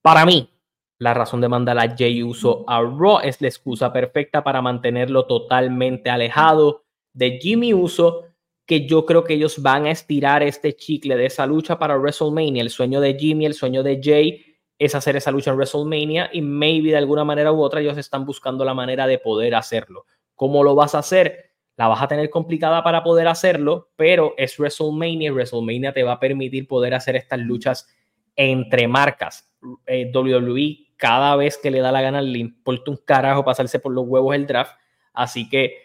Para 0.00 0.24
mí, 0.24 0.48
la 0.96 1.12
razón 1.12 1.42
de 1.42 1.50
mandar 1.50 1.78
a 1.78 1.94
Jay 1.94 2.22
Uso 2.22 2.64
a 2.66 2.80
Raw 2.80 3.18
es 3.22 3.42
la 3.42 3.48
excusa 3.48 3.92
perfecta 3.92 4.42
para 4.42 4.62
mantenerlo 4.62 5.26
totalmente 5.26 6.08
alejado 6.08 6.86
de 7.12 7.38
Jimmy 7.38 7.74
Uso, 7.74 8.24
que 8.64 8.86
yo 8.86 9.04
creo 9.04 9.22
que 9.22 9.34
ellos 9.34 9.60
van 9.60 9.84
a 9.84 9.90
estirar 9.90 10.42
este 10.42 10.76
chicle 10.76 11.14
de 11.14 11.26
esa 11.26 11.44
lucha 11.44 11.78
para 11.78 11.98
WrestleMania. 11.98 12.62
El 12.62 12.70
sueño 12.70 13.02
de 13.02 13.18
Jimmy, 13.18 13.44
el 13.44 13.52
sueño 13.52 13.82
de 13.82 14.00
Jay 14.02 14.47
es 14.78 14.94
hacer 14.94 15.16
esa 15.16 15.30
lucha 15.30 15.50
en 15.50 15.56
WrestleMania 15.56 16.30
y 16.32 16.40
maybe 16.40 16.90
de 16.90 16.96
alguna 16.96 17.24
manera 17.24 17.52
u 17.52 17.60
otra 17.60 17.80
ellos 17.80 17.98
están 17.98 18.24
buscando 18.24 18.64
la 18.64 18.74
manera 18.74 19.06
de 19.06 19.18
poder 19.18 19.54
hacerlo. 19.54 20.06
¿Cómo 20.34 20.62
lo 20.62 20.74
vas 20.74 20.94
a 20.94 20.98
hacer? 20.98 21.52
La 21.76 21.88
vas 21.88 22.02
a 22.02 22.08
tener 22.08 22.30
complicada 22.30 22.82
para 22.84 23.02
poder 23.02 23.26
hacerlo, 23.28 23.90
pero 23.96 24.34
es 24.36 24.58
WrestleMania 24.58 25.28
y 25.28 25.30
WrestleMania 25.30 25.92
te 25.92 26.02
va 26.02 26.12
a 26.12 26.20
permitir 26.20 26.68
poder 26.68 26.94
hacer 26.94 27.16
estas 27.16 27.40
luchas 27.40 27.88
entre 28.36 28.86
marcas. 28.86 29.52
Eh, 29.86 30.12
WWE 30.14 30.88
cada 30.96 31.34
vez 31.36 31.58
que 31.58 31.70
le 31.70 31.80
da 31.80 31.90
la 31.90 32.02
gana 32.02 32.20
le 32.20 32.38
importa 32.38 32.90
un 32.90 32.98
carajo 32.98 33.44
pasarse 33.44 33.80
por 33.80 33.92
los 33.92 34.06
huevos 34.06 34.34
el 34.34 34.46
draft. 34.46 34.78
Así 35.12 35.48
que 35.48 35.76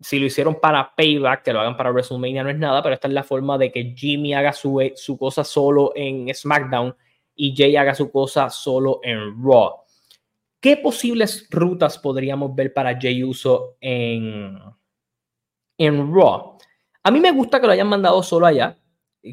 si 0.00 0.18
lo 0.18 0.26
hicieron 0.26 0.60
para 0.60 0.94
Payback, 0.94 1.42
que 1.42 1.52
lo 1.54 1.60
hagan 1.60 1.76
para 1.76 1.90
WrestleMania 1.90 2.42
no 2.42 2.50
es 2.50 2.58
nada, 2.58 2.82
pero 2.82 2.94
esta 2.94 3.08
es 3.08 3.14
la 3.14 3.22
forma 3.22 3.56
de 3.56 3.72
que 3.72 3.94
Jimmy 3.96 4.34
haga 4.34 4.52
su, 4.52 4.78
su 4.94 5.16
cosa 5.16 5.42
solo 5.42 5.92
en 5.94 6.34
SmackDown 6.34 6.94
y 7.36 7.54
Jay 7.54 7.76
haga 7.76 7.94
su 7.94 8.10
cosa 8.10 8.50
solo 8.50 9.00
en 9.02 9.42
Raw. 9.42 9.74
¿Qué 10.58 10.78
posibles 10.78 11.46
rutas 11.50 11.98
podríamos 11.98 12.54
ver 12.54 12.72
para 12.72 12.98
Jay 12.98 13.22
Uso 13.22 13.76
en, 13.80 14.58
en 15.78 16.14
Raw? 16.14 16.58
A 17.02 17.10
mí 17.10 17.20
me 17.20 17.30
gusta 17.30 17.60
que 17.60 17.66
lo 17.66 17.72
hayan 17.72 17.86
mandado 17.86 18.22
solo 18.22 18.46
allá. 18.46 18.76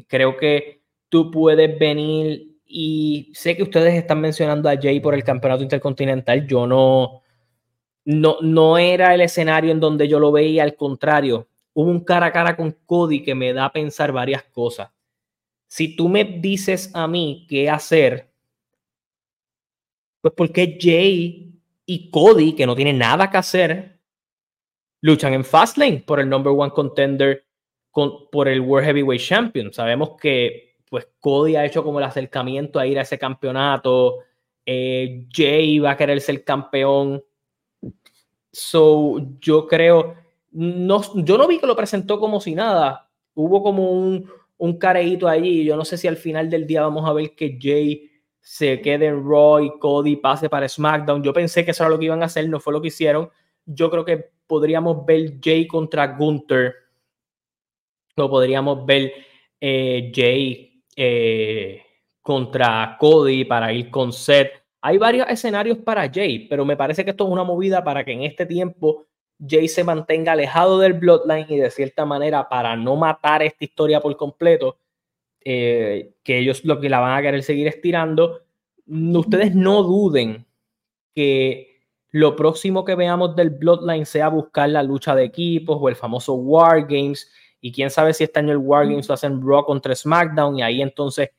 Creo 0.06 0.36
que 0.36 0.82
tú 1.08 1.30
puedes 1.30 1.78
venir 1.78 2.58
y 2.66 3.32
sé 3.34 3.56
que 3.56 3.62
ustedes 3.62 3.94
están 3.94 4.20
mencionando 4.20 4.68
a 4.68 4.76
Jay 4.80 5.00
por 5.00 5.14
el 5.14 5.24
campeonato 5.24 5.62
intercontinental. 5.62 6.46
Yo 6.46 6.66
no, 6.66 7.22
no, 8.04 8.36
no 8.42 8.78
era 8.78 9.14
el 9.14 9.22
escenario 9.22 9.72
en 9.72 9.80
donde 9.80 10.06
yo 10.06 10.20
lo 10.20 10.30
veía, 10.30 10.62
al 10.62 10.76
contrario, 10.76 11.48
hubo 11.72 11.90
un 11.90 12.04
cara 12.04 12.26
a 12.26 12.32
cara 12.32 12.56
con 12.56 12.72
Cody 12.84 13.22
que 13.22 13.34
me 13.34 13.52
da 13.52 13.66
a 13.66 13.72
pensar 13.72 14.12
varias 14.12 14.44
cosas. 14.44 14.90
Si 15.74 15.96
tú 15.96 16.08
me 16.08 16.22
dices 16.22 16.92
a 16.94 17.08
mí 17.08 17.46
qué 17.48 17.68
hacer, 17.68 18.30
pues 20.20 20.32
porque 20.36 20.78
Jay 20.80 21.52
y 21.84 22.10
Cody, 22.12 22.54
que 22.54 22.64
no 22.64 22.76
tienen 22.76 22.98
nada 22.98 23.28
que 23.28 23.38
hacer, 23.38 23.98
luchan 25.00 25.34
en 25.34 25.44
Fastlane 25.44 26.04
por 26.06 26.20
el 26.20 26.28
number 26.28 26.52
one 26.56 26.70
contender 26.70 27.44
con, 27.90 28.30
por 28.30 28.46
el 28.46 28.60
World 28.60 28.86
Heavyweight 28.86 29.20
Champion. 29.20 29.72
Sabemos 29.72 30.10
que 30.10 30.76
pues 30.88 31.08
Cody 31.18 31.56
ha 31.56 31.64
hecho 31.64 31.82
como 31.82 31.98
el 31.98 32.04
acercamiento 32.04 32.78
a 32.78 32.86
ir 32.86 32.96
a 32.96 33.02
ese 33.02 33.18
campeonato. 33.18 34.18
Eh, 34.64 35.26
Jay 35.28 35.80
va 35.80 35.90
a 35.90 35.96
querer 35.96 36.20
ser 36.20 36.44
campeón. 36.44 37.20
So, 38.52 39.16
yo 39.40 39.66
creo, 39.66 40.14
no, 40.52 41.02
yo 41.16 41.36
no 41.36 41.48
vi 41.48 41.58
que 41.58 41.66
lo 41.66 41.74
presentó 41.74 42.20
como 42.20 42.40
si 42.40 42.54
nada. 42.54 43.10
Hubo 43.34 43.60
como 43.60 43.90
un, 43.90 44.30
un 44.58 44.78
careíto 44.78 45.28
allí. 45.28 45.64
Yo 45.64 45.76
no 45.76 45.84
sé 45.84 45.96
si 45.96 46.08
al 46.08 46.16
final 46.16 46.50
del 46.50 46.66
día 46.66 46.82
vamos 46.82 47.08
a 47.08 47.12
ver 47.12 47.34
que 47.34 47.58
Jay 47.60 48.10
se 48.40 48.80
quede 48.80 49.06
en 49.06 49.24
Raw 49.26 49.60
y 49.60 49.78
Cody 49.78 50.16
pase 50.16 50.48
para 50.48 50.68
SmackDown. 50.68 51.22
Yo 51.22 51.32
pensé 51.32 51.64
que 51.64 51.70
eso 51.70 51.82
era 51.82 51.90
lo 51.90 51.98
que 51.98 52.06
iban 52.06 52.22
a 52.22 52.26
hacer, 52.26 52.48
no 52.48 52.60
fue 52.60 52.72
lo 52.72 52.82
que 52.82 52.88
hicieron. 52.88 53.30
Yo 53.64 53.90
creo 53.90 54.04
que 54.04 54.30
podríamos 54.46 55.04
ver 55.06 55.38
Jay 55.42 55.66
contra 55.66 56.06
Gunther. 56.08 56.74
O 58.16 58.30
podríamos 58.30 58.86
ver 58.86 59.12
eh, 59.60 60.12
Jay 60.14 60.82
eh, 60.94 61.82
contra 62.20 62.96
Cody, 62.98 63.44
para 63.44 63.72
ir 63.72 63.90
con 63.90 64.12
Seth. 64.12 64.52
Hay 64.82 64.98
varios 64.98 65.28
escenarios 65.28 65.78
para 65.78 66.10
Jay, 66.12 66.46
pero 66.46 66.64
me 66.64 66.76
parece 66.76 67.04
que 67.04 67.10
esto 67.10 67.24
es 67.24 67.30
una 67.30 67.44
movida 67.44 67.82
para 67.82 68.04
que 68.04 68.12
en 68.12 68.22
este 68.22 68.46
tiempo 68.46 69.06
Jay 69.38 69.68
se 69.68 69.84
mantenga 69.84 70.32
alejado 70.32 70.78
del 70.78 70.94
Bloodline 70.94 71.46
y 71.48 71.56
de 71.58 71.70
cierta 71.70 72.04
manera 72.04 72.48
para 72.48 72.76
no 72.76 72.96
matar 72.96 73.42
esta 73.42 73.64
historia 73.64 74.00
por 74.00 74.16
completo, 74.16 74.78
eh, 75.40 76.14
que 76.22 76.38
ellos 76.38 76.64
lo 76.64 76.80
que 76.80 76.88
la 76.88 77.00
van 77.00 77.18
a 77.18 77.22
querer 77.22 77.42
seguir 77.42 77.68
estirando. 77.68 78.42
Ustedes 78.86 79.54
no 79.54 79.82
duden 79.82 80.46
que 81.14 81.80
lo 82.10 82.36
próximo 82.36 82.84
que 82.84 82.94
veamos 82.94 83.34
del 83.34 83.50
Bloodline 83.50 84.06
sea 84.06 84.28
buscar 84.28 84.68
la 84.68 84.82
lucha 84.82 85.14
de 85.14 85.24
equipos 85.24 85.78
o 85.80 85.88
el 85.88 85.96
famoso 85.96 86.34
War 86.34 86.82
Games 86.82 87.30
y 87.60 87.72
quién 87.72 87.90
sabe 87.90 88.12
si 88.12 88.24
este 88.24 88.40
año 88.40 88.52
el 88.52 88.58
Wargames 88.58 89.08
lo 89.08 89.14
hacen 89.14 89.40
Raw 89.42 89.64
contra 89.64 89.94
SmackDown 89.94 90.58
y 90.58 90.62
ahí 90.62 90.82
entonces 90.82 91.30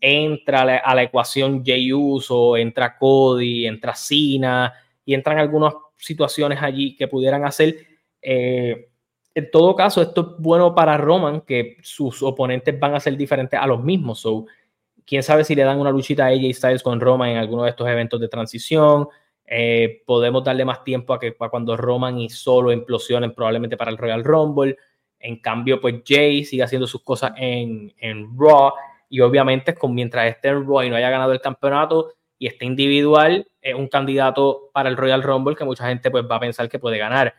entra 0.00 0.62
a 0.62 0.94
la, 0.94 1.02
ecuación 1.02 1.64
Jey 1.64 1.92
Uso, 1.92 2.56
entra 2.56 2.96
Cody, 2.96 3.66
entra 3.66 3.92
Cena 3.94 4.72
y 5.04 5.12
entran 5.12 5.40
algunas 5.40 5.74
situaciones 6.02 6.60
allí 6.60 6.96
que 6.96 7.08
pudieran 7.08 7.44
hacer. 7.44 7.76
Eh, 8.20 8.88
en 9.34 9.50
todo 9.50 9.74
caso, 9.74 10.02
esto 10.02 10.20
es 10.20 10.42
bueno 10.42 10.74
para 10.74 10.96
Roman, 10.98 11.42
que 11.42 11.78
sus 11.82 12.22
oponentes 12.22 12.78
van 12.78 12.94
a 12.94 13.00
ser 13.00 13.16
diferentes 13.16 13.58
a 13.58 13.66
los 13.66 13.82
mismos. 13.82 14.20
So, 14.20 14.46
quién 15.06 15.22
sabe 15.22 15.44
si 15.44 15.54
le 15.54 15.62
dan 15.62 15.80
una 15.80 15.90
luchita 15.90 16.24
a 16.24 16.28
AJ 16.28 16.54
Styles 16.54 16.82
con 16.82 17.00
Roman 17.00 17.30
en 17.30 17.36
alguno 17.38 17.64
de 17.64 17.70
estos 17.70 17.88
eventos 17.88 18.20
de 18.20 18.28
transición. 18.28 19.08
Eh, 19.46 20.02
podemos 20.06 20.44
darle 20.44 20.64
más 20.64 20.84
tiempo 20.84 21.14
a 21.14 21.20
que 21.20 21.34
a 21.38 21.48
cuando 21.48 21.76
Roman 21.76 22.18
y 22.18 22.28
solo 22.28 22.72
implosionen 22.72 23.34
probablemente 23.34 23.76
para 23.76 23.90
el 23.90 23.98
Royal 23.98 24.24
Rumble. 24.24 24.76
En 25.18 25.40
cambio, 25.40 25.80
pues 25.80 26.02
Jay 26.06 26.44
sigue 26.44 26.64
haciendo 26.64 26.86
sus 26.86 27.02
cosas 27.02 27.32
en, 27.36 27.94
en 27.98 28.36
Raw 28.36 28.72
y 29.08 29.20
obviamente 29.20 29.74
con, 29.74 29.94
mientras 29.94 30.26
esté 30.26 30.52
Raw 30.52 30.82
y 30.82 30.90
no 30.90 30.96
haya 30.96 31.10
ganado 31.10 31.32
el 31.32 31.40
campeonato 31.40 32.14
y 32.42 32.48
esté 32.48 32.64
individual, 32.64 33.46
es 33.60 33.72
un 33.72 33.86
candidato 33.86 34.70
para 34.72 34.88
el 34.88 34.96
Royal 34.96 35.22
Rumble 35.22 35.54
que 35.54 35.64
mucha 35.64 35.86
gente 35.86 36.10
pues 36.10 36.24
va 36.28 36.34
a 36.34 36.40
pensar 36.40 36.68
que 36.68 36.80
puede 36.80 36.98
ganar. 36.98 37.32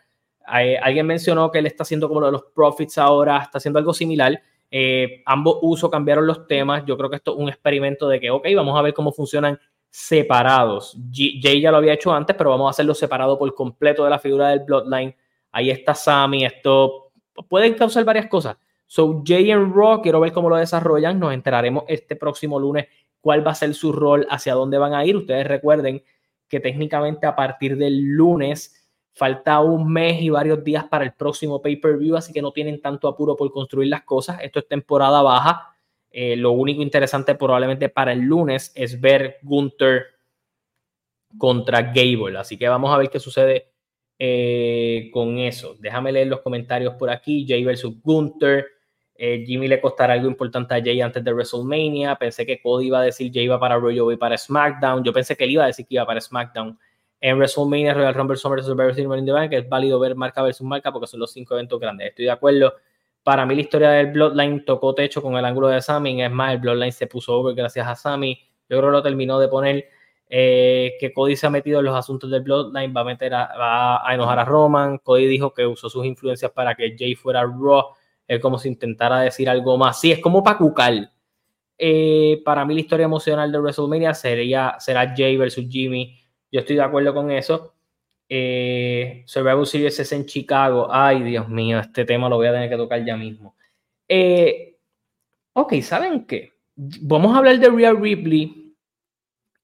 alguien 0.46 1.06
mencionó 1.06 1.52
que 1.52 1.60
él 1.60 1.66
está 1.66 1.84
haciendo 1.84 2.08
como 2.08 2.22
lo 2.22 2.28
de 2.28 2.32
los 2.32 2.44
Profits 2.56 2.98
ahora, 2.98 3.40
está 3.40 3.58
haciendo 3.58 3.80
algo 3.80 3.94
similar. 3.94 4.42
Eh, 4.72 5.22
ambos 5.26 5.58
usos 5.62 5.92
cambiaron 5.92 6.26
los 6.26 6.48
temas. 6.48 6.86
Yo 6.86 6.96
creo 6.96 7.10
que 7.10 7.18
esto 7.18 7.34
es 7.34 7.38
un 7.38 7.50
experimento 7.50 8.08
de 8.08 8.18
que, 8.22 8.32
ok, 8.32 8.48
vamos 8.56 8.80
a 8.80 8.82
ver 8.82 8.94
cómo 8.94 9.12
funcionan 9.12 9.60
separados. 9.90 10.98
Jay 11.12 11.60
ya 11.60 11.70
lo 11.70 11.76
había 11.80 11.96
hecho 11.96 12.14
antes, 12.14 12.34
pero 12.38 12.52
vamos 12.52 12.68
a 12.68 12.70
hacerlo 12.70 12.96
separado 12.96 13.38
por 13.38 13.54
completo 13.54 14.06
de 14.06 14.10
la 14.10 14.20
figura 14.20 14.48
del 14.52 14.62
Bloodline. 14.62 15.14
Ahí 15.52 15.70
está 15.70 15.94
Sammy, 15.94 16.46
esto 16.46 17.12
pueden 17.50 17.74
causar 17.74 18.06
varias 18.06 18.28
cosas. 18.28 18.56
So, 18.88 19.22
Jay 19.26 19.52
en 19.52 19.74
Raw, 19.74 20.02
quiero 20.02 20.22
ver 20.22 20.32
cómo 20.32 20.50
lo 20.50 20.56
desarrollan. 20.56 21.20
Nos 21.20 21.34
enteraremos 21.34 21.84
este 21.90 22.16
próximo 22.16 22.58
lunes 22.58 22.88
cuál 23.24 23.48
va 23.48 23.52
a 23.52 23.56
ser 23.56 23.74
su 23.74 23.94
rol, 23.94 24.28
hacia 24.30 24.54
dónde 24.54 24.78
van 24.78 24.94
a 24.94 25.06
ir. 25.06 25.16
Ustedes 25.16 25.48
recuerden 25.48 26.04
que 26.50 26.60
técnicamente 26.60 27.26
a 27.26 27.38
partir 27.38 27.78
del 27.78 27.98
lunes 28.02 28.92
falta 29.14 29.62
un 29.62 29.90
mes 29.94 30.22
y 30.22 30.30
varios 30.30 30.62
días 30.62 30.84
para 30.84 31.06
el 31.06 31.14
próximo 31.14 31.62
pay-per-view, 31.62 32.18
así 32.18 32.34
que 32.34 32.42
no 32.42 32.52
tienen 32.52 32.82
tanto 32.82 33.08
apuro 33.08 33.38
por 33.38 33.50
construir 33.54 33.88
las 33.88 34.04
cosas. 34.04 34.40
Esto 34.42 34.60
es 34.60 34.68
temporada 34.68 35.22
baja. 35.22 35.74
Eh, 36.12 36.36
lo 36.36 36.52
único 36.52 36.82
interesante 36.82 37.34
probablemente 37.36 37.88
para 37.88 38.12
el 38.12 38.20
lunes 38.20 38.74
es 38.76 39.00
ver 39.00 39.38
Gunther 39.42 40.04
contra 41.38 41.82
Gable. 41.82 42.38
Así 42.38 42.58
que 42.58 42.68
vamos 42.68 42.94
a 42.94 42.98
ver 42.98 43.10
qué 43.10 43.22
sucede 43.22 43.72
eh, 44.20 45.10
con 45.14 45.38
eso. 45.38 45.78
Déjame 45.80 46.12
leer 46.12 46.28
los 46.28 46.42
comentarios 46.42 46.96
por 46.96 47.10
aquí. 47.10 47.46
Jay 47.48 47.64
versus 47.64 48.02
Gunther. 48.02 48.66
Eh, 49.26 49.46
Jimmy 49.48 49.70
le 49.70 49.80
costará 49.80 50.16
algo 50.16 50.28
importante 50.28 50.76
a 50.76 50.84
Jay 50.84 51.00
antes 51.00 51.24
de 51.24 51.32
WrestleMania. 51.32 52.18
Pensé 52.18 52.46
que 52.46 52.62
Cody 52.62 52.88
iba 52.88 53.00
a 53.00 53.04
decir 53.04 53.32
Jay 53.34 53.46
iba 53.46 53.58
para 53.58 53.78
Royal 53.78 54.12
y 54.12 54.18
para 54.18 54.38
SmackDown. 54.38 55.02
Yo 55.02 55.14
pensé 55.14 55.38
que 55.38 55.46
él 55.46 55.52
iba 55.52 55.64
a 55.64 55.68
decir 55.68 55.88
que 55.88 55.96
iba 55.96 56.06
para 56.06 56.20
SmackDown. 56.20 56.78
En 57.22 57.38
WrestleMania, 57.38 57.94
Royal 57.94 58.14
Rumble, 58.14 58.36
SummerSlam 58.36 58.72
Survivor 58.72 58.94
Series, 58.94 59.20
in 59.20 59.26
the 59.26 59.32
Bank, 59.32 59.54
es 59.54 59.70
válido 59.70 59.98
ver 59.98 60.14
marca 60.14 60.44
versus 60.44 60.68
marca 60.68 60.92
porque 60.92 61.08
son 61.08 61.22
los 61.22 61.32
cinco 61.32 61.54
eventos 61.54 61.80
grandes. 61.80 62.10
Estoy 62.10 62.26
de 62.26 62.32
acuerdo. 62.32 62.74
Para 63.24 63.46
mí 63.46 63.56
la 63.56 63.62
historia 63.62 63.92
del 63.92 64.08
Bloodline 64.08 64.66
tocó 64.66 64.94
techo 64.94 65.22
con 65.22 65.38
el 65.38 65.46
ángulo 65.46 65.70
de 65.70 65.82
Sami. 65.82 66.22
Es 66.22 66.30
más, 66.30 66.56
el 66.56 66.60
Bloodline 66.60 66.92
se 66.92 67.08
puso 67.08 67.34
over 67.34 67.56
gracias 67.56 67.88
a 67.88 67.96
Sami. 67.96 68.38
Yo 68.68 68.78
creo 68.78 68.90
que 68.90 68.92
lo 68.92 69.04
terminó 69.04 69.40
de 69.40 69.48
poner. 69.48 69.86
Eh, 70.28 70.96
que 71.00 71.14
Cody 71.14 71.38
se 71.38 71.48
ha 71.48 71.50
metido 71.50 71.80
en 71.80 71.86
los 71.86 71.96
asuntos 71.96 72.30
del 72.30 72.42
Bloodline, 72.42 72.94
va 72.94 73.02
a, 73.02 73.06
meter 73.06 73.34
a, 73.34 74.06
a 74.06 74.14
enojar 74.14 74.40
a 74.40 74.44
Roman. 74.44 74.98
Cody 74.98 75.28
dijo 75.28 75.54
que 75.54 75.66
usó 75.66 75.88
sus 75.88 76.06
influencias 76.06 76.52
para 76.52 76.76
que 76.76 76.94
Jay 77.00 77.16
fuera 77.16 77.44
Raw. 77.44 77.86
Es 78.28 78.40
como 78.40 78.58
si 78.58 78.70
intentara 78.70 79.20
decir 79.22 79.50
algo 79.50 79.78
más. 79.78 80.00
Sí, 80.00 80.12
es 80.12 80.20
como 80.20 80.44
para 80.44 80.58
cucar. 80.58 81.12
Eh, 81.78 82.42
para 82.46 82.66
mí 82.66 82.74
la 82.74 82.82
historia 82.82 83.06
emocional 83.06 83.52
de 83.52 83.60
WrestleMania 83.60 84.14
sería, 84.14 84.76
será 84.80 85.14
Jay 85.16 85.38
versus 85.38 85.66
Jimmy. 85.70 86.20
Yo 86.52 86.62
estoy 86.62 86.76
de 86.76 86.84
acuerdo 86.84 87.14
con 87.14 87.32
eso. 87.32 87.74
Eh, 88.30 89.24
Survivor 89.26 89.68
Series 89.68 90.00
es 90.00 90.12
en 90.12 90.26
Chicago. 90.26 90.88
Ay, 90.90 91.24
Dios 91.24 91.50
mío, 91.50 91.80
este 91.80 92.06
tema 92.06 92.30
lo 92.30 92.38
voy 92.38 92.48
a 92.48 92.54
tener 92.54 92.70
que 92.70 92.78
tocar 92.78 93.04
ya 93.04 93.18
mismo. 93.18 93.56
Eh, 94.08 94.78
ok, 95.54 95.74
¿saben 95.82 96.26
qué? 96.26 96.54
Vamos 96.76 97.34
a 97.34 97.40
hablar 97.40 97.60
de 97.60 97.70
Rhea 97.70 97.94
Ripley 97.94 98.76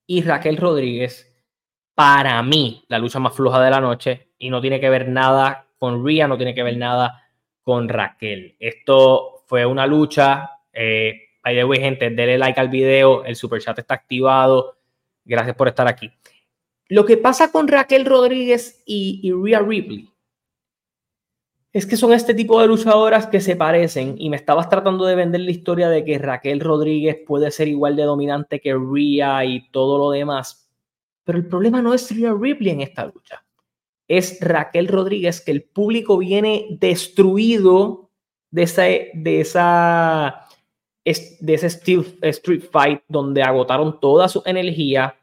y 0.05 0.22
Raquel 0.24 0.57
Rodríguez, 0.57 1.32
para 1.93 2.41
mí, 2.41 2.84
la 2.88 2.97
lucha 2.97 3.20
más 3.20 3.36
floja 3.36 3.62
de 3.62 3.70
la 3.70 3.80
noche 3.80 4.30
y 4.38 4.49
no 4.49 4.62
tiene 4.62 4.80
que 4.80 4.89
ver 4.89 5.07
nada 5.07 5.68
con 5.78 6.05
Rhea, 6.05 6.28
no 6.28 6.38
tiene 6.38 6.55
que 6.55 6.64
ver 6.64 6.78
nada 6.78 7.28
con 7.70 7.88
Raquel. 7.88 8.55
Esto 8.59 9.43
fue 9.45 9.63
una 9.63 9.86
lucha. 9.86 10.49
Eh, 10.74 11.36
by 11.43 11.53
the 11.53 11.63
way, 11.63 11.80
gente, 11.80 12.09
denle 12.09 12.39
like 12.39 12.59
al 12.59 12.67
video. 12.67 13.24
El 13.24 13.36
super 13.36 13.61
chat 13.61 13.78
está 13.78 13.93
activado. 13.93 14.80
Gracias 15.24 15.55
por 15.55 15.67
estar 15.67 15.88
aquí. 15.88 16.11
Lo 16.88 17.05
que 17.05 17.17
pasa 17.17 17.51
con 17.51 17.67
Raquel 17.67 18.05
Rodríguez 18.05 18.82
y, 18.88 19.20
y 19.22 19.32
Rhea 19.32 19.59
Ripley 19.59 20.09
es 21.72 21.86
que 21.86 21.95
son 21.95 22.11
este 22.11 22.34
tipo 22.34 22.59
de 22.59 22.65
luchadoras 22.65 23.28
que 23.28 23.39
se 23.39 23.55
parecen 23.55 24.15
y 24.17 24.32
me 24.32 24.38
estabas 24.38 24.67
tratando 24.67 25.05
de 25.05 25.13
vender 25.13 25.41
la 25.41 25.51
historia 25.51 25.89
de 25.89 26.03
que 26.03 26.17
Raquel 26.17 26.61
Rodríguez 26.61 27.20
puede 27.24 27.51
ser 27.51 27.67
igual 27.67 27.95
de 27.95 28.01
dominante 28.01 28.59
que 28.59 28.74
Rhea 28.74 29.45
y 29.45 29.70
todo 29.70 29.99
lo 29.99 30.09
demás. 30.09 30.67
Pero 31.24 31.38
el 31.38 31.45
problema 31.45 31.84
no 31.84 31.93
es 31.93 32.09
Rhea 32.09 32.34
Ripley 32.34 32.72
en 32.72 32.82
esta 32.82 33.05
lucha. 33.05 33.43
Es 34.10 34.39
Raquel 34.41 34.89
Rodríguez 34.89 35.39
que 35.39 35.51
el 35.51 35.64
público 35.64 36.18
viene 36.18 36.66
destruido 36.72 38.10
de 38.51 38.64
esa, 38.64 38.84
de 38.84 39.39
esa 39.39 40.49
de 41.39 41.53
ese 41.53 41.68
street 41.68 42.64
fight 42.72 43.01
donde 43.07 43.41
agotaron 43.41 43.99
toda 43.99 44.28
su 44.28 44.43
energía 44.45 45.16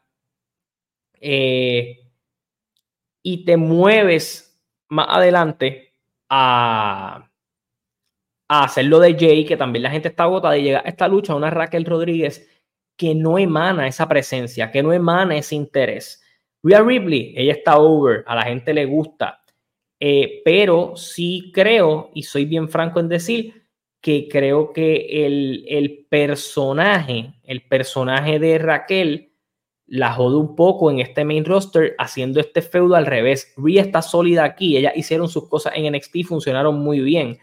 eh, 1.20 2.00
y 3.22 3.44
te 3.44 3.56
mueves 3.56 4.58
más 4.88 5.06
adelante 5.10 5.92
a, 6.28 7.28
a 8.48 8.64
hacer 8.64 8.86
lo 8.86 9.00
de 9.00 9.16
Jay, 9.18 9.44
que 9.44 9.56
también 9.56 9.82
la 9.82 9.90
gente 9.90 10.08
está 10.08 10.24
agotada 10.24 10.56
y 10.56 10.62
llega 10.62 10.78
a 10.78 10.88
esta 10.88 11.08
lucha 11.08 11.34
una 11.34 11.50
Raquel 11.50 11.84
Rodríguez 11.84 12.48
que 12.96 13.14
no 13.14 13.38
emana 13.38 13.86
esa 13.88 14.08
presencia, 14.08 14.70
que 14.70 14.82
no 14.82 14.92
emana 14.92 15.36
ese 15.36 15.54
interés. 15.54 16.22
Rhea 16.66 16.82
Ripley, 16.82 17.32
ella 17.36 17.52
está 17.52 17.78
over, 17.78 18.24
a 18.26 18.34
la 18.34 18.42
gente 18.42 18.74
le 18.74 18.86
gusta, 18.86 19.44
eh, 20.00 20.42
pero 20.44 20.96
sí 20.96 21.50
creo, 21.54 22.10
y 22.14 22.24
soy 22.24 22.44
bien 22.44 22.68
franco 22.68 22.98
en 22.98 23.08
decir, 23.08 23.66
que 24.00 24.28
creo 24.28 24.72
que 24.72 25.26
el, 25.26 25.64
el 25.68 26.06
personaje, 26.08 27.34
el 27.44 27.62
personaje 27.62 28.38
de 28.38 28.58
Raquel, 28.58 29.32
la 29.86 30.12
jode 30.12 30.36
un 30.36 30.56
poco 30.56 30.90
en 30.90 30.98
este 30.98 31.24
main 31.24 31.44
roster 31.44 31.94
haciendo 31.98 32.40
este 32.40 32.60
feudo 32.60 32.96
al 32.96 33.06
revés. 33.06 33.54
Rhea 33.56 33.82
está 33.82 34.02
sólida 34.02 34.44
aquí, 34.44 34.76
ellas 34.76 34.92
hicieron 34.96 35.28
sus 35.28 35.48
cosas 35.48 35.74
en 35.76 35.92
NXT, 35.92 36.24
funcionaron 36.26 36.78
muy 36.80 37.00
bien. 37.00 37.38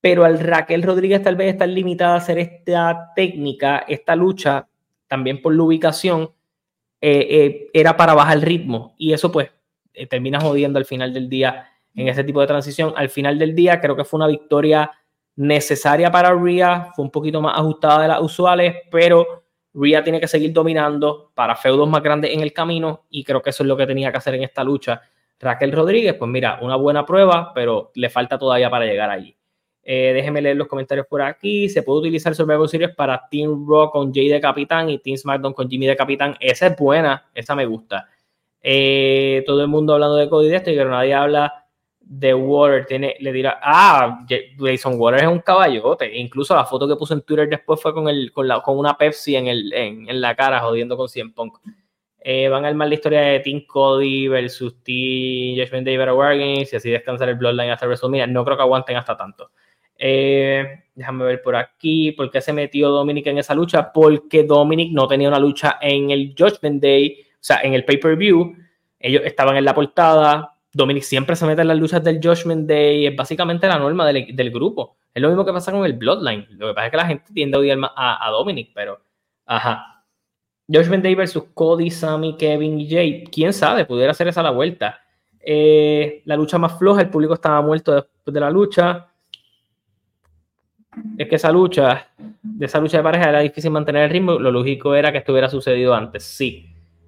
Pero 0.00 0.24
al 0.24 0.40
Raquel 0.40 0.82
Rodríguez 0.82 1.22
tal 1.22 1.36
vez 1.36 1.52
estar 1.52 1.68
limitada 1.68 2.14
a 2.14 2.18
hacer 2.18 2.38
esta 2.38 3.12
técnica, 3.14 3.84
esta 3.86 4.16
lucha, 4.16 4.68
también 5.06 5.40
por 5.40 5.54
la 5.54 5.62
ubicación, 5.62 6.30
eh, 7.00 7.26
eh, 7.30 7.70
era 7.72 7.96
para 7.96 8.14
bajar 8.14 8.36
el 8.36 8.42
ritmo. 8.42 8.94
Y 8.98 9.12
eso 9.12 9.32
pues 9.32 9.50
eh, 9.94 10.06
termina 10.06 10.40
jodiendo 10.40 10.78
al 10.78 10.84
final 10.84 11.12
del 11.12 11.28
día 11.28 11.68
en 11.94 12.08
ese 12.08 12.24
tipo 12.24 12.40
de 12.40 12.46
transición. 12.46 12.92
Al 12.96 13.08
final 13.08 13.38
del 13.38 13.54
día 13.54 13.80
creo 13.80 13.96
que 13.96 14.04
fue 14.04 14.18
una 14.18 14.26
victoria 14.26 14.90
necesaria 15.36 16.10
para 16.10 16.34
Rhea, 16.34 16.92
fue 16.94 17.04
un 17.04 17.10
poquito 17.10 17.40
más 17.40 17.58
ajustada 17.58 18.02
de 18.02 18.08
las 18.08 18.20
usuales, 18.20 18.76
pero 18.90 19.44
Rhea 19.72 20.02
tiene 20.02 20.20
que 20.20 20.28
seguir 20.28 20.52
dominando 20.52 21.32
para 21.34 21.56
feudos 21.56 21.88
más 21.88 22.02
grandes 22.02 22.32
en 22.32 22.40
el 22.40 22.52
camino 22.52 23.06
y 23.08 23.24
creo 23.24 23.40
que 23.40 23.50
eso 23.50 23.62
es 23.62 23.68
lo 23.68 23.76
que 23.76 23.86
tenía 23.86 24.10
que 24.10 24.18
hacer 24.18 24.34
en 24.34 24.42
esta 24.42 24.62
lucha. 24.62 25.00
Raquel 25.38 25.72
Rodríguez, 25.72 26.14
pues 26.14 26.30
mira, 26.30 26.58
una 26.60 26.76
buena 26.76 27.06
prueba, 27.06 27.52
pero 27.54 27.90
le 27.94 28.10
falta 28.10 28.38
todavía 28.38 28.68
para 28.68 28.84
llegar 28.84 29.08
allí. 29.08 29.34
Eh, 29.82 30.12
déjenme 30.12 30.42
leer 30.42 30.56
los 30.56 30.68
comentarios 30.68 31.06
por 31.06 31.22
aquí. 31.22 31.68
Se 31.68 31.82
puede 31.82 32.00
utilizar 32.00 32.34
Survivor 32.34 32.68
Series 32.68 32.94
para 32.94 33.28
Team 33.30 33.66
Raw 33.68 33.90
con 33.90 34.12
Jay 34.12 34.28
de 34.28 34.40
Capitán 34.40 34.90
y 34.90 34.98
Team 34.98 35.16
SmackDown 35.16 35.52
con 35.52 35.68
Jimmy 35.68 35.86
de 35.86 35.96
Capitán. 35.96 36.36
Esa 36.40 36.68
es 36.68 36.76
buena, 36.76 37.28
esa 37.34 37.54
me 37.54 37.66
gusta. 37.66 38.08
Eh, 38.62 39.42
todo 39.46 39.62
el 39.62 39.68
mundo 39.68 39.94
hablando 39.94 40.16
de 40.16 40.28
Cody 40.28 40.48
de 40.48 40.56
esto 40.56 40.70
y 40.70 40.76
que 40.76 40.84
nadie 40.84 41.14
habla 41.14 41.66
de 42.00 42.34
Water 42.34 42.86
tiene, 42.86 43.14
le 43.20 43.32
dirá, 43.32 43.60
ah, 43.62 44.26
Jason 44.58 44.94
Water 44.98 45.22
es 45.22 45.28
un 45.28 45.38
caballote. 45.38 46.18
Incluso 46.18 46.54
la 46.56 46.64
foto 46.64 46.88
que 46.88 46.96
puso 46.96 47.14
en 47.14 47.22
Twitter 47.22 47.48
después 47.48 47.80
fue 47.80 47.94
con, 47.94 48.08
el, 48.08 48.32
con, 48.32 48.48
la, 48.48 48.60
con 48.60 48.78
una 48.78 48.98
Pepsi 48.98 49.36
en, 49.36 49.46
el, 49.46 49.72
en, 49.72 50.20
la 50.20 50.34
cara 50.34 50.60
jodiendo 50.60 50.96
con 50.96 51.08
100 51.08 51.32
Punk. 51.32 51.58
Eh, 52.22 52.48
van 52.48 52.64
a 52.64 52.68
armar 52.68 52.88
la 52.88 52.94
historia 52.94 53.20
de 53.20 53.40
Team 53.40 53.64
Cody 53.66 54.28
versus 54.28 54.82
Team 54.82 55.56
Judgment 55.56 55.86
Day 55.86 55.96
Better 55.96 56.12
Wargames 56.12 56.72
y 56.72 56.76
así 56.76 56.90
descansar 56.90 57.28
el 57.28 57.36
Bloodline 57.36 57.70
hasta 57.70 57.86
WrestleMania. 57.86 58.26
No 58.26 58.44
creo 58.44 58.56
que 58.56 58.62
aguanten 58.64 58.96
hasta 58.96 59.16
tanto. 59.16 59.50
Eh, 60.02 60.84
déjame 60.94 61.24
ver 61.24 61.42
por 61.42 61.54
aquí. 61.54 62.12
¿Por 62.12 62.30
qué 62.30 62.40
se 62.40 62.52
metió 62.52 62.88
Dominic 62.88 63.26
en 63.26 63.38
esa 63.38 63.54
lucha? 63.54 63.92
Porque 63.92 64.44
Dominic 64.44 64.92
no 64.92 65.06
tenía 65.06 65.28
una 65.28 65.38
lucha 65.38 65.78
en 65.80 66.10
el 66.10 66.34
Judgment 66.36 66.82
Day, 66.82 67.18
o 67.34 67.38
sea, 67.38 67.60
en 67.62 67.74
el 67.74 67.84
pay-per-view. 67.84 68.56
Ellos 68.98 69.22
estaban 69.24 69.56
en 69.56 69.64
la 69.64 69.74
portada 69.74 70.56
Dominic 70.72 71.02
siempre 71.02 71.34
se 71.34 71.46
mete 71.46 71.62
en 71.62 71.68
las 71.68 71.78
luchas 71.78 72.02
del 72.02 72.20
Judgment 72.22 72.68
Day, 72.68 73.06
es 73.06 73.16
básicamente 73.16 73.66
la 73.66 73.78
norma 73.78 74.06
del, 74.06 74.34
del, 74.34 74.50
grupo. 74.50 74.96
Es 75.12 75.20
lo 75.20 75.28
mismo 75.28 75.44
que 75.44 75.52
pasa 75.52 75.72
con 75.72 75.84
el 75.84 75.94
Bloodline. 75.94 76.46
Lo 76.50 76.68
que 76.68 76.74
pasa 76.74 76.86
es 76.86 76.90
que 76.92 76.96
la 76.96 77.06
gente 77.06 77.32
tiende 77.32 77.56
a 77.56 77.60
odiar 77.60 77.78
a, 77.96 78.26
a 78.26 78.30
Dominic, 78.30 78.70
pero 78.74 79.00
ajá. 79.46 80.04
Judgment 80.68 81.02
Day 81.02 81.16
versus 81.16 81.44
Cody, 81.54 81.90
Sammy, 81.90 82.36
Kevin 82.36 82.78
y 82.78 82.88
Jay. 82.88 83.24
Quién 83.24 83.52
sabe, 83.52 83.84
pudiera 83.84 84.12
hacer 84.12 84.28
esa 84.28 84.42
la 84.42 84.50
vuelta. 84.50 85.00
Eh, 85.40 86.22
la 86.26 86.36
lucha 86.36 86.58
más 86.58 86.78
floja, 86.78 87.00
el 87.00 87.10
público 87.10 87.34
estaba 87.34 87.60
muerto 87.60 87.92
después 87.92 88.32
de 88.32 88.40
la 88.40 88.50
lucha. 88.50 89.08
Es 91.16 91.28
que 91.28 91.36
esa 91.36 91.52
lucha, 91.52 92.08
de 92.42 92.66
esa 92.66 92.80
lucha 92.80 92.98
de 92.98 93.04
pareja 93.04 93.28
era 93.28 93.40
difícil 93.40 93.70
mantener 93.70 94.04
el 94.04 94.10
ritmo. 94.10 94.38
Lo 94.38 94.50
lógico 94.50 94.94
era 94.94 95.12
que 95.12 95.18
estuviera 95.18 95.48
sucedido 95.48 95.94
antes, 95.94 96.24
sí. 96.24 96.66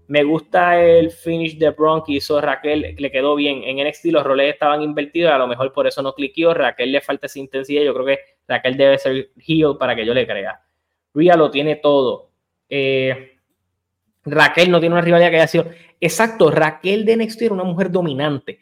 Me 0.08 0.24
gusta 0.24 0.82
el 0.82 1.10
finish 1.10 1.56
de 1.56 1.70
Bron 1.70 2.02
que 2.04 2.12
hizo 2.12 2.40
Raquel, 2.40 2.94
le 2.98 3.10
quedó 3.10 3.34
bien. 3.34 3.62
En 3.64 3.86
NXT 3.86 4.06
los 4.06 4.24
roles 4.24 4.52
estaban 4.52 4.82
invertidos, 4.82 5.32
a 5.32 5.38
lo 5.38 5.46
mejor 5.46 5.72
por 5.72 5.86
eso 5.86 6.02
no 6.02 6.12
cliqueó. 6.12 6.52
Raquel 6.52 6.92
le 6.92 7.00
falta 7.00 7.26
esa 7.26 7.38
intensidad. 7.38 7.82
Yo 7.82 7.94
creo 7.94 8.06
que 8.06 8.18
Raquel 8.46 8.76
debe 8.76 8.98
ser 8.98 9.30
heel 9.46 9.76
para 9.78 9.96
que 9.96 10.04
yo 10.04 10.12
le 10.12 10.26
crea. 10.26 10.60
Rhea 11.14 11.36
lo 11.36 11.50
tiene 11.50 11.76
todo. 11.76 12.30
Eh, 12.68 13.38
Raquel 14.24 14.70
no 14.70 14.80
tiene 14.80 14.94
una 14.94 15.02
rivalidad 15.02 15.30
que 15.30 15.36
haya 15.36 15.46
sido. 15.46 15.66
Exacto, 16.00 16.50
Raquel 16.50 17.04
de 17.04 17.16
NXT 17.16 17.42
era 17.42 17.54
una 17.54 17.64
mujer 17.64 17.90
dominante. 17.90 18.58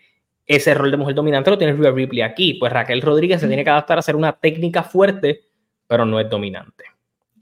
Ese 0.51 0.75
rol 0.75 0.91
de 0.91 0.97
mujer 0.97 1.15
dominante 1.15 1.51
lo 1.51 1.59
tiene 1.59 1.75
Rhea 1.75 1.93
Ripley 1.93 2.23
aquí. 2.23 2.55
Pues 2.55 2.73
Raquel 2.73 3.03
Rodríguez 3.03 3.41
se 3.41 3.47
tiene 3.49 3.65
que 3.65 3.71
adaptar 3.71 3.99
a 3.99 4.01
hacer 4.01 4.17
una 4.17 4.33
técnica 4.33 4.83
fuerte, 4.83 5.49
pero 5.87 6.05
no 6.05 6.19
es 6.19 6.29
dominante. 6.29 6.85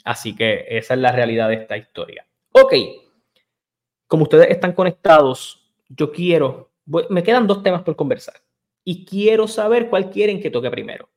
Así 0.05 0.35
que 0.35 0.67
esa 0.69 0.95
es 0.95 1.01
la 1.01 1.13
realidad 1.13 1.49
de 1.49 1.55
esta 1.55 1.77
historia. 1.77 2.27
Ok 2.53 2.75
como 4.09 4.23
ustedes 4.25 4.51
están 4.51 4.73
conectados, 4.73 5.63
yo 5.89 6.11
quiero, 6.11 6.73
me 7.11 7.23
quedan 7.23 7.47
dos 7.47 7.63
temas 7.63 7.83
por 7.83 7.95
conversar 7.95 8.43
y 8.83 9.05
quiero 9.05 9.47
saber 9.47 9.89
cuál 9.89 10.11
quieren 10.11 10.41
que 10.41 10.51
toque 10.51 10.71
primero. 10.71 11.11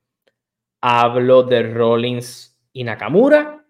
¿Hablo 0.82 1.44
de 1.44 1.64
Rollins 1.64 2.60
y 2.74 2.84
Nakamura 2.84 3.66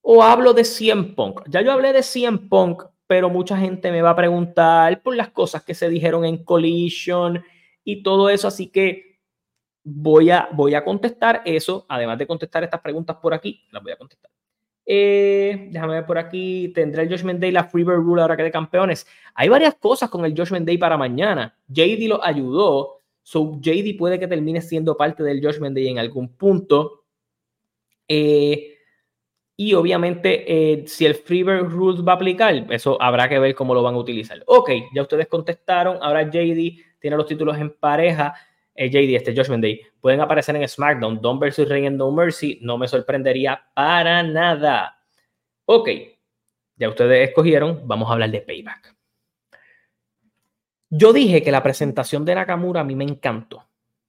o 0.00 0.22
hablo 0.22 0.52
de 0.52 0.64
CM 0.64 1.14
Punk? 1.14 1.42
Ya 1.48 1.62
yo 1.62 1.72
hablé 1.72 1.92
de 1.92 2.02
CM 2.02 2.48
Punk, 2.48 2.82
pero 3.12 3.28
mucha 3.28 3.58
gente 3.58 3.92
me 3.92 4.00
va 4.00 4.08
a 4.08 4.16
preguntar 4.16 5.02
por 5.02 5.14
las 5.14 5.28
cosas 5.28 5.62
que 5.62 5.74
se 5.74 5.90
dijeron 5.90 6.24
en 6.24 6.42
Collision 6.42 7.44
y 7.84 8.02
todo 8.02 8.30
eso, 8.30 8.48
así 8.48 8.68
que 8.68 9.18
voy 9.84 10.30
a, 10.30 10.48
voy 10.54 10.74
a 10.74 10.82
contestar 10.82 11.42
eso, 11.44 11.84
además 11.90 12.16
de 12.16 12.26
contestar 12.26 12.64
estas 12.64 12.80
preguntas 12.80 13.18
por 13.20 13.34
aquí, 13.34 13.66
las 13.70 13.82
voy 13.82 13.92
a 13.92 13.96
contestar. 13.96 14.30
Eh, 14.86 15.68
déjame 15.70 15.92
ver 15.92 16.06
por 16.06 16.16
aquí. 16.16 16.72
¿Tendrá 16.74 17.02
el 17.02 17.10
Judgment 17.10 17.38
Day 17.38 17.50
la 17.50 17.64
Freebird 17.64 17.98
Rule 17.98 18.22
ahora 18.22 18.34
que 18.34 18.44
de 18.44 18.50
campeones? 18.50 19.06
Hay 19.34 19.50
varias 19.50 19.74
cosas 19.74 20.08
con 20.08 20.24
el 20.24 20.34
Judgment 20.34 20.66
Day 20.66 20.78
para 20.78 20.96
mañana. 20.96 21.54
JD 21.68 22.08
lo 22.08 22.24
ayudó. 22.24 22.96
So 23.22 23.60
JD 23.60 23.94
puede 23.98 24.18
que 24.18 24.26
termine 24.26 24.62
siendo 24.62 24.96
parte 24.96 25.22
del 25.22 25.44
Judgment 25.44 25.76
Day 25.76 25.88
en 25.88 25.98
algún 25.98 26.34
punto. 26.34 27.04
Eh, 28.08 28.71
y 29.64 29.74
obviamente, 29.74 30.44
eh, 30.48 30.84
si 30.88 31.06
el 31.06 31.14
Freebird 31.14 31.70
Rule 31.70 32.02
va 32.02 32.14
a 32.14 32.16
aplicar, 32.16 32.66
eso 32.68 33.00
habrá 33.00 33.28
que 33.28 33.38
ver 33.38 33.54
cómo 33.54 33.74
lo 33.74 33.82
van 33.84 33.94
a 33.94 33.98
utilizar. 33.98 34.42
Ok, 34.46 34.70
ya 34.92 35.02
ustedes 35.02 35.28
contestaron. 35.28 35.98
Ahora 36.02 36.24
JD 36.24 36.98
tiene 36.98 37.16
los 37.16 37.26
títulos 37.26 37.56
en 37.56 37.70
pareja. 37.70 38.34
Eh, 38.74 38.90
JD, 38.90 39.14
este 39.14 39.32
Judgment 39.32 39.62
Day, 39.62 39.80
pueden 40.00 40.20
aparecer 40.20 40.56
en 40.56 40.66
SmackDown, 40.66 41.20
Don 41.20 41.38
versus 41.38 41.68
Rey 41.68 41.88
No 41.90 42.10
Mercy, 42.10 42.58
no 42.60 42.76
me 42.76 42.88
sorprendería 42.88 43.62
para 43.72 44.24
nada. 44.24 44.98
Ok, 45.66 45.88
ya 46.74 46.88
ustedes 46.88 47.28
escogieron, 47.28 47.86
vamos 47.86 48.10
a 48.10 48.14
hablar 48.14 48.32
de 48.32 48.40
Payback. 48.40 48.96
Yo 50.90 51.12
dije 51.12 51.40
que 51.40 51.52
la 51.52 51.62
presentación 51.62 52.24
de 52.24 52.34
Nakamura 52.34 52.80
a 52.80 52.84
mí 52.84 52.96
me 52.96 53.04
encantó. 53.04 53.64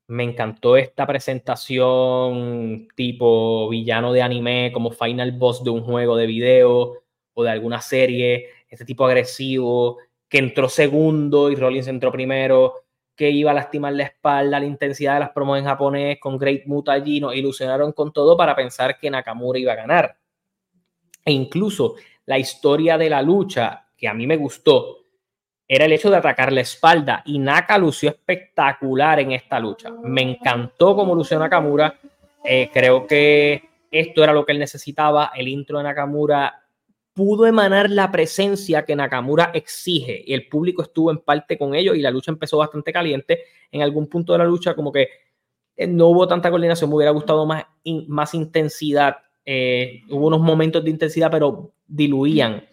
Me 0.08 0.24
encantó 0.24 0.76
esta 0.78 1.08
presentación 1.08 2.88
tipo 2.95 3.70
villano 3.70 4.12
de 4.12 4.22
anime, 4.22 4.72
como 4.74 4.91
final 4.91 5.32
boss 5.32 5.64
de 5.64 5.70
un 5.70 5.82
juego 5.82 6.18
de 6.18 6.26
video 6.28 7.04
o 7.34 7.43
de 7.43 7.49
alguna 7.49 7.82
serie, 7.82 8.49
este 8.70 8.86
tipo 8.86 9.06
agresivo 9.06 9.97
que 10.28 10.39
entró 10.39 10.68
segundo 10.68 11.51
y 11.51 11.56
Rollins 11.56 11.88
entró 11.88 12.12
primero 12.12 12.84
que 13.16 13.30
iba 13.30 13.51
a 13.51 13.54
lastimar 13.54 13.93
la 13.93 14.04
espalda, 14.04 14.60
la 14.60 14.66
intensidad 14.66 15.14
de 15.16 15.20
las 15.22 15.30
promos 15.30 15.60
en 15.60 15.66
japonés, 15.66 16.20
con 16.20 16.38
Great 16.38 16.66
Muta 16.66 16.93
allí, 16.93 17.20
nos 17.20 17.36
ilusionaron 17.36 17.91
con 17.91 18.12
todo 18.12 18.36
para 18.36 18.56
pensar 18.56 18.97
que 18.97 19.10
Nakamura 19.10 19.60
iba 19.60 19.74
a 19.74 19.76
ganar. 19.76 20.18
E 21.24 21.32
incluso 21.32 21.95
la 22.26 22.39
historia 22.39 22.97
de 22.97 23.10
la 23.10 23.22
lucha, 23.22 23.88
que 23.95 24.08
a 24.08 24.14
mí 24.14 24.26
me 24.26 24.38
gustó, 24.38 25.03
era 25.68 25.86
el 25.86 25.93
hecho 25.93 26.09
de 26.09 26.18
atacar 26.18 26.51
la 26.51 26.61
espalda. 26.61 27.22
Y 27.26 27.39
Naka 27.39 27.78
lució 27.78 28.09
espectacular 28.09 29.20
en 29.20 29.32
esta 29.32 29.59
lucha. 29.59 29.91
Me 30.03 30.22
encantó 30.22 30.95
cómo 30.95 31.16
lució 31.16 31.39
Nakamura. 31.39 31.99
Eh, 32.43 32.70
creo 32.74 33.07
que 33.07 33.64
esto 33.89 34.24
era 34.24 34.34
lo 34.34 34.45
que 34.45 34.51
él 34.51 34.59
necesitaba. 34.59 35.32
El 35.36 35.47
intro 35.47 35.78
de 35.78 35.86
Nakamura 35.86 36.64
pudo 37.14 37.45
emanar 37.45 37.89
la 37.89 38.11
presencia 38.11 38.86
que 38.86 38.95
Nakamura 38.95 39.51
exige 39.53 40.24
y 40.26 40.34
el 40.34 40.47
público 40.47 40.82
estuvo 40.82 41.11
en 41.11 41.20
parte 41.20 41.57
con 41.57 41.76
ello 41.76 41.93
y 41.93 42.01
la 42.01 42.11
lucha 42.11 42.32
empezó 42.32 42.57
bastante 42.57 42.91
caliente. 42.91 43.43
En 43.72 43.82
algún 43.82 44.07
punto 44.07 44.34
de 44.34 44.39
la 44.39 44.45
lucha 44.45 44.74
como 44.74 44.91
que 44.91 45.09
eh, 45.76 45.88
no 45.88 46.07
hubo 46.07 46.28
tanta 46.28 46.49
coordinación, 46.49 46.89
me 46.89 46.97
hubiera 46.97 47.11
gustado 47.11 47.45
más, 47.45 47.66
más 48.07 48.34
intensidad. 48.34 49.18
Eh, 49.45 50.01
hubo 50.09 50.28
unos 50.28 50.41
momentos 50.41 50.84
de 50.84 50.89
intensidad, 50.89 51.32
pero 51.32 51.72
diluían. 51.88 52.64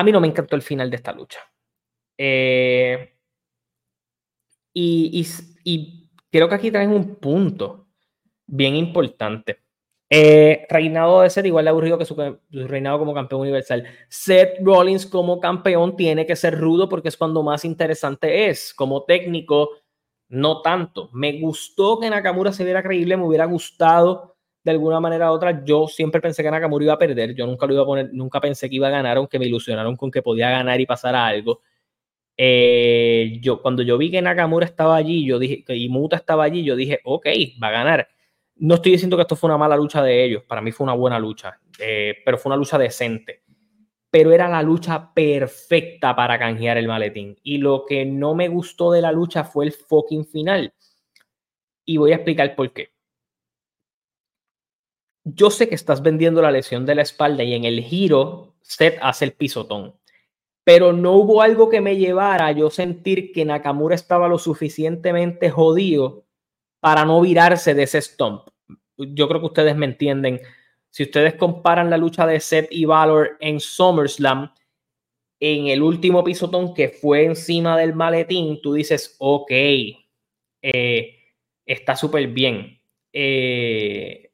A 0.00 0.02
mí 0.02 0.12
no 0.12 0.20
me 0.20 0.28
encantó 0.28 0.56
el 0.56 0.62
final 0.62 0.88
de 0.88 0.96
esta 0.96 1.12
lucha. 1.12 1.40
Eh, 2.16 3.18
y, 4.72 5.26
y 5.62 6.10
creo 6.32 6.48
que 6.48 6.54
aquí 6.54 6.70
traen 6.70 6.90
un 6.90 7.16
punto 7.16 7.88
bien 8.46 8.76
importante. 8.76 9.60
Eh, 10.08 10.66
reinado 10.70 11.20
de 11.20 11.28
Seth 11.28 11.44
igual 11.44 11.66
de 11.66 11.68
aburrido 11.68 11.98
que 11.98 12.06
su, 12.06 12.16
reinado 12.50 12.98
como 12.98 13.12
campeón 13.12 13.42
universal. 13.42 13.84
Seth 14.08 14.62
Rollins 14.62 15.04
como 15.04 15.38
campeón 15.38 15.94
tiene 15.96 16.24
que 16.24 16.34
ser 16.34 16.58
rudo 16.58 16.88
porque 16.88 17.08
es 17.08 17.18
cuando 17.18 17.42
más 17.42 17.66
interesante 17.66 18.48
es. 18.48 18.72
Como 18.72 19.04
técnico, 19.04 19.68
no 20.30 20.62
tanto. 20.62 21.10
Me 21.12 21.38
gustó 21.42 22.00
que 22.00 22.08
Nakamura 22.08 22.54
se 22.54 22.64
viera 22.64 22.82
creíble, 22.82 23.18
me 23.18 23.26
hubiera 23.26 23.44
gustado 23.44 24.29
de 24.62 24.70
alguna 24.70 25.00
manera 25.00 25.30
u 25.30 25.34
otra. 25.34 25.64
Yo 25.64 25.86
siempre 25.88 26.20
pensé 26.20 26.42
que 26.42 26.50
Nakamura 26.50 26.84
iba 26.84 26.94
a 26.94 26.98
perder. 26.98 27.34
Yo 27.34 27.46
nunca 27.46 27.66
lo 27.66 27.74
iba 27.74 27.82
a 27.82 27.86
poner, 27.86 28.10
nunca 28.12 28.40
pensé 28.40 28.68
que 28.68 28.76
iba 28.76 28.88
a 28.88 28.90
ganar, 28.90 29.16
aunque 29.16 29.38
me 29.38 29.46
ilusionaron 29.46 29.96
con 29.96 30.10
que 30.10 30.22
podía 30.22 30.50
ganar 30.50 30.80
y 30.80 30.86
pasar 30.86 31.14
a 31.14 31.26
algo. 31.26 31.60
Eh, 32.36 33.38
yo, 33.42 33.60
cuando 33.62 33.82
yo 33.82 33.98
vi 33.98 34.10
que 34.10 34.22
Nakamura 34.22 34.66
estaba 34.66 34.96
allí, 34.96 35.26
yo 35.26 35.38
dije, 35.38 35.64
y 35.68 35.88
Muta 35.88 36.16
estaba 36.16 36.44
allí, 36.44 36.64
yo 36.64 36.76
dije, 36.76 37.00
ok, 37.04 37.26
va 37.62 37.68
a 37.68 37.72
ganar 37.72 38.08
no 38.60 38.74
estoy 38.74 38.92
diciendo 38.92 39.16
que 39.16 39.22
esto 39.22 39.36
fue 39.36 39.48
una 39.48 39.58
mala 39.58 39.76
lucha 39.76 40.02
de 40.02 40.22
ellos, 40.22 40.44
para 40.44 40.60
mí 40.60 40.70
fue 40.70 40.84
una 40.84 40.92
buena 40.92 41.18
lucha, 41.18 41.58
eh, 41.78 42.16
pero 42.24 42.36
fue 42.36 42.50
una 42.50 42.56
lucha 42.56 42.78
decente. 42.78 43.42
Pero 44.10 44.32
era 44.32 44.48
la 44.48 44.62
lucha 44.62 45.14
perfecta 45.14 46.14
para 46.14 46.38
canjear 46.38 46.76
el 46.76 46.88
maletín. 46.88 47.36
Y 47.42 47.58
lo 47.58 47.86
que 47.86 48.04
no 48.04 48.34
me 48.34 48.48
gustó 48.48 48.90
de 48.90 49.00
la 49.00 49.12
lucha 49.12 49.44
fue 49.44 49.66
el 49.66 49.72
fucking 49.72 50.26
final. 50.26 50.74
Y 51.84 51.96
voy 51.96 52.12
a 52.12 52.16
explicar 52.16 52.54
por 52.56 52.72
qué. 52.72 52.90
Yo 55.34 55.50
sé 55.50 55.68
que 55.68 55.74
estás 55.74 56.02
vendiendo 56.02 56.40
la 56.42 56.50
lesión 56.50 56.86
de 56.86 56.94
la 56.94 57.02
espalda 57.02 57.42
y 57.44 57.54
en 57.54 57.64
el 57.64 57.82
giro 57.82 58.54
Seth 58.62 58.98
hace 59.02 59.24
el 59.24 59.32
pisotón. 59.32 59.94
Pero 60.64 60.92
no 60.92 61.12
hubo 61.12 61.42
algo 61.42 61.68
que 61.68 61.80
me 61.80 61.96
llevara 61.96 62.46
a 62.46 62.52
yo 62.52 62.70
sentir 62.70 63.32
que 63.32 63.44
Nakamura 63.44 63.94
estaba 63.94 64.28
lo 64.28 64.38
suficientemente 64.38 65.50
jodido 65.50 66.26
para 66.80 67.04
no 67.04 67.20
virarse 67.20 67.74
de 67.74 67.84
ese 67.84 68.00
stomp. 68.00 68.48
Yo 68.96 69.28
creo 69.28 69.40
que 69.40 69.46
ustedes 69.46 69.76
me 69.76 69.86
entienden. 69.86 70.40
Si 70.90 71.04
ustedes 71.04 71.34
comparan 71.34 71.90
la 71.90 71.96
lucha 71.96 72.26
de 72.26 72.40
Seth 72.40 72.68
y 72.70 72.84
Valor 72.84 73.36
en 73.40 73.60
SummerSlam, 73.60 74.52
en 75.40 75.68
el 75.68 75.82
último 75.82 76.22
pisotón 76.22 76.74
que 76.74 76.88
fue 76.90 77.24
encima 77.24 77.76
del 77.76 77.94
maletín, 77.94 78.60
tú 78.60 78.74
dices, 78.74 79.16
ok, 79.18 79.50
eh, 80.62 81.16
está 81.64 81.96
súper 81.96 82.28
bien. 82.28 82.80
Eh, 83.12 84.29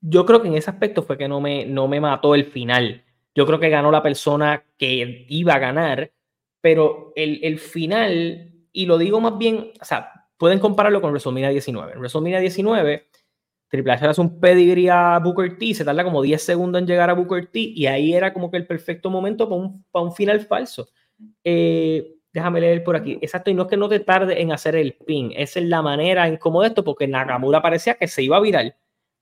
yo 0.00 0.26
creo 0.26 0.42
que 0.42 0.48
en 0.48 0.54
ese 0.54 0.70
aspecto 0.70 1.02
fue 1.02 1.18
que 1.18 1.28
no 1.28 1.40
me, 1.40 1.66
no 1.66 1.88
me 1.88 2.00
mató 2.00 2.34
el 2.34 2.44
final. 2.44 3.04
Yo 3.34 3.46
creo 3.46 3.58
que 3.58 3.68
ganó 3.68 3.90
la 3.90 4.02
persona 4.02 4.64
que 4.76 5.26
iba 5.28 5.54
a 5.54 5.58
ganar, 5.58 6.12
pero 6.60 7.12
el, 7.16 7.40
el 7.42 7.58
final, 7.58 8.52
y 8.72 8.86
lo 8.86 8.98
digo 8.98 9.20
más 9.20 9.38
bien, 9.38 9.72
o 9.80 9.84
sea, 9.84 10.26
pueden 10.36 10.58
compararlo 10.58 11.00
con 11.00 11.10
WrestleMania 11.10 11.50
19. 11.50 11.92
En 11.92 11.98
WrestleMania 11.98 12.40
19, 12.40 13.08
Triple 13.68 13.92
H 13.92 14.06
hace 14.06 14.20
un 14.20 14.40
pedigree 14.40 14.90
a 14.90 15.18
Booker 15.18 15.58
T, 15.58 15.74
se 15.74 15.84
tarda 15.84 16.04
como 16.04 16.22
10 16.22 16.42
segundos 16.42 16.80
en 16.80 16.86
llegar 16.86 17.10
a 17.10 17.14
Booker 17.14 17.46
T, 17.46 17.58
y 17.60 17.86
ahí 17.86 18.14
era 18.14 18.32
como 18.32 18.50
que 18.50 18.56
el 18.56 18.66
perfecto 18.66 19.10
momento 19.10 19.48
para 19.48 19.60
un, 19.60 19.84
para 19.90 20.04
un 20.04 20.12
final 20.12 20.40
falso. 20.40 20.88
Eh, 21.44 22.14
déjame 22.32 22.60
leer 22.60 22.84
por 22.84 22.96
aquí. 22.96 23.18
Exacto, 23.20 23.50
y 23.50 23.54
no 23.54 23.62
es 23.62 23.68
que 23.68 23.76
no 23.76 23.88
te 23.88 24.00
tarde 24.00 24.40
en 24.40 24.52
hacer 24.52 24.76
el 24.76 24.94
pin, 24.94 25.32
es 25.36 25.56
en 25.56 25.68
la 25.68 25.82
manera 25.82 26.26
en 26.28 26.36
cómo 26.38 26.64
esto, 26.64 26.82
porque 26.82 27.06
Nakamura 27.06 27.60
parecía 27.60 27.94
que 27.94 28.08
se 28.08 28.22
iba 28.22 28.36
a 28.36 28.40
virar, 28.40 28.76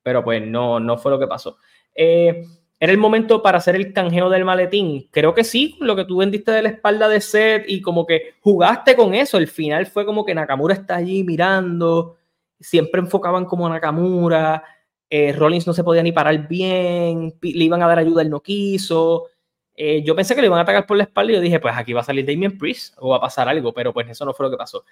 pero 0.06 0.22
pues 0.22 0.40
no, 0.40 0.78
no 0.78 0.98
fue 0.98 1.10
lo 1.10 1.18
que 1.18 1.26
pasó. 1.26 1.56
Eh, 1.92 2.44
¿Era 2.78 2.92
el 2.92 2.98
momento 2.98 3.42
para 3.42 3.58
hacer 3.58 3.74
el 3.74 3.92
canjeo 3.92 4.30
del 4.30 4.44
maletín? 4.44 5.08
Creo 5.10 5.34
que 5.34 5.42
sí, 5.42 5.76
lo 5.80 5.96
que 5.96 6.04
tú 6.04 6.18
vendiste 6.18 6.52
de 6.52 6.62
la 6.62 6.68
espalda 6.68 7.08
de 7.08 7.20
Seth 7.20 7.64
y 7.66 7.80
como 7.82 8.06
que 8.06 8.34
jugaste 8.40 8.94
con 8.94 9.14
eso. 9.16 9.36
El 9.36 9.48
final 9.48 9.84
fue 9.86 10.06
como 10.06 10.24
que 10.24 10.32
Nakamura 10.32 10.74
está 10.74 10.94
allí 10.94 11.24
mirando, 11.24 12.18
siempre 12.60 13.00
enfocaban 13.00 13.46
como 13.46 13.68
Nakamura, 13.68 14.62
eh, 15.10 15.32
Rollins 15.32 15.66
no 15.66 15.72
se 15.72 15.82
podía 15.82 16.04
ni 16.04 16.12
parar 16.12 16.46
bien, 16.46 17.34
le 17.42 17.64
iban 17.64 17.82
a 17.82 17.88
dar 17.88 17.98
ayuda, 17.98 18.22
él 18.22 18.30
no 18.30 18.38
quiso. 18.38 19.26
Eh, 19.74 20.04
yo 20.04 20.14
pensé 20.14 20.36
que 20.36 20.40
le 20.40 20.46
iban 20.46 20.60
a 20.60 20.62
atacar 20.62 20.86
por 20.86 20.98
la 20.98 21.02
espalda 21.02 21.32
y 21.32 21.34
yo 21.34 21.40
dije, 21.40 21.58
pues 21.58 21.74
aquí 21.76 21.92
va 21.92 22.02
a 22.02 22.04
salir 22.04 22.24
Damien 22.24 22.56
Priest 22.56 22.94
o 22.98 23.08
va 23.08 23.16
a 23.16 23.22
pasar 23.22 23.48
algo, 23.48 23.74
pero 23.74 23.92
pues 23.92 24.08
eso 24.08 24.24
no 24.24 24.32
fue 24.32 24.46
lo 24.46 24.52
que 24.52 24.56
pasó. 24.56 24.84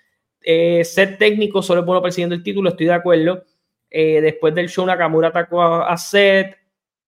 Eh, 0.44 0.82
técnico 1.20 1.62
solo 1.62 1.82
es 1.82 1.86
bueno 1.86 2.02
persiguiendo 2.02 2.34
el 2.34 2.42
título, 2.42 2.70
estoy 2.70 2.86
de 2.86 2.94
acuerdo. 2.94 3.44
Eh, 3.96 4.20
después 4.20 4.52
del 4.56 4.68
show, 4.68 4.84
Nakamura 4.84 5.28
atacó 5.28 5.62
a, 5.62 5.96
Seth 5.96 6.56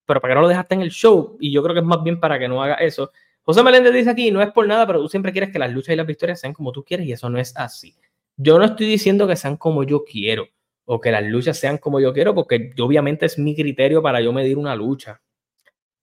pero 0.07 0.21
para 0.21 0.31
que 0.31 0.35
no 0.37 0.43
lo 0.43 0.49
dejaste 0.49 0.77
en 0.77 0.83
el 0.83 0.91
show, 0.91 1.37
y 1.41 1.51
yo 1.51 1.61
creo 1.61 1.75
que 1.75 1.81
es 1.81 1.85
más 1.85 2.01
bien 2.01 2.21
para 2.21 2.39
que 2.39 2.47
no 2.47 2.63
haga 2.63 2.77
eso. 2.77 3.11
José 3.43 3.65
Meléndez 3.65 3.93
dice 3.93 4.11
aquí, 4.11 4.31
no 4.31 4.41
es 4.41 4.53
por 4.53 4.69
nada, 4.69 4.87
pero 4.87 5.01
tú 5.01 5.09
siempre 5.09 5.33
quieres 5.33 5.51
que 5.51 5.59
las 5.59 5.73
luchas 5.73 5.95
y 5.95 5.97
las 5.97 6.07
victorias 6.07 6.39
sean 6.39 6.53
como 6.53 6.71
tú 6.71 6.85
quieres, 6.85 7.05
y 7.09 7.13
eso 7.13 7.29
no 7.29 7.41
es 7.41 7.57
así. 7.57 7.97
Yo 8.37 8.57
no 8.61 8.65
estoy 8.65 8.87
diciendo 8.87 9.27
que 9.27 9.35
sean 9.35 9.57
como 9.57 9.83
yo 9.83 10.05
quiero, 10.05 10.47
o 10.85 11.01
que 11.01 11.11
las 11.11 11.25
luchas 11.25 11.59
sean 11.59 11.79
como 11.79 11.99
yo 11.99 12.13
quiero, 12.13 12.37
porque 12.37 12.71
obviamente 12.79 13.27
es 13.27 13.37
mi 13.37 13.57
criterio 13.57 14.01
para 14.01 14.21
yo 14.21 14.33
medir 14.33 14.57
una 14.57 14.77
lucha. 14.77 15.21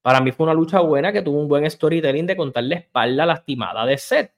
Para 0.02 0.20
mí 0.20 0.34
fue 0.34 0.44
una 0.44 0.54
lucha 0.54 0.82
buena 0.82 1.14
que 1.14 1.22
tuvo 1.22 1.40
un 1.40 1.48
buen 1.48 1.70
storytelling 1.72 2.28
de 2.28 2.36
contar 2.36 2.66
la 2.66 2.76
espalda 2.76 3.26
lastimada 3.26 3.86
de 3.86 3.98
Seth. 3.98 4.32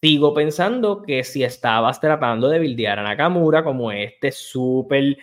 Sigo 0.00 0.32
pensando 0.34 1.02
que 1.02 1.24
si 1.24 1.42
estabas 1.42 1.98
tratando 1.98 2.48
de 2.48 2.60
bildear 2.60 3.00
a 3.00 3.02
Nakamura 3.02 3.64
como 3.64 3.90
este 3.90 4.30
súper 4.30 5.16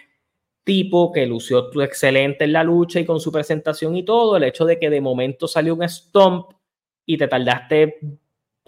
tipo 0.63 1.11
que 1.11 1.25
lució 1.25 1.69
excelente 1.81 2.43
en 2.43 2.53
la 2.53 2.63
lucha 2.63 2.99
y 2.99 3.05
con 3.05 3.19
su 3.19 3.31
presentación 3.31 3.95
y 3.95 4.03
todo, 4.03 4.37
el 4.37 4.43
hecho 4.43 4.65
de 4.65 4.79
que 4.79 4.89
de 4.89 5.01
momento 5.01 5.47
salió 5.47 5.75
un 5.75 5.87
stomp 5.87 6.51
y 7.05 7.17
te 7.17 7.27
tardaste 7.27 7.99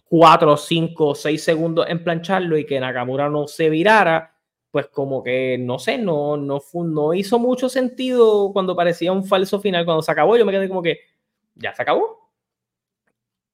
4, 0.06 0.58
5, 0.58 1.16
6 1.16 1.44
segundos 1.44 1.86
en 1.90 2.04
plancharlo 2.04 2.58
y 2.58 2.66
que 2.66 2.80
Nakamura 2.80 3.30
no 3.30 3.48
se 3.48 3.70
virara, 3.70 4.36
pues 4.72 4.88
como 4.88 5.24
que 5.24 5.58
no 5.60 5.80
sé, 5.80 5.98
no, 5.98 6.38
no, 6.38 6.60
no 6.74 7.14
hizo 7.14 7.40
mucho 7.40 7.70
sentido 7.70 8.52
cuando 8.54 8.76
parecía 8.76 9.12
un 9.12 9.26
falso 9.26 9.60
final. 9.60 9.86
Cuando 9.86 10.02
se 10.02 10.12
acabó, 10.12 10.36
yo 10.36 10.46
me 10.46 10.52
quedé 10.52 10.68
como 10.68 10.82
que 10.82 11.00
ya 11.56 11.74
se 11.74 11.82
acabó. 11.82 12.32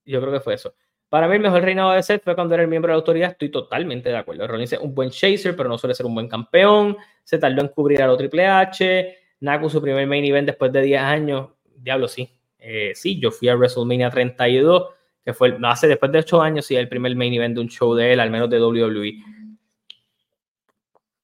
Yo 0.06 0.22
creo 0.22 0.34
que 0.34 0.40
fue 0.40 0.54
eso. 0.56 0.74
Para 1.10 1.28
mí 1.28 1.36
el 1.36 1.42
mejor 1.42 1.64
reinado 1.64 1.92
de 1.92 2.04
Seth 2.04 2.24
fue 2.24 2.36
cuando 2.36 2.54
era 2.54 2.62
el 2.62 2.70
miembro 2.70 2.92
de 2.92 2.94
la 2.94 3.00
autoridad, 3.00 3.32
estoy 3.32 3.50
totalmente 3.50 4.10
de 4.10 4.18
acuerdo. 4.18 4.48
Rollins 4.48 4.74
es 4.74 4.80
un 4.80 4.94
buen 4.94 5.10
chaser, 5.10 5.56
pero 5.56 5.68
no 5.68 5.78
suele 5.78 5.96
ser 5.96 6.06
un 6.06 6.14
buen 6.14 6.28
campeón. 6.28 6.96
Se 7.24 7.40
tardó 7.40 7.62
en 7.62 7.70
cubrir 7.70 8.04
a 8.04 8.08
lo 8.08 8.16
Triple 8.16 8.46
H. 8.46 9.18
Naku 9.42 9.70
su 9.70 9.82
primer 9.82 10.06
main 10.06 10.24
event 10.24 10.46
después 10.46 10.72
de 10.72 10.84
10 10.84 11.02
años. 11.02 11.50
Diablo, 11.76 12.08
sí. 12.08 12.30
Eh, 12.60 12.92
sí, 12.94 13.20
yo 13.20 13.32
fui 13.32 13.50
a 13.50 13.56
WrestleMania 13.56 14.12
32, 14.12 14.90
que 15.26 15.34
fue 15.34 15.58
hace 15.64 15.88
después 15.88 16.12
de 16.12 16.20
8 16.20 16.42
años, 16.42 16.66
sí, 16.66 16.76
el 16.76 16.90
primer 16.90 17.16
main 17.16 17.34
event 17.34 17.56
de 17.56 17.62
un 17.62 17.70
show 17.70 17.96
de 17.96 18.14
él, 18.14 18.20
al 18.20 18.30
menos 18.30 18.50
de 18.50 18.62
WWE. 18.62 19.14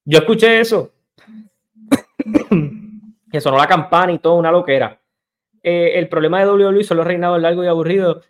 Yo 0.05 0.19
escuché 0.19 0.59
eso. 0.61 0.93
que 3.31 3.41
sonó 3.41 3.57
la 3.57 3.67
campana 3.67 4.13
y 4.13 4.19
todo, 4.19 4.35
una 4.35 4.51
loquera. 4.51 4.99
Eh, 5.61 5.93
el 5.95 6.07
problema 6.07 6.39
de 6.39 6.49
WWE 6.49 6.83
son 6.83 6.97
los 6.97 7.05
reinados 7.05 7.39
largos 7.41 7.65
y 7.65 7.67
aburridos 7.67 8.25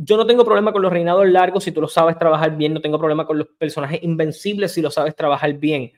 yo 0.00 0.16
no 0.16 0.26
tengo 0.26 0.44
problema 0.44 0.72
con 0.72 0.80
los 0.80 0.92
reinados 0.92 1.28
largos 1.28 1.64
si 1.64 1.72
tú 1.72 1.80
lo 1.80 1.88
sabes 1.88 2.16
trabajar 2.18 2.56
bien, 2.56 2.72
no 2.72 2.80
tengo 2.80 2.98
problema 2.98 3.26
con 3.26 3.38
los 3.38 3.48
personajes 3.58 4.00
invencibles 4.02 4.72
si 4.72 4.80
lo 4.80 4.92
sabes 4.92 5.16
trabajar 5.16 5.52
bien. 5.54 5.92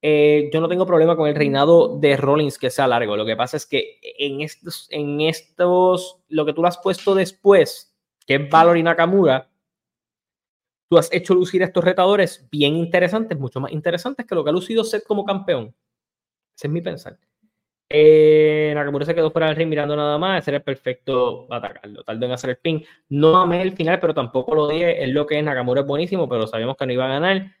Eh, 0.00 0.48
yo 0.52 0.60
no 0.60 0.68
tengo 0.68 0.86
problema 0.86 1.16
con 1.16 1.28
el 1.28 1.34
reinado 1.34 1.98
de 1.98 2.16
Rollins 2.16 2.58
que 2.58 2.70
sea 2.70 2.86
largo. 2.86 3.16
Lo 3.16 3.26
que 3.26 3.36
pasa 3.36 3.58
es 3.58 3.66
que 3.66 3.98
en 4.18 4.40
estos, 4.40 4.88
en 4.90 5.20
estos, 5.20 6.18
lo 6.28 6.46
que 6.46 6.54
tú 6.54 6.64
has 6.64 6.78
puesto 6.78 7.14
después, 7.14 7.94
que 8.26 8.36
es 8.36 8.50
Valor 8.50 8.78
y 8.78 8.82
Nakamura, 8.82 9.50
tú 10.88 10.96
has 10.96 11.12
hecho 11.12 11.34
lucir 11.34 11.62
a 11.62 11.66
estos 11.66 11.84
retadores 11.84 12.48
bien 12.50 12.76
interesantes, 12.76 13.38
mucho 13.38 13.60
más 13.60 13.72
interesantes 13.72 14.24
que 14.24 14.34
lo 14.34 14.44
que 14.44 14.50
ha 14.50 14.52
lucido 14.54 14.82
Seth 14.82 15.04
como 15.04 15.26
campeón. 15.26 15.74
Ese 16.56 16.68
es 16.68 16.72
mi 16.72 16.80
pensar. 16.80 17.18
Eh, 17.88 18.72
Nakamura 18.74 19.06
se 19.06 19.14
quedó 19.14 19.30
fuera 19.30 19.46
del 19.46 19.56
ring 19.56 19.68
mirando 19.68 19.94
nada 19.96 20.18
más. 20.18 20.42
Ese 20.42 20.50
era 20.50 20.58
el 20.58 20.64
perfecto 20.64 21.46
atacarlo. 21.52 22.02
Tardó 22.02 22.26
en 22.26 22.32
hacer 22.32 22.50
el 22.50 22.58
pin. 22.58 22.84
No 23.08 23.36
amé 23.36 23.62
el 23.62 23.72
final, 23.72 24.00
pero 24.00 24.14
tampoco 24.14 24.54
lo 24.54 24.68
dije. 24.68 25.02
Es 25.02 25.10
lo 25.10 25.26
que 25.26 25.38
es. 25.38 25.44
Nakamura 25.44 25.82
es 25.82 25.86
buenísimo, 25.86 26.28
pero 26.28 26.46
sabíamos 26.46 26.76
que 26.76 26.86
no 26.86 26.92
iba 26.92 27.04
a 27.06 27.08
ganar. 27.08 27.52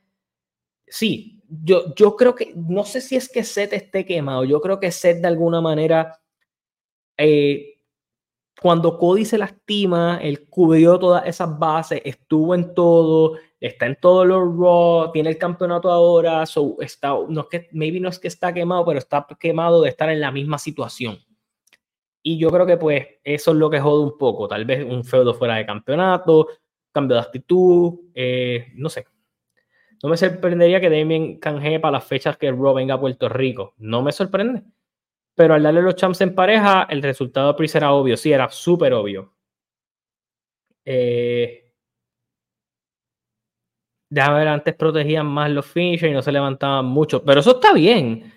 Sí, 0.88 1.42
yo, 1.48 1.94
yo 1.94 2.16
creo 2.16 2.34
que. 2.34 2.52
No 2.56 2.84
sé 2.84 3.00
si 3.00 3.16
es 3.16 3.30
que 3.30 3.44
Seth 3.44 3.72
esté 3.72 4.04
quemado. 4.04 4.44
Yo 4.44 4.60
creo 4.60 4.80
que 4.80 4.90
Seth 4.90 5.18
de 5.20 5.28
alguna 5.28 5.60
manera. 5.60 6.20
Eh, 7.18 7.75
cuando 8.60 8.98
Cody 8.98 9.24
se 9.24 9.38
lastima, 9.38 10.18
él 10.22 10.48
cubrió 10.48 10.98
todas 10.98 11.26
esas 11.26 11.58
bases, 11.58 12.00
estuvo 12.04 12.54
en 12.54 12.74
todo, 12.74 13.36
está 13.60 13.86
en 13.86 13.96
todos 14.00 14.26
los 14.26 14.42
Raw, 14.56 15.12
tiene 15.12 15.30
el 15.30 15.38
campeonato 15.38 15.90
ahora, 15.90 16.44
está, 16.80 17.14
no 17.28 17.42
es 17.42 17.46
que, 17.48 17.68
maybe 17.72 18.00
no 18.00 18.08
es 18.08 18.18
que 18.18 18.28
está 18.28 18.54
quemado, 18.54 18.84
pero 18.86 18.98
está 18.98 19.26
quemado 19.38 19.82
de 19.82 19.90
estar 19.90 20.08
en 20.08 20.20
la 20.20 20.32
misma 20.32 20.58
situación. 20.58 21.18
Y 22.22 22.38
yo 22.38 22.50
creo 22.50 22.66
que 22.66 22.76
pues 22.76 23.06
eso 23.22 23.50
es 23.52 23.56
lo 23.56 23.70
que 23.70 23.78
jode 23.78 24.04
un 24.04 24.18
poco, 24.18 24.48
tal 24.48 24.64
vez 24.64 24.84
un 24.84 25.04
feudo 25.04 25.34
fuera 25.34 25.56
de 25.56 25.66
campeonato, 25.66 26.48
cambio 26.92 27.16
de 27.16 27.22
actitud, 27.22 28.00
eh, 28.14 28.68
no 28.74 28.88
sé. 28.88 29.06
No 30.02 30.08
me 30.08 30.16
sorprendería 30.16 30.80
que 30.80 30.90
Damien 30.90 31.38
canje 31.38 31.78
para 31.78 31.92
las 31.92 32.04
fechas 32.04 32.36
que 32.36 32.50
Raw 32.50 32.74
venga 32.74 32.94
a 32.94 33.00
Puerto 33.00 33.28
Rico, 33.28 33.74
no 33.76 34.02
me 34.02 34.12
sorprende. 34.12 34.62
Pero 35.36 35.54
al 35.54 35.62
darle 35.62 35.82
los 35.82 35.94
champs 35.94 36.20
en 36.22 36.34
pareja, 36.34 36.88
el 36.90 37.02
resultado 37.02 37.48
de 37.48 37.54
Priest 37.54 37.76
era 37.76 37.92
obvio, 37.92 38.16
sí, 38.16 38.32
era 38.32 38.48
súper 38.48 38.92
obvio. 38.94 39.32
Eh, 40.84 41.72
ver, 44.08 44.48
antes 44.48 44.74
protegían 44.74 45.26
más 45.26 45.50
los 45.50 45.66
finishers 45.66 46.10
y 46.10 46.14
no 46.14 46.22
se 46.22 46.32
levantaban 46.32 46.86
mucho, 46.86 47.22
pero 47.24 47.40
eso 47.40 47.52
está 47.52 47.72
bien. 47.72 48.32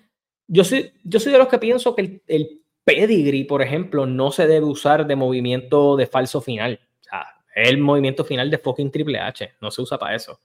Yo 0.48 0.64
soy, 0.64 0.92
yo 1.04 1.20
soy 1.20 1.32
de 1.32 1.38
los 1.38 1.48
que 1.48 1.60
pienso 1.60 1.96
que 1.96 2.02
el, 2.02 2.24
el 2.28 2.62
pedigree, 2.84 3.46
por 3.46 3.62
ejemplo, 3.62 4.06
no 4.06 4.32
se 4.32 4.46
debe 4.48 4.66
usar 4.66 5.08
de 5.08 5.16
movimiento 5.16 5.96
de 5.96 6.08
falso 6.08 6.42
final. 6.42 6.80
O 7.12 7.16
el 7.56 7.78
movimiento 7.78 8.24
final 8.24 8.50
de 8.50 8.58
fucking 8.58 8.92
Triple 8.92 9.20
H, 9.20 9.56
no 9.62 9.72
se 9.72 9.82
usa 9.82 9.98
para 9.98 10.16
eso. 10.16 10.40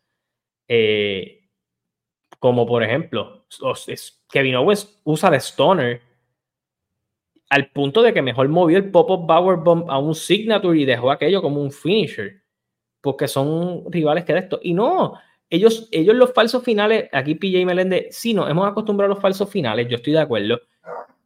Eh, 0.68 1.48
como 2.38 2.66
por 2.66 2.82
ejemplo, 2.82 3.46
Kevin 4.30 4.56
Owens 4.56 5.00
usa 5.04 5.30
de 5.30 5.38
Stoner 5.38 6.02
al 7.50 7.70
punto 7.70 8.02
de 8.02 8.12
que 8.12 8.22
mejor 8.22 8.48
movió 8.48 8.78
el 8.78 8.90
pop-up 8.90 9.26
Power 9.26 9.58
Bomb 9.58 9.90
a 9.90 9.98
un 9.98 10.14
signature 10.14 10.78
y 10.78 10.84
dejó 10.84 11.10
aquello 11.10 11.42
como 11.42 11.60
un 11.60 11.70
finisher, 11.70 12.42
porque 13.00 13.28
son 13.28 13.84
rivales 13.90 14.24
que 14.24 14.32
de 14.32 14.40
esto. 14.40 14.60
Y 14.62 14.74
no, 14.74 15.14
ellos, 15.50 15.88
ellos 15.92 16.16
los 16.16 16.32
falsos 16.32 16.64
finales, 16.64 17.08
aquí 17.12 17.34
PJ 17.34 17.64
Melende, 17.64 18.08
sí, 18.10 18.34
nos 18.34 18.50
hemos 18.50 18.66
acostumbrado 18.66 19.12
a 19.12 19.14
los 19.14 19.22
falsos 19.22 19.48
finales, 19.50 19.88
yo 19.88 19.96
estoy 19.96 20.14
de 20.14 20.20
acuerdo, 20.20 20.60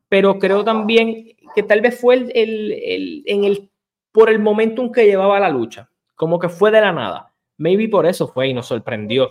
pero 0.09 0.39
creo 0.39 0.65
también 0.65 1.37
que 1.55 1.63
tal 1.63 1.81
vez 1.81 2.01
fue 2.01 2.15
el, 2.17 2.33
el, 2.35 3.23
en 3.27 3.45
el, 3.45 3.71
por 4.13 4.31
el 4.31 4.39
momentum 4.39 4.91
que 4.91 5.07
llevaba 5.07 5.41
la 5.41 5.51
lucha, 5.51 5.91
como 6.15 6.39
que 6.39 6.49
fue 6.49 6.71
de 6.71 6.81
la 6.81 6.93
nada. 6.93 7.33
Maybe 7.59 7.89
por 7.89 8.07
eso 8.07 8.29
fue 8.29 8.49
y 8.49 8.55
nos 8.55 8.67
sorprendió. 8.67 9.31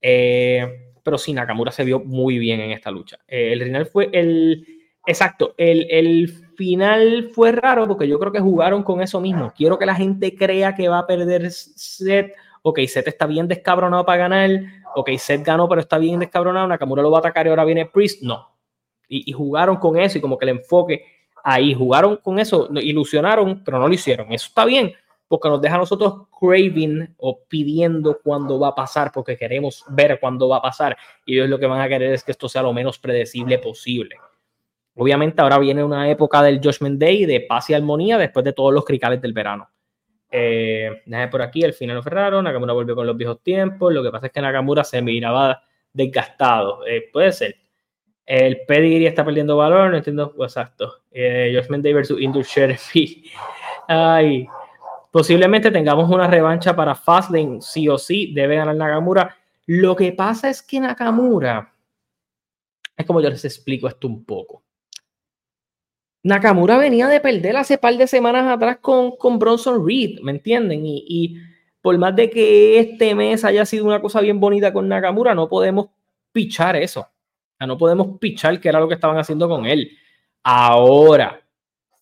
Eh, 0.00 0.92
pero 1.02 1.18
sí, 1.18 1.32
Nakamura 1.32 1.70
se 1.70 1.84
vio 1.84 2.00
muy 2.00 2.38
bien 2.38 2.60
en 2.60 2.70
esta 2.72 2.90
lucha. 2.90 3.18
Eh, 3.28 3.52
el 3.52 3.62
final 3.62 3.86
fue 3.86 4.08
el 4.12 4.66
Exacto, 5.06 5.54
el, 5.56 6.42
final 6.56 7.28
fue 7.34 7.52
raro 7.52 7.86
porque 7.86 8.08
yo 8.08 8.18
creo 8.18 8.32
que 8.32 8.40
jugaron 8.40 8.82
con 8.82 9.02
eso 9.02 9.20
mismo. 9.20 9.52
Quiero 9.54 9.78
que 9.78 9.84
la 9.84 9.94
gente 9.94 10.34
crea 10.34 10.74
que 10.74 10.88
va 10.88 11.00
a 11.00 11.06
perder 11.06 11.50
Seth. 11.50 12.32
Ok, 12.62 12.80
Seth 12.88 13.08
está 13.08 13.26
bien 13.26 13.46
descabronado 13.46 14.06
para 14.06 14.28
ganar. 14.28 14.50
Ok, 14.94 15.10
Seth 15.18 15.44
ganó, 15.44 15.68
pero 15.68 15.82
está 15.82 15.98
bien 15.98 16.18
descabronado. 16.18 16.66
Nakamura 16.66 17.02
lo 17.02 17.10
va 17.10 17.18
a 17.18 17.20
atacar 17.20 17.46
y 17.46 17.50
ahora 17.50 17.66
viene 17.66 17.84
Priest. 17.84 18.22
No. 18.22 18.56
Y, 19.06 19.30
jugaron 19.32 19.76
con 19.76 19.98
eso 19.98 20.16
y 20.16 20.22
como 20.22 20.38
que 20.38 20.46
el 20.46 20.56
enfoque 20.56 21.04
ahí, 21.44 21.74
jugaron 21.74 22.16
con 22.16 22.38
eso, 22.38 22.68
ilusionaron, 22.72 23.62
pero 23.62 23.78
no 23.78 23.86
lo 23.86 23.92
hicieron. 23.92 24.32
Eso 24.32 24.46
está 24.48 24.64
bien 24.64 24.94
porque 25.28 25.48
nos 25.48 25.60
deja 25.60 25.74
a 25.74 25.78
nosotros 25.78 26.28
craving 26.40 27.14
o 27.18 27.40
pidiendo 27.48 28.18
cuándo 28.22 28.58
va 28.58 28.68
a 28.68 28.74
pasar, 28.74 29.10
porque 29.12 29.36
queremos 29.36 29.84
ver 29.88 30.18
cuándo 30.20 30.48
va 30.48 30.58
a 30.58 30.62
pasar. 30.62 30.96
Y 31.24 31.34
ellos 31.34 31.50
lo 31.50 31.58
que 31.58 31.66
van 31.66 31.80
a 31.80 31.88
querer 31.88 32.12
es 32.12 32.24
que 32.24 32.32
esto 32.32 32.48
sea 32.48 32.62
lo 32.62 32.72
menos 32.72 32.98
predecible 32.98 33.58
posible. 33.58 34.16
Obviamente 34.98 35.42
ahora 35.42 35.58
viene 35.58 35.84
una 35.84 36.08
época 36.10 36.42
del 36.42 36.58
Judgment 36.58 36.98
Day 36.98 37.26
de 37.26 37.40
paz 37.42 37.68
y 37.68 37.74
armonía 37.74 38.16
después 38.16 38.44
de 38.44 38.54
todos 38.54 38.72
los 38.72 38.84
cricales 38.84 39.20
del 39.20 39.34
verano. 39.34 39.68
Eh, 40.30 41.02
por 41.30 41.42
aquí, 41.42 41.62
el 41.62 41.74
final 41.74 41.96
lo 41.96 42.02
cerraron, 42.02 42.44
Nakamura 42.44 42.72
volvió 42.72 42.94
con 42.94 43.06
los 43.06 43.16
viejos 43.16 43.42
tiempos, 43.42 43.92
lo 43.92 44.02
que 44.02 44.10
pasa 44.10 44.26
es 44.26 44.32
que 44.32 44.40
Nakamura 44.40 44.84
se 44.84 45.02
miraba 45.02 45.62
desgastado, 45.92 46.86
eh, 46.86 47.08
puede 47.12 47.32
ser. 47.32 47.56
El 48.24 48.62
pedigree 48.66 49.06
está 49.06 49.24
perdiendo 49.24 49.56
valor, 49.56 49.90
no 49.90 49.98
entiendo 49.98 50.34
exacto. 50.40 51.02
Eh, 51.12 51.52
Judgment 51.54 51.84
Day 51.84 51.92
versus 51.92 52.20
Indus 52.20 52.52
Ay, 53.88 54.48
posiblemente 55.10 55.70
tengamos 55.70 56.10
una 56.10 56.26
revancha 56.26 56.74
para 56.74 56.94
Fastlane, 56.94 57.60
sí 57.60 57.88
o 57.88 57.98
sí, 57.98 58.32
debe 58.34 58.56
ganar 58.56 58.74
Nakamura. 58.74 59.36
Lo 59.66 59.94
que 59.94 60.12
pasa 60.12 60.48
es 60.48 60.62
que 60.62 60.80
Nakamura, 60.80 61.72
es 62.96 63.06
como 63.06 63.20
yo 63.20 63.30
les 63.30 63.44
explico 63.44 63.88
esto 63.88 64.08
un 64.08 64.24
poco. 64.24 64.65
Nakamura 66.26 66.76
venía 66.76 67.06
de 67.06 67.20
perder 67.20 67.56
hace 67.56 67.78
par 67.78 67.96
de 67.96 68.08
semanas 68.08 68.48
atrás 68.48 68.78
con, 68.80 69.12
con 69.16 69.38
Bronson 69.38 69.86
Reed, 69.86 70.18
¿me 70.22 70.32
entienden? 70.32 70.82
Y, 70.84 71.36
por 71.80 71.96
más 71.98 72.16
de 72.16 72.28
que 72.28 72.80
este 72.80 73.14
mes 73.14 73.44
haya 73.44 73.64
sido 73.64 73.84
una 73.84 74.02
cosa 74.02 74.20
bien 74.20 74.40
bonita 74.40 74.72
con 74.72 74.88
Nakamura, 74.88 75.36
no 75.36 75.48
podemos 75.48 75.86
pichar 76.32 76.74
eso. 76.74 77.06
No 77.60 77.78
podemos 77.78 78.18
pichar 78.18 78.58
que 78.58 78.68
era 78.68 78.80
lo 78.80 78.88
que 78.88 78.94
estaban 78.94 79.16
haciendo 79.18 79.48
con 79.48 79.66
él. 79.66 79.88
Ahora, 80.42 81.40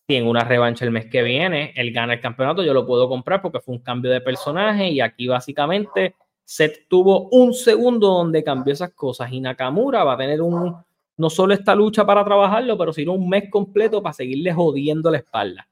si 0.07 0.15
en 0.15 0.25
una 0.25 0.43
revancha 0.43 0.85
el 0.85 0.91
mes 0.91 1.05
que 1.05 1.21
viene 1.21 1.71
él 1.75 1.93
gana 1.93 2.15
el 2.15 2.19
campeonato, 2.19 2.63
yo 2.63 2.73
lo 2.73 2.87
puedo 2.87 3.07
comprar 3.07 3.43
porque 3.43 3.59
fue 3.59 3.75
un 3.75 3.83
cambio 3.83 4.09
de 4.09 4.21
personaje 4.21 4.89
y 4.89 5.01
aquí 5.01 5.27
básicamente 5.27 6.15
Seth 6.43 6.87
tuvo 6.87 7.29
un 7.29 7.53
segundo 7.53 8.07
donde 8.07 8.43
cambió 8.43 8.73
esas 8.73 8.91
cosas 8.93 9.31
y 9.31 9.39
Nakamura 9.39 10.03
va 10.03 10.13
a 10.13 10.17
tener 10.17 10.41
un, 10.41 10.75
no 11.17 11.29
solo 11.29 11.53
esta 11.53 11.75
lucha 11.75 12.05
para 12.05 12.23
trabajarlo, 12.23 12.77
pero 12.77 12.91
sino 12.91 13.13
un 13.13 13.29
mes 13.29 13.49
completo 13.49 14.01
para 14.03 14.13
seguirle 14.13 14.53
jodiendo 14.53 15.09
la 15.11 15.19
espalda. 15.19 15.67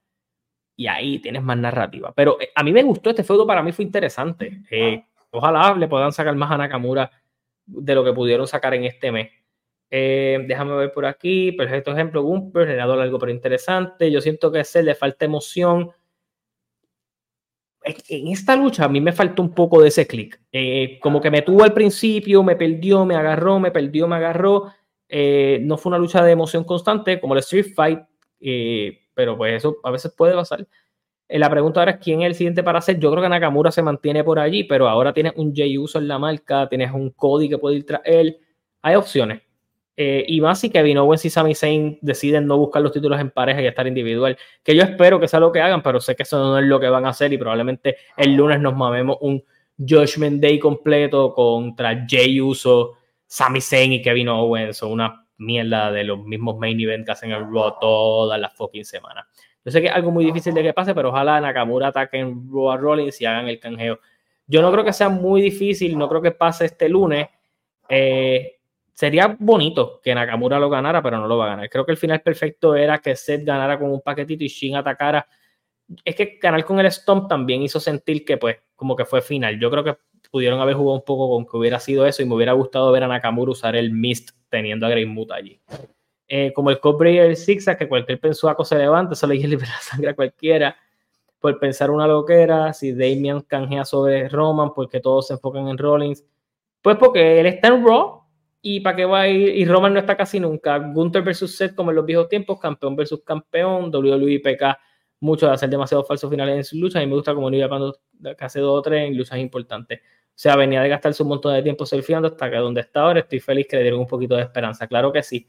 Y 0.76 0.88
ahí 0.88 1.20
tienes 1.20 1.44
más 1.44 1.58
narrativa. 1.58 2.14
Pero 2.16 2.40
eh, 2.40 2.50
a 2.56 2.64
mí 2.64 2.72
me 2.72 2.84
gustó 2.84 3.10
este 3.10 3.24
feudo, 3.24 3.46
para 3.46 3.62
mí 3.62 3.72
fue 3.72 3.86
interesante. 3.86 4.62
Eh, 4.72 5.04
ojalá 5.32 5.76
le 5.76 5.88
puedan 5.88 6.12
sacar 6.12 6.36
más 6.36 6.52
a 6.52 6.58
Nakamura 6.58 7.12
de 7.66 7.96
lo 7.96 8.04
que 8.04 8.14
pudieron 8.14 8.48
sacar 8.48 8.74
en 8.74 8.86
este 8.86 9.12
mes. 9.12 9.30
Eh, 9.92 10.44
déjame 10.48 10.76
ver 10.76 10.92
por 10.92 11.06
aquí. 11.06 11.52
Perfecto 11.52 11.92
ejemplo, 11.92 12.24
Gumper, 12.24 12.76
dado 12.76 13.00
algo 13.00 13.20
pero 13.20 13.32
interesante. 13.32 14.12
Yo 14.12 14.22
siento 14.22 14.52
que 14.52 14.60
a 14.60 14.62
ese 14.62 14.82
le 14.82 14.96
falta 14.96 15.26
emoción. 15.26 15.92
En 17.84 18.30
esta 18.30 18.56
lucha 18.56 18.86
a 18.86 18.90
mí 18.90 19.02
me 19.02 19.12
faltó 19.12 19.42
un 19.42 19.54
poco 19.54 19.82
de 19.82 19.90
ese 19.90 20.08
clic. 20.08 20.40
como 21.02 21.20
que 21.20 21.30
me 21.30 21.42
tuvo 21.42 21.66
al 21.66 21.74
principio, 21.74 22.42
me 22.42 22.56
perdió, 22.56 23.06
me 23.06 23.16
agarró, 23.16 23.60
me 23.60 23.72
perdió, 23.72 24.08
me 24.08 24.16
agarró 24.16 24.72
eh, 25.16 25.60
no 25.62 25.78
fue 25.78 25.92
una 25.92 26.00
lucha 26.00 26.24
de 26.24 26.32
emoción 26.32 26.64
constante 26.64 27.20
como 27.20 27.36
el 27.36 27.42
Street 27.42 27.68
Fight, 27.76 28.00
eh, 28.40 29.00
pero 29.14 29.38
pues 29.38 29.54
eso 29.54 29.78
a 29.84 29.92
veces 29.92 30.12
puede 30.12 30.34
pasar. 30.34 30.68
Eh, 31.30 31.38
la 31.38 31.52
pregunta 31.52 31.82
ahora 31.82 31.92
es 31.92 31.98
quién 32.00 32.24
es 32.24 32.30
el 32.30 32.34
siguiente 32.34 32.64
para 32.64 32.80
hacer. 32.80 32.98
Yo 32.98 33.12
creo 33.12 33.22
que 33.22 33.30
Nakamura 33.30 33.72
se 33.72 33.84
mantiene 33.84 34.24
por 34.24 34.40
allí, 34.40 34.64
pero 34.64 34.90
ahora 34.90 35.14
tienes 35.14 35.34
un 35.36 35.56
Jay 35.56 35.78
Uso 35.78 36.00
en 36.00 36.08
la 36.08 36.18
marca, 36.18 36.68
tienes 36.68 36.92
un 36.92 37.12
Cody 37.12 37.48
que 37.48 37.60
puede 37.60 37.76
ir 37.76 37.86
tras 37.86 38.02
él. 38.06 38.40
Hay 38.82 38.96
opciones. 38.96 39.44
y 39.96 40.42
más 40.42 40.60
si 40.60 40.72
Kevin 40.72 40.98
Owens 40.98 41.24
y 41.26 41.30
Sami 41.30 41.54
Zayn 41.54 42.00
deciden 42.02 42.48
no 42.48 42.58
buscar 42.58 42.82
los 42.82 42.92
títulos 42.92 43.22
en 43.22 43.30
pareja 43.30 43.62
y 43.62 43.68
estar 43.68 43.86
individual, 43.86 44.36
que 44.64 44.76
yo 44.76 44.82
espero 44.82 45.20
que 45.20 45.28
sea 45.28 45.40
lo 45.40 45.52
que 45.52 45.62
hagan, 45.62 45.84
pero 45.84 46.02
sé 46.02 46.16
que 46.16 46.24
eso 46.24 46.40
no 46.40 46.58
es 46.58 46.66
lo 46.66 46.80
que 46.80 46.90
van 46.90 47.06
a 47.06 47.10
hacer 47.10 47.32
y 47.32 47.38
probablemente 47.38 47.98
el 48.18 48.34
lunes 48.34 48.60
nos 48.60 48.76
mamemos 48.76 49.18
un 49.22 49.44
Judgment 49.78 50.42
Day 50.42 50.58
completo 50.58 51.36
contra 51.36 52.04
Jay 52.10 52.42
Uso 52.42 52.98
Sami 53.34 53.62
Zayn 53.62 53.92
y 53.92 54.00
Kevin 54.00 54.30
Owens 54.30 54.78
son 54.78 54.92
una 54.92 55.26
mierda 55.38 55.92
de 55.92 56.04
los 56.04 56.24
mismos 56.24 56.56
main 56.60 56.80
events 56.80 57.08
que 57.08 57.12
hacen 57.14 57.32
el 57.32 57.42
Raw 57.52 57.80
todas 57.82 58.40
las 58.40 58.54
fucking 58.54 58.86
semanas. 58.86 59.26
Yo 59.66 59.72
sé 59.72 59.82
que 59.82 59.88
es 59.88 59.94
algo 59.94 60.12
muy 60.12 60.24
difícil 60.24 60.54
de 60.54 60.62
que 60.62 60.72
pase, 60.72 60.94
pero 60.94 61.10
ojalá 61.10 61.42
Nakamura 61.42 61.88
ataque 61.88 62.20
en 62.20 62.48
Raw 62.48 62.70
a 62.70 62.78
Rollins 62.78 63.20
y 63.20 63.26
hagan 63.26 63.48
el 63.48 63.60
canjeo. 63.60 64.00
Yo 64.46 64.62
no 64.62 64.72
creo 64.72 64.86
que 64.86 64.94
sea 64.94 65.10
muy 65.10 65.42
difícil, 65.42 65.98
no 65.98 66.08
creo 66.08 66.22
que 66.22 66.30
pase 66.30 66.66
este 66.66 66.88
lunes. 66.88 67.28
Eh, 67.90 68.60
sería 68.94 69.36
bonito 69.40 70.00
que 70.04 70.14
Nakamura 70.14 70.60
lo 70.60 70.70
ganara, 70.70 71.02
pero 71.02 71.18
no 71.18 71.28
lo 71.28 71.40
va 71.40 71.46
a 71.46 71.50
ganar. 71.50 71.70
Creo 71.72 71.88
que 71.88 71.94
el 71.94 71.98
final 71.98 72.22
perfecto 72.22 72.76
era 72.76 73.00
que 73.00 73.16
Seth 73.16 73.44
ganara 73.44 73.80
con 73.80 73.90
un 73.92 74.02
paquetito 74.02 74.44
y 74.44 74.48
Shin 74.48 74.76
atacara. 74.76 75.28
Es 76.06 76.16
que 76.16 76.38
ganar 76.40 76.64
con 76.64 76.80
el 76.80 76.92
Stomp 76.92 77.28
también 77.28 77.64
hizo 77.64 77.80
sentir 77.80 78.24
que, 78.24 78.38
pues, 78.38 78.58
como 78.76 78.96
que 78.96 79.06
fue 79.06 79.24
final. 79.24 79.60
Yo 79.60 79.72
creo 79.72 79.84
que 79.84 79.98
pudieron 80.34 80.60
haber 80.60 80.74
jugado 80.74 80.96
un 80.96 81.06
poco 81.06 81.30
con 81.30 81.46
que 81.46 81.56
hubiera 81.56 81.80
sido 81.80 82.08
eso 82.08 82.24
y 82.24 82.26
me 82.26 82.34
hubiera 82.34 82.54
gustado 82.54 82.92
ver 82.92 83.04
a 83.04 83.08
Nakamura 83.08 83.52
usar 83.52 83.76
el 83.76 83.92
Mist 83.92 84.32
teniendo 84.50 84.88
a 84.88 84.90
Grey 84.90 85.06
Moot 85.06 85.32
allí. 85.32 85.62
Eh, 86.28 86.52
como 86.56 86.72
el 86.72 86.80
Cobra 86.80 87.12
y 87.12 87.20
el 87.20 87.38
Zigzag, 87.38 87.78
que 87.78 87.88
cualquier 87.88 88.20
pensuaco 88.20 88.66
se 88.66 88.76
levanta, 88.76 89.14
solo 89.14 89.34
hay 89.34 89.44
liberar 89.46 89.78
sangre 89.80 90.10
a 90.10 90.16
cualquiera. 90.16 90.76
Por 91.38 91.60
pensar 91.60 91.92
una 91.92 92.08
loquera, 92.08 92.74
si 92.74 92.94
Damian 92.94 93.42
canjea 93.42 93.86
sobre 93.86 94.28
Roman, 94.28 94.74
porque 94.74 95.00
todos 95.00 95.28
se 95.28 95.34
enfocan 95.34 95.68
en 95.68 95.78
Rollins. 95.78 96.26
Pues 96.82 96.98
porque 96.98 97.40
él 97.40 97.46
está 97.46 97.68
en 97.68 97.86
Raw 97.86 98.24
y 98.60 98.80
para 98.80 98.96
qué 98.96 99.06
va 99.06 99.22
a 99.22 99.28
ir, 99.28 99.56
y 99.56 99.66
Roman 99.66 99.94
no 99.94 100.00
está 100.00 100.18
casi 100.18 100.40
nunca. 100.40 100.80
Gunther 100.80 101.22
versus 101.22 101.56
Seth, 101.56 101.76
como 101.76 101.92
en 101.92 101.98
los 101.98 102.08
viejos 102.08 102.28
tiempos, 102.28 102.60
campeón 102.60 102.96
versus 102.96 103.22
campeón, 103.24 103.94
WWE 103.94 104.40
PK 104.40 104.80
mucho 105.24 105.48
de 105.48 105.54
hacer 105.54 105.70
demasiados 105.70 106.06
falsos 106.06 106.30
finales 106.30 106.58
en 106.58 106.64
sus 106.66 106.78
luchas 106.78 107.02
y 107.02 107.08
me 107.08 107.16
gusta 107.16 107.34
como 107.34 107.50
New 107.50 107.68
cuando 107.70 107.98
hace 108.40 108.60
dos 108.60 108.80
o 108.80 108.82
tres 108.82 109.08
en 109.08 109.18
luchas 109.18 109.40
importantes. 109.40 110.02
O 110.36 110.40
sea, 110.44 110.56
venía 110.56 110.82
de 110.82 110.90
gastarse 110.90 111.22
un 111.22 111.30
montón 111.30 111.54
de 111.54 111.62
tiempo 111.62 111.86
surfeando 111.86 112.28
hasta 112.28 112.50
que 112.50 112.58
donde 112.58 112.82
está 112.82 113.02
ahora 113.02 113.20
estoy 113.20 113.40
feliz 113.40 113.68
que 113.70 113.76
le 113.78 113.84
dieron 113.84 114.00
un 114.00 114.08
poquito 114.08 114.36
de 114.36 114.42
esperanza. 114.42 114.88
Claro 114.88 115.12
que 115.12 115.22
sí. 115.22 115.48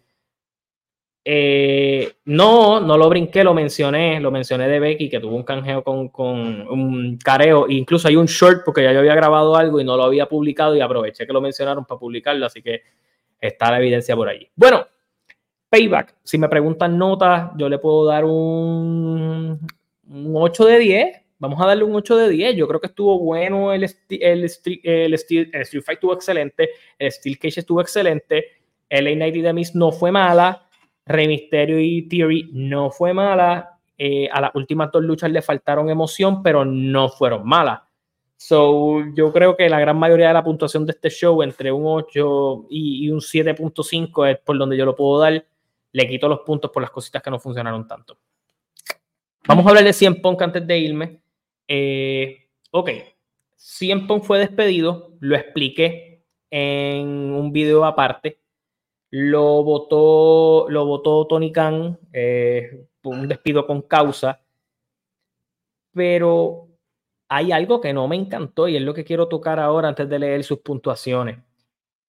Eh, 1.27 2.17
no, 2.27 2.81
no 2.81 2.99
lo 2.99 3.09
brinqué, 3.09 3.43
lo 3.43 3.55
mencioné, 3.55 4.21
lo 4.21 4.31
mencioné 4.31 4.69
de 4.69 4.79
Becky, 4.79 5.09
que 5.09 5.21
tuvo 5.21 5.37
un 5.37 5.43
canjeo 5.43 5.83
con, 5.83 6.11
con 6.11 6.69
un 6.69 7.17
careo, 7.17 7.67
incluso 7.67 8.09
hay 8.09 8.17
un 8.17 8.27
short 8.27 8.63
porque 8.63 8.83
ya 8.83 8.93
yo 8.93 8.99
había 8.99 9.15
grabado 9.15 9.57
algo 9.57 9.81
y 9.81 9.85
no 9.85 9.97
lo 9.97 10.05
había 10.05 10.27
publicado 10.27 10.77
y 10.77 10.83
aproveché 10.83 11.27
que 11.27 11.33
lo 11.33 11.41
mencionaron 11.41 11.87
para 11.87 11.99
publicarlo, 11.99 12.45
así 12.45 12.61
que 12.61 12.83
está 13.41 13.71
la 13.71 13.79
evidencia 13.79 14.15
por 14.15 14.29
allí. 14.29 14.51
Bueno, 14.55 14.87
payback, 15.71 16.17
si 16.23 16.37
me 16.37 16.49
preguntan 16.51 16.99
notas, 16.99 17.53
yo 17.57 17.71
le 17.71 17.79
puedo 17.79 18.05
dar 18.05 18.27
un, 18.27 19.67
un 20.09 20.33
8 20.35 20.65
de 20.67 20.79
10, 20.79 21.24
vamos 21.39 21.61
a 21.61 21.67
darle 21.67 21.85
un 21.85 21.95
8 21.95 22.17
de 22.17 22.29
10, 22.31 22.57
yo 22.57 22.69
creo 22.69 22.81
que 22.81 22.89
estuvo 22.89 23.19
bueno, 23.19 23.73
el, 23.73 23.85
el, 24.09 24.45
Street, 24.45 24.81
el, 24.83 25.15
Street, 25.15 25.51
Fight 25.85 25.97
estuvo 25.97 26.15
excelente, 26.15 26.71
el 26.99 27.13
Steel 27.13 27.39
Cage 27.39 27.61
estuvo 27.61 27.81
excelente, 27.81 28.47
el 28.89 29.07
A90 29.07 29.43
de 29.43 29.53
Miss 29.53 29.75
no 29.75 29.93
fue 29.93 30.11
mala, 30.11 30.65
Rey 31.07 31.29
Mysterio 31.29 31.79
y 31.79 32.09
Theory 32.09 32.51
no 32.53 32.91
fue 32.91 33.13
mala. 33.13 33.79
Eh, 33.97 34.29
a 34.33 34.41
las 34.41 34.55
últimas 34.55 34.91
dos 34.91 35.03
luchas 35.05 35.31
le 35.31 35.43
faltaron 35.43 35.89
emoción, 35.89 36.43
pero 36.43 36.65
no 36.65 37.09
fueron 37.09 37.47
malas. 37.47 37.81
So, 38.37 39.05
yo 39.15 39.33
creo 39.33 39.57
que 39.57 39.69
la 39.69 39.79
gran 39.79 39.97
mayoría 39.97 40.29
de 40.29 40.35
la 40.35 40.45
puntuación 40.45 40.85
de 40.85 40.93
este 40.93 41.09
show, 41.09 41.43
entre 41.43 41.71
un 41.71 41.85
8 41.87 42.67
y, 42.69 43.09
un 43.11 43.21
7.5, 43.21 44.31
es 44.31 44.39
por 44.39 44.59
donde 44.59 44.77
yo 44.77 44.85
lo 44.85 44.97
puedo 44.97 45.21
dar. 45.21 45.47
Le 45.93 46.09
quito 46.09 46.29
los 46.29 46.41
puntos 46.41 46.71
por 46.71 46.83
las 46.83 46.91
cositas 46.91 47.23
que 47.23 47.31
no 47.31 47.39
funcionaron 47.39 47.87
tanto. 47.87 48.19
Vamos 49.47 49.65
a 49.65 49.69
hablar 49.69 49.85
de 49.85 49.93
100 49.93 50.21
Punk 50.21 50.43
antes 50.43 50.67
de 50.67 50.79
irme. 50.79 51.21
Eh, 51.69 52.49
ok, 52.71 52.91
100 53.57 54.07
Punk 54.07 54.25
fue 54.25 54.39
despedido, 54.39 55.17
lo 55.21 55.37
expliqué 55.37 56.25
en 56.51 57.09
un 57.33 57.53
video 57.53 57.85
aparte 57.85 58.45
lo 59.17 59.63
votó, 59.63 60.67
lo 60.69 60.87
votó 60.87 61.25
Tony 61.29 61.53
Khan, 61.53 62.01
eh, 62.13 62.89
un 63.05 63.29
despido 63.29 63.65
con 63.65 63.83
causa, 63.83 64.41
pero 65.93 66.67
hay 67.29 67.53
algo 67.53 67.81
que 67.81 67.93
no 67.93 68.09
me 68.09 68.17
encantó 68.17 68.67
y 68.67 68.75
es 68.75 68.83
lo 68.83 68.93
que 68.93 69.05
quiero 69.05 69.29
tocar 69.29 69.61
ahora 69.61 69.87
antes 69.89 70.09
de 70.09 70.19
leer 70.19 70.43
sus 70.43 70.59
puntuaciones. 70.59 71.39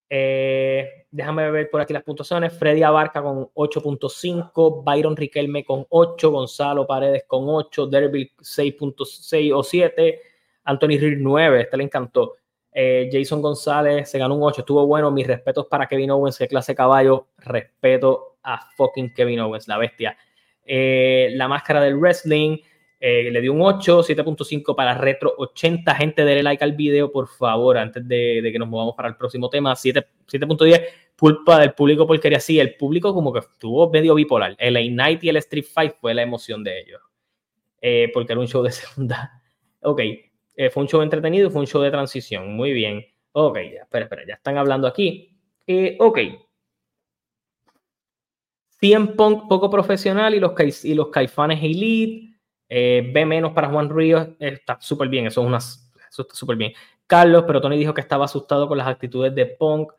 Eh, 0.09 1.07
déjame 1.09 1.49
ver 1.51 1.69
por 1.69 1.81
aquí 1.81 1.93
las 1.93 2.03
puntuaciones. 2.03 2.53
Freddy 2.57 2.83
Abarca 2.83 3.21
con 3.21 3.49
8.5, 3.53 4.83
Byron 4.83 5.15
Riquelme 5.15 5.63
con 5.63 5.85
8, 5.89 6.31
Gonzalo 6.31 6.85
Paredes 6.85 7.23
con 7.27 7.45
8, 7.47 7.87
Derby 7.87 8.31
6.6 8.39 9.53
o 9.53 9.63
7, 9.63 10.21
Anthony 10.65 10.97
Reed 10.99 11.17
9, 11.19 11.61
este 11.61 11.77
le 11.77 11.83
encantó. 11.83 12.35
Eh, 12.77 13.09
Jason 13.11 13.41
González 13.41 14.09
se 14.09 14.19
ganó 14.19 14.35
un 14.35 14.43
8, 14.43 14.61
estuvo 14.61 14.85
bueno. 14.85 15.09
Mis 15.09 15.25
respetos 15.25 15.65
para 15.67 15.87
Kevin 15.87 16.11
Owens, 16.11 16.37
que 16.37 16.47
clase 16.47 16.75
caballo. 16.75 17.27
Respeto 17.37 18.37
a 18.43 18.69
fucking 18.75 19.13
Kevin 19.13 19.39
Owens, 19.39 19.67
la 19.67 19.77
bestia. 19.77 20.17
Eh, 20.65 21.29
la 21.35 21.47
máscara 21.47 21.79
del 21.79 21.95
wrestling 21.95 22.57
eh, 22.99 23.29
le 23.31 23.41
dio 23.41 23.53
un 23.53 23.61
8, 23.61 24.03
7.5 24.03 24.75
para 24.75 24.95
retro 24.95 25.33
80. 25.37 25.95
Gente, 25.95 26.25
denle 26.25 26.43
like 26.43 26.63
al 26.63 26.73
video, 26.73 27.11
por 27.11 27.27
favor, 27.27 27.77
antes 27.77 28.07
de, 28.07 28.49
que 28.51 28.59
nos 28.59 28.67
movamos 28.67 28.95
para 28.95 29.09
el 29.09 29.15
próximo 29.15 29.49
tema. 29.49 29.73
7.10, 29.73 30.83
pulpa 31.15 31.59
del 31.59 31.73
público 31.73 32.07
porquería. 32.07 32.39
Sí, 32.39 32.59
el 32.59 32.75
público 32.75 33.13
como 33.13 33.33
que 33.33 33.39
estuvo 33.39 33.89
medio 33.89 34.15
bipolar. 34.15 34.55
El 34.57 34.77
A-Night 34.77 35.23
y 35.23 35.29
el 35.29 35.37
Street 35.37 35.65
Fight 35.71 35.93
fue 35.99 36.13
la 36.13 36.21
emoción 36.23 36.63
de 36.63 36.79
ellos. 36.79 37.01
porque 38.13 38.33
era 38.33 38.39
un 38.39 38.47
show 38.47 38.63
de 38.63 38.71
segunda. 38.71 39.41
Ok, 39.81 40.01
eh, 40.55 40.69
fue 40.69 40.83
un 40.83 40.89
show 40.89 41.01
entretenido 41.01 41.47
y 41.47 41.51
fue 41.51 41.61
un 41.61 41.67
show 41.67 41.81
de 41.81 41.91
transición. 41.91 42.55
Muy 42.55 42.71
bien. 42.71 43.05
Ok, 43.33 43.57
ya, 43.73 43.81
espera, 43.83 44.05
espera, 44.05 44.23
ya 44.27 44.33
están 44.35 44.57
hablando 44.57 44.87
aquí. 44.87 45.37
Eh, 45.67 45.97
ok. 45.99 46.19
100 48.79 49.15
Punk 49.15 49.47
poco 49.47 49.69
profesional 49.69 50.33
y 50.33 50.39
los, 50.39 50.85
y 50.85 50.93
los 50.93 51.09
Caifanes 51.09 51.61
Elite. 51.61 52.34
Eh, 52.67 53.09
B 53.13 53.25
menos 53.25 53.53
para 53.53 53.69
Juan 53.69 53.89
Ríos. 53.89 54.27
Está 54.39 54.77
súper 54.79 55.09
bien, 55.09 55.27
eso, 55.27 55.41
es 55.41 55.47
una, 55.47 55.57
eso 55.57 56.21
está 56.21 56.35
súper 56.35 56.57
bien. 56.57 56.73
Carlos, 57.07 57.43
pero 57.45 57.61
Tony 57.61 57.77
dijo 57.77 57.93
que 57.93 58.01
estaba 58.01 58.25
asustado 58.25 58.67
con 58.67 58.77
las 58.77 58.87
actitudes 58.87 59.33
de 59.35 59.45
Punk. 59.45 59.91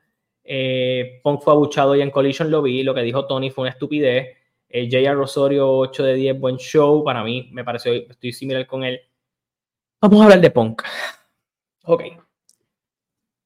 Punk 1.23 1.43
fue 1.43 1.53
abuchado 1.53 1.95
y 1.97 2.03
en 2.03 2.11
Collision 2.11 2.51
lo 2.51 2.63
vi. 2.63 2.83
Lo 2.83 2.95
que 2.95 3.03
dijo 3.03 3.27
Tony 3.27 3.51
fue 3.51 3.63
una 3.63 3.71
estupidez. 3.71 4.37
J.R. 4.69 5.15
Rosario, 5.15 5.71
8 5.71 6.05
de 6.05 6.15
10, 6.15 6.41
buen 6.41 6.57
show. 6.57 7.05
Para 7.05 7.23
mí, 7.23 7.49
me 7.53 7.65
pareció, 7.65 7.93
estoy 7.93 8.33
similar 8.33 8.67
con 8.67 8.83
él. 8.83 9.01
Vamos 10.01 10.21
a 10.21 10.25
hablar 10.25 10.41
de 10.41 10.51
Punk. 10.51 10.83
Ok. 11.85 12.03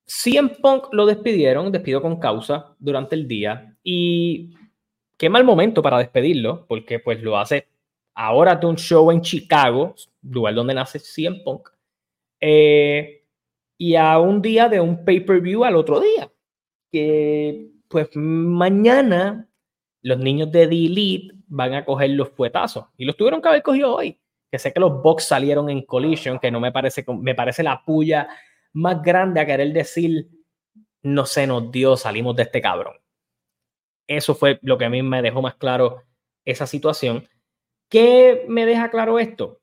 CM 0.05 0.49
Punk 0.61 0.93
lo 0.93 1.07
despidieron, 1.07 1.71
despido 1.71 2.03
con 2.03 2.19
causa 2.19 2.75
durante 2.79 3.15
el 3.15 3.29
día 3.29 3.77
y 3.85 4.51
qué 5.17 5.29
mal 5.29 5.45
momento 5.45 5.83
para 5.83 5.99
despedirlo, 5.99 6.67
porque 6.67 6.99
pues 6.99 7.23
lo 7.23 7.39
hace 7.39 7.69
ahora 8.15 8.57
de 8.57 8.67
un 8.67 8.77
show 8.77 9.11
en 9.11 9.21
Chicago, 9.21 9.95
lugar 10.23 10.55
donde 10.55 10.75
nace 10.75 10.99
CM 10.99 11.41
Punk, 11.45 11.69
eh, 12.41 13.25
y 13.79 13.95
a 13.95 14.19
un 14.19 14.43
día 14.43 14.69
de 14.69 14.81
un 14.81 15.05
pay-per-view 15.05 15.65
al 15.65 15.77
otro 15.77 16.01
día. 16.01 16.31
Que 16.93 17.71
pues 17.89 18.09
mañana 18.15 19.49
los 20.03 20.19
niños 20.19 20.51
de 20.53 20.67
The 20.67 20.75
Elite 20.75 21.35
van 21.47 21.75
a 21.75 21.85
coger 21.85 22.11
los 22.11 22.31
fuetazos 22.31 22.87
y 22.97 23.05
los 23.05 23.17
tuvieron 23.17 23.43
que 23.43 23.49
haber 23.49 23.63
cogido 23.63 23.95
hoy 23.95 24.21
que 24.51 24.59
sé 24.59 24.73
que 24.73 24.81
los 24.81 25.03
Bucks 25.03 25.25
salieron 25.25 25.71
en 25.71 25.83
collision, 25.83 26.39
que 26.39 26.51
no 26.51 26.61
me 26.61 26.73
parece, 26.73 27.05
me 27.21 27.35
parece 27.35 27.63
la 27.63 27.85
puya 27.85 28.29
más 28.73 29.03
grande 29.03 29.41
a 29.41 29.47
querer 29.47 29.73
decir, 29.73 30.29
no 31.03 31.25
se 31.25 31.47
nos 31.47 31.71
dio, 31.71 31.97
salimos 31.97 32.35
de 32.37 32.43
este 32.43 32.61
cabrón. 32.61 32.95
Eso 34.07 34.35
fue 34.35 34.59
lo 34.63 34.77
que 34.77 34.87
a 34.87 34.91
mí 34.91 35.03
me 35.03 35.23
dejó 35.23 35.41
más 35.41 35.55
claro 35.55 36.03
esa 36.45 36.67
situación. 36.67 37.29
¿Qué 37.91 38.47
me 38.49 38.67
deja 38.67 38.91
claro 38.91 39.19
esto? 39.19 39.61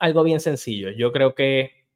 Algo 0.00 0.22
bien 0.24 0.40
sencillo. 0.40 0.90
Yo 0.90 1.12
creo 1.12 1.34
que 1.34 1.86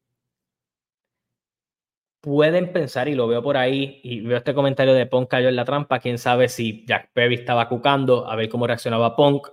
pueden 2.20 2.72
pensar, 2.72 3.08
y 3.08 3.14
lo 3.16 3.26
veo 3.26 3.42
por 3.42 3.56
ahí, 3.56 4.00
y 4.04 4.20
veo 4.20 4.38
este 4.38 4.54
comentario 4.54 4.94
de 4.94 5.06
Punk 5.06 5.28
cayó 5.28 5.48
en 5.48 5.56
la 5.56 5.64
trampa, 5.64 5.98
quién 5.98 6.18
sabe 6.18 6.48
si 6.48 6.84
Jack 6.86 7.10
Perry 7.12 7.34
estaba 7.34 7.68
cucando, 7.68 8.30
a 8.30 8.36
ver 8.36 8.48
cómo 8.48 8.66
reaccionaba 8.66 9.16
Punk 9.16 9.48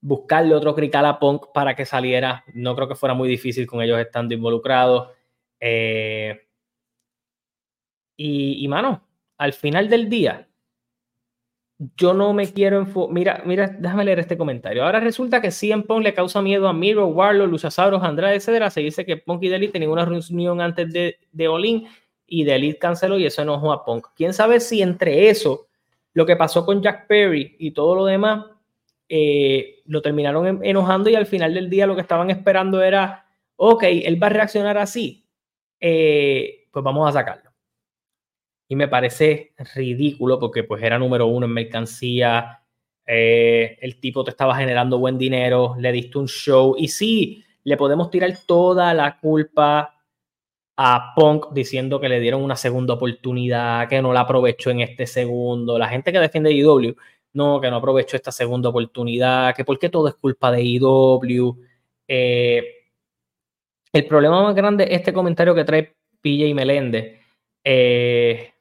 buscarle 0.00 0.54
otro 0.54 0.74
crical 0.74 1.04
a 1.06 1.18
Punk 1.18 1.52
para 1.52 1.74
que 1.76 1.86
saliera. 1.86 2.44
No 2.54 2.74
creo 2.74 2.88
que 2.88 2.94
fuera 2.94 3.14
muy 3.14 3.28
difícil 3.28 3.66
con 3.66 3.82
ellos 3.82 3.98
estando 3.98 4.34
involucrados. 4.34 5.10
Eh, 5.60 6.48
y, 8.16 8.64
y, 8.64 8.68
mano, 8.68 9.06
al 9.38 9.52
final 9.52 9.88
del 9.88 10.08
día, 10.08 10.48
yo 11.96 12.12
no 12.12 12.34
me 12.34 12.52
quiero 12.52 12.86
Mira, 13.08 13.42
mira, 13.46 13.68
déjame 13.68 14.04
leer 14.04 14.18
este 14.18 14.36
comentario. 14.36 14.84
Ahora 14.84 15.00
resulta 15.00 15.40
que 15.40 15.50
en 15.62 15.82
Punk 15.82 16.04
le 16.04 16.12
causa 16.12 16.42
miedo 16.42 16.68
a 16.68 16.74
Miro, 16.74 17.06
Warlock, 17.06 17.50
Luchasaurus, 17.50 18.02
Andrade, 18.02 18.36
etc. 18.36 18.68
Se 18.70 18.80
dice 18.80 19.06
que 19.06 19.16
Punk 19.16 19.42
y 19.44 19.48
Delete 19.48 19.72
tenían 19.72 19.90
una 19.90 20.04
reunión 20.04 20.60
antes 20.60 20.92
de, 20.92 21.18
de 21.32 21.48
Olin 21.48 21.86
y 22.26 22.44
Delete 22.44 22.78
canceló 22.78 23.18
y 23.18 23.24
eso 23.24 23.40
enojó 23.42 23.72
a 23.72 23.84
Punk. 23.84 24.08
Quién 24.14 24.34
sabe 24.34 24.60
si 24.60 24.82
entre 24.82 25.30
eso, 25.30 25.68
lo 26.12 26.26
que 26.26 26.36
pasó 26.36 26.66
con 26.66 26.82
Jack 26.82 27.06
Perry 27.06 27.56
y 27.58 27.70
todo 27.70 27.94
lo 27.94 28.04
demás, 28.04 28.44
eh, 29.08 29.80
lo 29.86 30.02
terminaron 30.02 30.62
enojando 30.62 31.08
y 31.08 31.14
al 31.14 31.26
final 31.26 31.54
del 31.54 31.70
día 31.70 31.86
lo 31.86 31.94
que 31.94 32.02
estaban 32.02 32.30
esperando 32.30 32.82
era, 32.82 33.26
ok, 33.56 33.84
él 33.84 34.22
va 34.22 34.26
a 34.26 34.30
reaccionar 34.30 34.76
así, 34.76 35.26
eh, 35.80 36.68
pues 36.70 36.84
vamos 36.84 37.08
a 37.08 37.12
sacarlo. 37.12 37.49
Y 38.70 38.76
me 38.76 38.86
parece 38.86 39.52
ridículo 39.74 40.38
porque 40.38 40.62
pues 40.62 40.80
era 40.80 40.96
número 40.96 41.26
uno 41.26 41.46
en 41.46 41.52
mercancía, 41.52 42.62
eh, 43.04 43.76
el 43.80 43.98
tipo 43.98 44.22
te 44.22 44.30
estaba 44.30 44.56
generando 44.56 45.00
buen 45.00 45.18
dinero, 45.18 45.74
le 45.76 45.90
diste 45.90 46.18
un 46.18 46.28
show 46.28 46.76
y 46.78 46.86
sí, 46.86 47.44
le 47.64 47.76
podemos 47.76 48.12
tirar 48.12 48.32
toda 48.46 48.94
la 48.94 49.18
culpa 49.18 49.96
a 50.76 51.12
Punk 51.16 51.52
diciendo 51.52 51.98
que 51.98 52.08
le 52.08 52.20
dieron 52.20 52.44
una 52.44 52.54
segunda 52.54 52.94
oportunidad, 52.94 53.88
que 53.88 54.00
no 54.00 54.12
la 54.12 54.20
aprovechó 54.20 54.70
en 54.70 54.82
este 54.82 55.04
segundo. 55.08 55.76
La 55.76 55.88
gente 55.88 56.12
que 56.12 56.20
defiende 56.20 56.52
IW 56.52 56.94
no, 57.32 57.60
que 57.60 57.70
no 57.70 57.76
aprovecho 57.78 58.16
esta 58.16 58.30
segunda 58.30 58.68
oportunidad, 58.68 59.52
que 59.56 59.64
porque 59.64 59.88
todo 59.88 60.06
es 60.06 60.14
culpa 60.14 60.52
de 60.52 60.62
IW. 60.62 61.56
Eh, 62.06 62.62
el 63.92 64.06
problema 64.06 64.44
más 64.44 64.54
grande 64.54 64.84
es 64.84 65.00
este 65.00 65.12
comentario 65.12 65.56
que 65.56 65.64
trae 65.64 65.96
PJ 66.20 66.54
Meléndez. 66.54 67.18
Eh, 67.64 68.52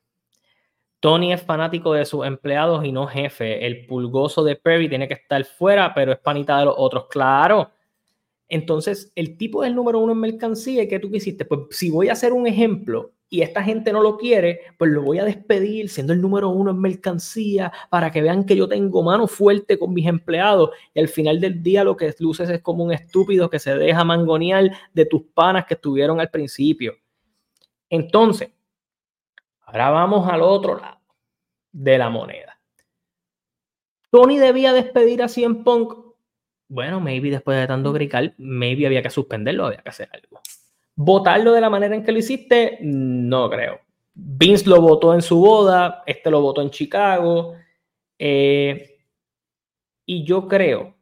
Tony 0.99 1.33
es 1.33 1.41
fanático 1.41 1.93
de 1.93 2.05
sus 2.05 2.25
empleados 2.25 2.83
y 2.85 2.91
no 2.91 3.07
jefe. 3.07 3.65
El 3.65 3.85
pulgoso 3.85 4.43
de 4.43 4.55
Perry 4.55 4.89
tiene 4.89 5.07
que 5.07 5.13
estar 5.13 5.43
fuera, 5.45 5.93
pero 5.93 6.11
es 6.11 6.19
panita 6.19 6.59
de 6.59 6.65
los 6.65 6.75
otros. 6.77 7.05
Claro. 7.09 7.71
Entonces, 8.47 9.11
el 9.15 9.37
tipo 9.37 9.63
es 9.63 9.69
el 9.69 9.75
número 9.75 9.99
uno 9.99 10.13
en 10.13 10.19
mercancía. 10.19 10.83
¿Y 10.83 10.87
qué 10.87 10.99
tú 10.99 11.09
quisiste? 11.09 11.45
Pues 11.45 11.61
si 11.71 11.89
voy 11.89 12.09
a 12.09 12.13
hacer 12.13 12.33
un 12.33 12.47
ejemplo, 12.47 13.13
y 13.29 13.41
esta 13.41 13.63
gente 13.63 13.93
no 13.93 14.01
lo 14.01 14.17
quiere, 14.17 14.61
pues 14.77 14.91
lo 14.91 15.03
voy 15.03 15.19
a 15.19 15.23
despedir 15.23 15.89
siendo 15.89 16.13
el 16.13 16.21
número 16.21 16.49
uno 16.49 16.71
en 16.71 16.81
mercancía 16.81 17.71
para 17.89 18.11
que 18.11 18.21
vean 18.21 18.43
que 18.43 18.55
yo 18.55 18.67
tengo 18.67 19.03
mano 19.03 19.27
fuerte 19.27 19.77
con 19.77 19.93
mis 19.93 20.07
empleados 20.07 20.71
y 20.93 20.99
al 20.99 21.07
final 21.07 21.39
del 21.39 21.61
día 21.61 21.83
lo 21.83 21.95
que 21.95 22.13
luces 22.19 22.49
es 22.49 22.61
como 22.61 22.83
un 22.83 22.91
estúpido 22.91 23.49
que 23.49 23.59
se 23.59 23.75
deja 23.75 24.03
mangonear 24.03 24.71
de 24.93 25.05
tus 25.05 25.21
panas 25.33 25.65
que 25.65 25.75
estuvieron 25.75 26.19
al 26.19 26.31
principio. 26.31 26.95
Entonces, 27.89 28.49
ahora 29.71 29.89
vamos 29.91 30.29
al 30.29 30.41
otro 30.41 30.77
lado 30.77 30.99
de 31.71 31.97
la 31.97 32.09
moneda. 32.09 32.59
Tony 34.09 34.39
debía 34.39 34.73
despedir 34.73 35.21
a 35.21 35.27
CM 35.27 35.63
Punk. 35.63 35.93
Bueno, 36.67 36.99
maybe 36.99 37.29
después 37.29 37.59
de 37.59 37.67
tanto 37.67 37.93
gritar, 37.93 38.33
maybe 38.37 38.85
había 38.85 39.01
que 39.01 39.09
suspenderlo, 39.09 39.67
había 39.67 39.81
que 39.81 39.89
hacer 39.89 40.09
algo. 40.11 40.41
Votarlo 40.95 41.53
de 41.53 41.61
la 41.61 41.69
manera 41.69 41.95
en 41.95 42.03
que 42.03 42.11
lo 42.11 42.19
hiciste, 42.19 42.79
no 42.81 43.49
creo. 43.49 43.79
Vince 44.13 44.69
lo 44.69 44.81
votó 44.81 45.13
en 45.13 45.21
su 45.21 45.39
boda, 45.39 46.03
este 46.05 46.29
lo 46.29 46.41
votó 46.41 46.61
en 46.61 46.71
Chicago. 46.71 47.55
Eh, 48.17 48.99
y 50.05 50.23
yo 50.23 50.47
creo 50.47 50.95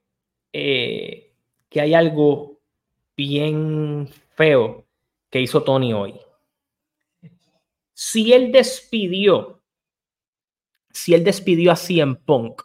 eh, 0.54 1.34
que 1.70 1.82
hay 1.82 1.94
algo 1.94 2.60
bien 3.16 4.10
feo 4.36 4.86
que 5.30 5.42
hizo 5.42 5.64
Tony 5.64 5.94
hoy. 5.94 6.20
Si 8.00 8.32
él 8.32 8.52
despidió, 8.52 9.60
si 10.92 11.16
él 11.16 11.24
despidió 11.24 11.72
a 11.72 11.76
CM 11.76 12.14
Punk 12.14 12.62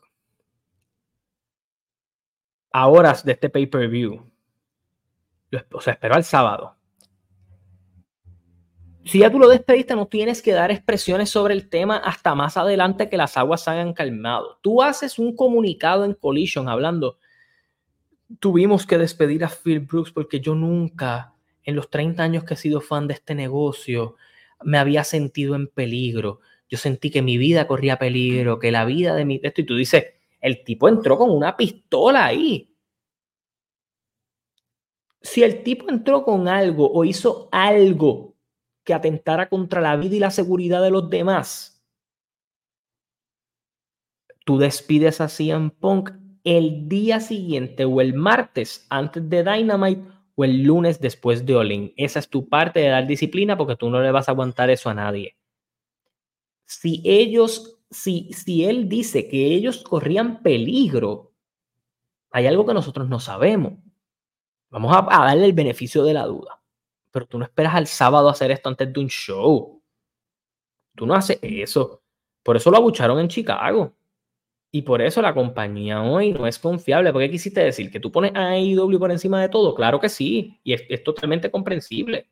a 2.70 2.86
horas 2.86 3.24
de 3.24 3.32
este 3.32 3.48
pay-per-view, 3.48 4.30
o 5.72 5.80
sea, 5.80 5.94
esperó 5.94 6.16
al 6.16 6.24
sábado. 6.24 6.76
Si 9.06 9.20
ya 9.20 9.30
tú 9.30 9.38
lo 9.38 9.48
despediste, 9.48 9.96
no 9.96 10.06
tienes 10.06 10.42
que 10.42 10.52
dar 10.52 10.70
expresiones 10.70 11.30
sobre 11.30 11.54
el 11.54 11.70
tema 11.70 11.96
hasta 11.96 12.34
más 12.34 12.58
adelante 12.58 13.08
que 13.08 13.16
las 13.16 13.38
aguas 13.38 13.64
se 13.64 13.70
hayan 13.70 13.94
calmado. 13.94 14.58
Tú 14.60 14.82
haces 14.82 15.18
un 15.18 15.34
comunicado 15.34 16.04
en 16.04 16.12
Collision 16.12 16.68
hablando, 16.68 17.16
tuvimos 18.38 18.84
que 18.84 18.98
despedir 18.98 19.46
a 19.46 19.48
Phil 19.48 19.80
Brooks 19.80 20.12
porque 20.12 20.40
yo 20.40 20.54
nunca, 20.54 21.32
en 21.64 21.74
los 21.74 21.88
30 21.88 22.22
años 22.22 22.44
que 22.44 22.52
he 22.52 22.58
sido 22.58 22.82
fan 22.82 23.08
de 23.08 23.14
este 23.14 23.34
negocio, 23.34 24.16
me 24.64 24.78
había 24.78 25.04
sentido 25.04 25.54
en 25.54 25.68
peligro. 25.68 26.40
Yo 26.68 26.78
sentí 26.78 27.10
que 27.10 27.22
mi 27.22 27.36
vida 27.38 27.66
corría 27.66 27.98
peligro, 27.98 28.58
que 28.58 28.70
la 28.70 28.84
vida 28.84 29.14
de 29.14 29.24
mi... 29.24 29.40
Esto, 29.42 29.60
y 29.60 29.66
tú 29.66 29.76
dices, 29.76 30.06
el 30.40 30.64
tipo 30.64 30.88
entró 30.88 31.18
con 31.18 31.30
una 31.30 31.56
pistola 31.56 32.26
ahí. 32.26 32.74
Si 35.20 35.42
el 35.42 35.62
tipo 35.62 35.88
entró 35.88 36.24
con 36.24 36.48
algo 36.48 36.90
o 36.90 37.04
hizo 37.04 37.48
algo 37.52 38.34
que 38.84 38.94
atentara 38.94 39.48
contra 39.48 39.80
la 39.80 39.96
vida 39.96 40.16
y 40.16 40.18
la 40.18 40.30
seguridad 40.30 40.82
de 40.82 40.90
los 40.90 41.08
demás, 41.08 41.84
tú 44.44 44.58
despides 44.58 45.20
a 45.20 45.28
CM 45.28 45.70
Punk 45.70 46.10
el 46.44 46.88
día 46.88 47.20
siguiente 47.20 47.84
o 47.84 48.00
el 48.00 48.14
martes 48.14 48.86
antes 48.90 49.28
de 49.28 49.44
Dynamite 49.44 50.02
el 50.44 50.62
lunes 50.62 51.00
después 51.00 51.44
de 51.46 51.56
Olin. 51.56 51.92
Esa 51.96 52.18
es 52.18 52.28
tu 52.28 52.48
parte 52.48 52.80
de 52.80 52.88
dar 52.88 53.06
disciplina 53.06 53.56
porque 53.56 53.76
tú 53.76 53.90
no 53.90 54.00
le 54.00 54.10
vas 54.10 54.28
a 54.28 54.32
aguantar 54.32 54.70
eso 54.70 54.90
a 54.90 54.94
nadie. 54.94 55.36
Si 56.66 57.02
ellos 57.04 57.82
si, 57.92 58.64
él 58.64 58.88
dice 58.88 59.28
que 59.28 59.46
ellos 59.46 59.82
corrían 59.82 60.42
peligro, 60.42 61.32
hay 62.30 62.46
algo 62.46 62.64
que 62.66 62.74
nosotros 62.74 63.08
no 63.08 63.20
sabemos. 63.20 63.74
Vamos 64.70 64.96
a, 64.96 65.02
darle 65.02 65.44
el 65.44 65.52
beneficio 65.52 66.02
de 66.02 66.14
la 66.14 66.24
duda. 66.24 66.62
Pero 67.10 67.26
tú 67.26 67.38
no 67.38 67.44
esperas 67.44 67.74
al 67.74 67.86
sábado 67.86 68.30
hacer 68.30 68.50
esto 68.50 68.70
antes 68.70 68.90
de 68.90 69.00
un 69.00 69.08
show. 69.08 69.82
Tú 70.96 71.06
no 71.06 71.14
haces 71.14 71.38
eso. 71.42 72.02
Por 72.42 72.56
eso 72.56 72.70
lo 72.70 72.78
abucharon 72.78 73.18
en 73.18 73.28
Chicago. 73.28 73.94
Y 74.72 74.82
por 74.82 75.02
eso 75.02 75.20
la 75.20 75.34
compañía 75.34 76.02
hoy 76.02 76.32
no 76.32 76.46
es 76.46 76.58
confiable. 76.58 77.12
¿Por 77.12 77.20
qué 77.22 77.30
quisiste 77.30 77.62
decir? 77.62 77.90
¿Que 77.90 78.00
tú 78.00 78.10
pones 78.10 78.34
a 78.34 78.48
AEW 78.52 78.98
por 78.98 79.10
encima 79.10 79.40
de 79.40 79.50
todo? 79.50 79.74
Claro 79.74 80.00
que 80.00 80.08
sí. 80.08 80.58
Y 80.64 80.72
es, 80.72 81.04
totalmente 81.04 81.50
comprensible. 81.50 82.26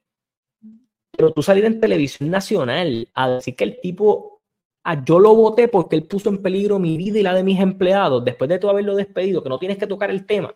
Pero 1.11 1.33
tú 1.33 1.43
salir 1.43 1.67
en 1.67 1.81
televisión 1.81 2.31
nacional 2.31 3.09
a 3.15 3.29
decir 3.29 3.55
que 3.55 3.65
el 3.65 3.81
tipo 3.81 4.41
Ah, 4.83 5.05
yo 5.05 5.19
lo 5.19 5.35
voté 5.35 5.69
porque 5.69 5.97
él 5.97 6.07
puso 6.07 6.31
en 6.31 6.43
peligro 6.43 6.79
mi 6.79 6.97
vida 6.97 7.19
y 7.19 7.23
la 7.23 7.35
de 7.35 7.45
mis 7.45 7.61
empleados, 7.61 8.25
después 8.25 8.49
de 8.49 8.59
tú 8.59 8.69
haberlo 8.71 8.97
despedido, 8.97 9.43
que 9.43 9.51
no 9.51 9.59
tienes 9.59 9.77
que 9.77 9.87
tocar 9.87 10.11
el 10.11 10.25
tema, 10.25 10.55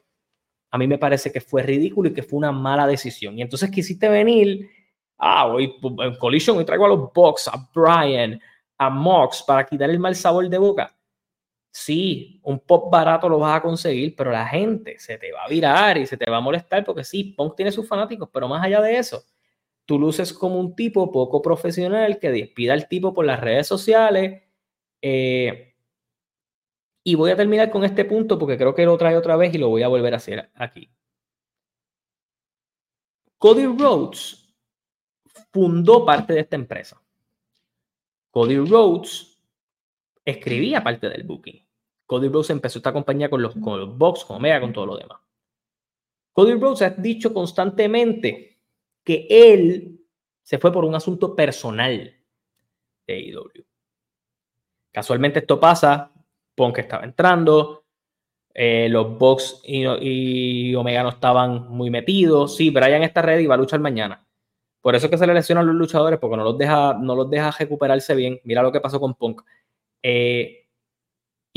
a 0.71 0.79
mí 0.79 0.87
me 0.87 0.99
parece 0.99 1.31
que 1.31 1.41
fue 1.41 1.63
ridículo 1.63 2.09
y 2.09 2.15
que 2.15 2.23
fue 2.23 2.39
una 2.39 2.53
mala 2.53 2.87
decisión. 2.87 3.39
Y 3.39 3.43
entonces 3.43 3.71
quisiste 3.71 4.09
venir, 4.09 4.69
ah, 5.19 5.47
hoy 5.47 5.75
en 5.99 6.17
Collision 6.17 6.61
y 6.61 6.65
traigo 6.65 6.87
a 6.87 6.89
los 6.89 7.13
Bucks, 7.13 7.49
a 7.49 7.69
Brian, 7.75 8.41
a 8.79 8.91
Mox 8.91 9.43
para 9.47 9.67
quitar 9.67 9.91
el 9.91 9.99
mal 9.99 10.17
sabor 10.17 10.49
de 10.49 10.59
boca. 10.59 10.97
Sí, 11.77 12.41
un 12.45 12.61
pop 12.61 12.89
barato 12.89 13.29
lo 13.29 13.41
vas 13.41 13.59
a 13.59 13.61
conseguir, 13.61 14.15
pero 14.15 14.31
la 14.31 14.47
gente 14.47 14.97
se 15.01 15.19
te 15.19 15.33
va 15.33 15.43
a 15.43 15.49
virar 15.49 15.99
y 15.99 16.07
se 16.07 16.17
te 16.17 16.31
va 16.31 16.37
a 16.37 16.41
molestar 16.41 16.85
porque 16.85 17.03
sí, 17.03 17.35
Punk 17.37 17.57
tiene 17.57 17.73
sus 17.73 17.89
fanáticos, 17.89 18.29
pero 18.33 18.47
más 18.47 18.65
allá 18.65 18.81
de 18.81 18.97
eso, 18.97 19.25
tú 19.85 19.99
luces 19.99 20.33
como 20.33 20.61
un 20.61 20.77
tipo 20.77 21.11
poco 21.11 21.43
profesional 21.43 22.21
que 22.21 22.31
despida 22.31 22.75
al 22.75 22.89
tipo 22.89 23.13
por 23.13 23.27
las 23.27 23.41
redes 23.41 23.67
sociales. 23.67 24.45
Eh, 25.03 25.75
y 27.03 27.17
voy 27.17 27.33
a 27.33 27.37
terminar 27.37 27.71
con 27.71 27.85
este 27.85 28.05
punto 28.05 28.39
porque 28.39 28.57
creo 28.57 28.75
que 28.75 28.87
lo 28.87 28.97
trae 28.97 29.17
otra 29.17 29.37
vez 29.37 29.53
y 29.55 29.59
lo 29.59 29.69
voy 29.69 29.83
a 29.83 29.89
volver 29.89 30.15
a 30.15 30.19
hacer 30.19 30.53
aquí. 30.55 30.89
Cody 33.39 33.67
Rhodes 33.67 34.55
fundó 35.53 36.07
parte 36.07 36.35
de 36.35 36.41
esta 36.41 36.55
empresa. 36.55 37.03
Cody 38.31 38.59
Rhodes 38.59 39.43
escribía 40.25 40.85
parte 40.85 41.09
del 41.09 41.25
booking. 41.25 41.64
Cody 42.07 42.29
Rhodes 42.29 42.51
empezó 42.51 42.79
esta 42.79 42.93
compañía 42.93 43.31
con 43.31 43.43
los, 43.43 43.55
con 43.55 43.81
los 43.81 43.97
Box, 43.97 44.25
con 44.25 44.37
Omega, 44.37 44.61
con 44.61 44.73
todo 44.73 44.87
lo 44.87 44.97
demás. 44.97 45.21
Cody 46.33 46.55
Rhodes 46.55 46.83
ha 46.83 46.91
dicho 46.91 47.33
constantemente 47.33 48.59
que 49.03 49.27
él 49.29 50.01
se 50.43 50.59
fue 50.59 50.73
por 50.73 50.85
un 50.85 50.95
asunto 50.95 51.35
personal 51.35 52.15
de 53.07 53.21
IW. 53.21 53.51
E 53.55 53.65
Casualmente 54.93 55.41
esto 55.41 55.59
pasa, 55.59 56.13
Punk 56.55 56.79
estaba 56.79 57.05
entrando, 57.05 57.85
eh, 58.55 58.89
los 58.89 59.19
Bucks 59.19 59.63
y, 59.65 60.75
Omega 60.77 61.03
no 61.03 61.09
estaban 61.09 61.69
muy 61.69 61.91
metidos. 61.91 62.57
Sí, 62.57 62.71
Brian 62.71 63.03
está 63.03 63.21
ready 63.21 63.45
y 63.45 63.47
va 63.47 63.57
a 63.57 63.59
luchar 63.59 63.81
mañana. 63.81 64.25
Por 64.81 64.95
eso 64.95 65.07
es 65.07 65.11
que 65.11 65.19
se 65.19 65.27
le 65.27 65.35
lesionan 65.35 65.67
los 65.67 65.75
luchadores, 65.75 66.21
porque 66.21 66.37
no 66.37 66.45
los 66.45 66.57
deja, 66.57 66.95
no 66.95 67.17
los 67.17 67.29
deja 67.29 67.51
recuperarse 67.51 68.15
bien. 68.15 68.41
Mira 68.45 68.63
lo 68.63 68.71
que 68.71 68.81
pasó 68.81 69.01
con 69.01 69.15
Punk. 69.15 69.43
Eh, 70.03 70.64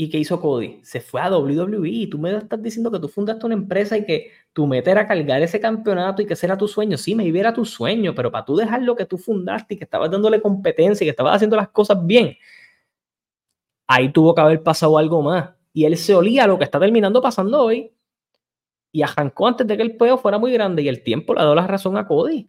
¿Y 0.00 0.08
qué 0.10 0.18
hizo 0.18 0.40
Cody? 0.40 0.78
Se 0.84 1.00
fue 1.00 1.20
a 1.20 1.28
WWE. 1.28 1.88
Y 1.88 2.06
tú 2.06 2.18
me 2.18 2.30
estás 2.36 2.62
diciendo 2.62 2.88
que 2.90 3.00
tú 3.00 3.08
fundaste 3.08 3.44
una 3.46 3.56
empresa 3.56 3.98
y 3.98 4.04
que 4.06 4.30
tú 4.52 4.64
meter 4.64 4.96
a 4.96 5.08
cargar 5.08 5.42
ese 5.42 5.58
campeonato 5.60 6.22
y 6.22 6.26
que 6.26 6.34
ese 6.34 6.46
era 6.46 6.56
tu 6.56 6.68
sueño. 6.68 6.96
Sí, 6.96 7.16
me 7.16 7.24
iba 7.24 7.52
tu 7.52 7.64
sueño, 7.64 8.14
pero 8.14 8.30
para 8.30 8.44
tú 8.44 8.54
dejar 8.56 8.82
lo 8.82 8.94
que 8.94 9.06
tú 9.06 9.18
fundaste 9.18 9.74
y 9.74 9.76
que 9.76 9.84
estabas 9.84 10.08
dándole 10.08 10.40
competencia 10.40 11.04
y 11.04 11.06
que 11.08 11.10
estabas 11.10 11.34
haciendo 11.34 11.56
las 11.56 11.70
cosas 11.70 11.98
bien, 12.06 12.36
ahí 13.88 14.12
tuvo 14.12 14.34
que 14.34 14.40
haber 14.40 14.62
pasado 14.62 14.98
algo 14.98 15.22
más. 15.22 15.50
Y 15.72 15.84
él 15.84 15.96
se 15.96 16.14
olía 16.14 16.46
lo 16.46 16.58
que 16.58 16.64
está 16.64 16.78
terminando 16.80 17.20
pasando 17.22 17.62
hoy. 17.62 17.92
Y 18.92 19.02
arrancó 19.02 19.48
antes 19.48 19.66
de 19.66 19.76
que 19.76 19.82
el 19.82 19.96
peo 19.96 20.18
fuera 20.18 20.38
muy 20.38 20.52
grande. 20.52 20.82
Y 20.82 20.88
el 20.88 21.02
tiempo 21.02 21.34
le 21.34 21.40
ha 21.40 21.42
dado 21.44 21.54
la 21.56 21.66
razón 21.66 21.96
a 21.96 22.06
Cody. 22.06 22.48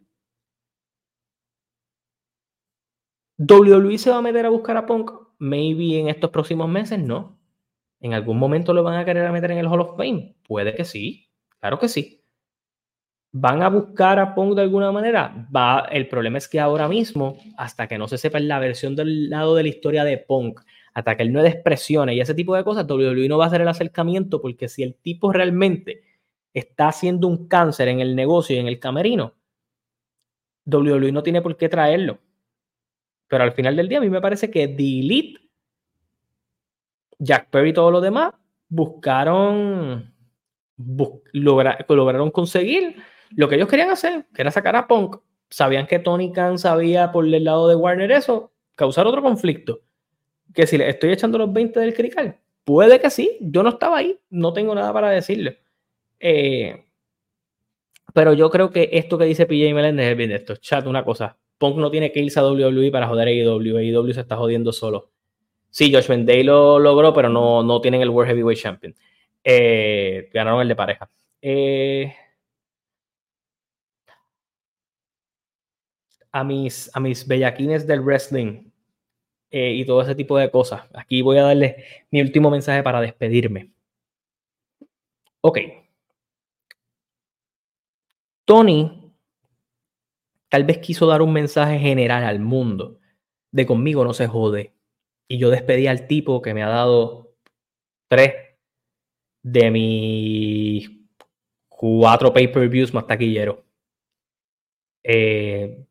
WWE 3.39 3.97
se 3.97 4.11
va 4.11 4.17
a 4.17 4.21
meter 4.21 4.45
a 4.45 4.49
buscar 4.49 4.77
a 4.77 4.85
Punk. 4.85 5.11
Maybe 5.39 5.99
en 5.99 6.09
estos 6.09 6.29
próximos 6.29 6.69
meses, 6.69 6.99
no. 6.99 7.38
¿En 8.01 8.13
algún 8.13 8.37
momento 8.37 8.73
lo 8.73 8.83
van 8.83 8.97
a 8.97 9.05
querer 9.05 9.31
meter 9.31 9.51
en 9.51 9.57
el 9.57 9.67
Hall 9.67 9.81
of 9.81 9.97
Fame? 9.97 10.35
Puede 10.47 10.73
que 10.73 10.85
sí, 10.85 11.29
claro 11.59 11.79
que 11.79 11.89
sí. 11.89 12.23
¿Van 13.31 13.61
a 13.61 13.69
buscar 13.69 14.17
a 14.17 14.33
Pong 14.33 14.55
de 14.55 14.63
alguna 14.63 14.91
manera? 14.91 15.47
Va, 15.55 15.87
el 15.91 16.07
problema 16.07 16.39
es 16.39 16.47
que 16.47 16.59
ahora 16.59 16.87
mismo, 16.87 17.37
hasta 17.57 17.87
que 17.87 17.97
no 17.97 18.07
se 18.07 18.17
sepa 18.17 18.39
la 18.39 18.57
versión 18.57 18.95
del 18.95 19.29
lado 19.29 19.55
de 19.55 19.63
la 19.63 19.69
historia 19.69 20.03
de 20.03 20.17
Punk, 20.17 20.61
hasta 20.93 21.15
que 21.15 21.23
él 21.23 21.31
no 21.31 21.43
expresiones 21.45 22.15
y 22.15 22.21
ese 22.21 22.33
tipo 22.33 22.55
de 22.55 22.63
cosas, 22.63 22.87
WWE 22.89 23.27
no 23.27 23.37
va 23.37 23.45
a 23.45 23.47
hacer 23.47 23.61
el 23.61 23.67
acercamiento 23.67 24.41
porque 24.41 24.67
si 24.67 24.81
el 24.81 24.95
tipo 24.95 25.31
realmente 25.31 26.01
está 26.53 26.87
haciendo 26.87 27.27
un 27.27 27.47
cáncer 27.47 27.87
en 27.89 27.99
el 27.99 28.15
negocio 28.15 28.55
y 28.55 28.59
en 28.59 28.67
el 28.67 28.79
camerino, 28.79 29.35
WWE 30.65 31.11
no 31.11 31.21
tiene 31.23 31.41
por 31.41 31.57
qué 31.57 31.69
traerlo. 31.69 32.19
Pero 33.27 33.43
al 33.43 33.51
final 33.51 33.75
del 33.75 33.89
día, 33.89 33.99
a 33.99 34.01
mí 34.01 34.09
me 34.09 34.21
parece 34.21 34.49
que 34.49 34.67
The 34.67 34.99
Elite 34.99 35.48
Jack 37.19 37.49
Perry 37.49 37.69
y 37.69 37.73
todo 37.73 37.91
lo 37.91 38.01
demás 38.01 38.33
buscaron, 38.69 40.13
lograron 41.33 42.31
conseguir 42.31 42.95
lo 43.35 43.49
que 43.49 43.55
ellos 43.55 43.67
querían 43.67 43.89
hacer, 43.89 44.25
que 44.33 44.41
era 44.41 44.51
sacar 44.51 44.75
a 44.75 44.87
Punk. 44.87 45.17
Sabían 45.49 45.87
que 45.87 45.99
Tony 45.99 46.31
Khan 46.31 46.59
sabía 46.59 47.11
por 47.11 47.25
el 47.25 47.43
lado 47.43 47.67
de 47.67 47.75
Warner 47.75 48.11
eso, 48.11 48.51
causar 48.75 49.07
otro 49.07 49.21
conflicto. 49.21 49.81
Que 50.53 50.67
si 50.67 50.77
le 50.77 50.89
estoy 50.89 51.11
echando 51.11 51.37
los 51.37 51.51
20 51.51 51.79
del 51.79 51.93
crical, 51.93 52.37
puede 52.63 52.99
que 52.99 53.09
sí, 53.09 53.37
yo 53.41 53.63
no 53.63 53.69
estaba 53.69 53.97
ahí, 53.97 54.19
no 54.29 54.53
tengo 54.53 54.73
nada 54.75 54.93
para 54.93 55.09
decirle. 55.09 55.59
Eh, 56.19 56.85
pero 58.13 58.33
yo 58.33 58.49
creo 58.49 58.71
que 58.71 58.89
esto 58.93 59.17
que 59.17 59.25
dice 59.25 59.45
PJ 59.45 59.73
Meléndez 59.73 60.07
es 60.07 60.17
bien 60.17 60.31
esto. 60.31 60.55
Chat, 60.55 60.85
una 60.85 61.03
cosa. 61.03 61.37
Punk 61.57 61.77
no 61.77 61.91
tiene 61.91 62.11
que 62.11 62.21
irse 62.21 62.39
a 62.39 62.43
WWE 62.43 62.91
para 62.91 63.07
joder 63.07 63.27
a 63.27 63.31
AEW. 63.31 63.77
AEW 63.77 64.13
se 64.13 64.21
está 64.21 64.37
jodiendo 64.37 64.71
solo. 64.71 65.11
Sí, 65.71 65.93
Josh 65.93 66.07
Day 66.07 66.43
lo 66.43 66.79
logró, 66.79 67.13
pero 67.13 67.29
no, 67.29 67.63
no 67.63 67.81
tienen 67.81 68.01
el 68.01 68.09
World 68.09 68.29
Heavyweight 68.31 68.59
Champion. 68.59 68.95
Eh, 69.43 70.29
ganaron 70.33 70.61
el 70.61 70.67
de 70.67 70.75
pareja. 70.75 71.09
Eh, 71.41 72.13
a, 76.31 76.43
mis, 76.43 76.89
a 76.93 76.99
mis 76.99 77.27
bellaquines 77.27 77.85
del 77.87 78.01
wrestling, 78.01 78.69
eh, 79.51 79.73
y 79.73 79.85
todo 79.85 80.01
ese 80.01 80.15
tipo 80.15 80.37
de 80.37 80.51
cosas. 80.51 80.83
Aquí 80.93 81.21
voy 81.21 81.37
a 81.37 81.43
darle 81.43 81.83
mi 82.11 82.21
último 82.21 82.49
mensaje 82.51 82.83
para 82.83 83.01
despedirme. 83.01 83.71
Ok. 85.41 85.57
Tony 88.45 89.13
tal 90.49 90.63
vez 90.63 90.79
quiso 90.79 91.05
dar 91.07 91.21
un 91.21 91.31
mensaje 91.33 91.77
general 91.79 92.23
al 92.23 92.39
mundo 92.39 92.99
de 93.51 93.65
conmigo 93.65 94.03
no 94.03 94.13
se 94.13 94.27
jode. 94.27 94.73
Y 95.31 95.37
yo 95.37 95.49
despedí 95.51 95.87
al 95.87 96.07
tipo 96.07 96.41
que 96.41 96.53
me 96.53 96.63
ha 96.63 96.69
dado 96.69 97.35
tres 98.07 98.33
de 99.43 99.71
mis 99.71 100.89
cuatro 101.67 102.33
pay-per-views 102.33 102.93
más 102.93 103.07
taquilleros. 103.07 103.59
Eh, 105.03 105.85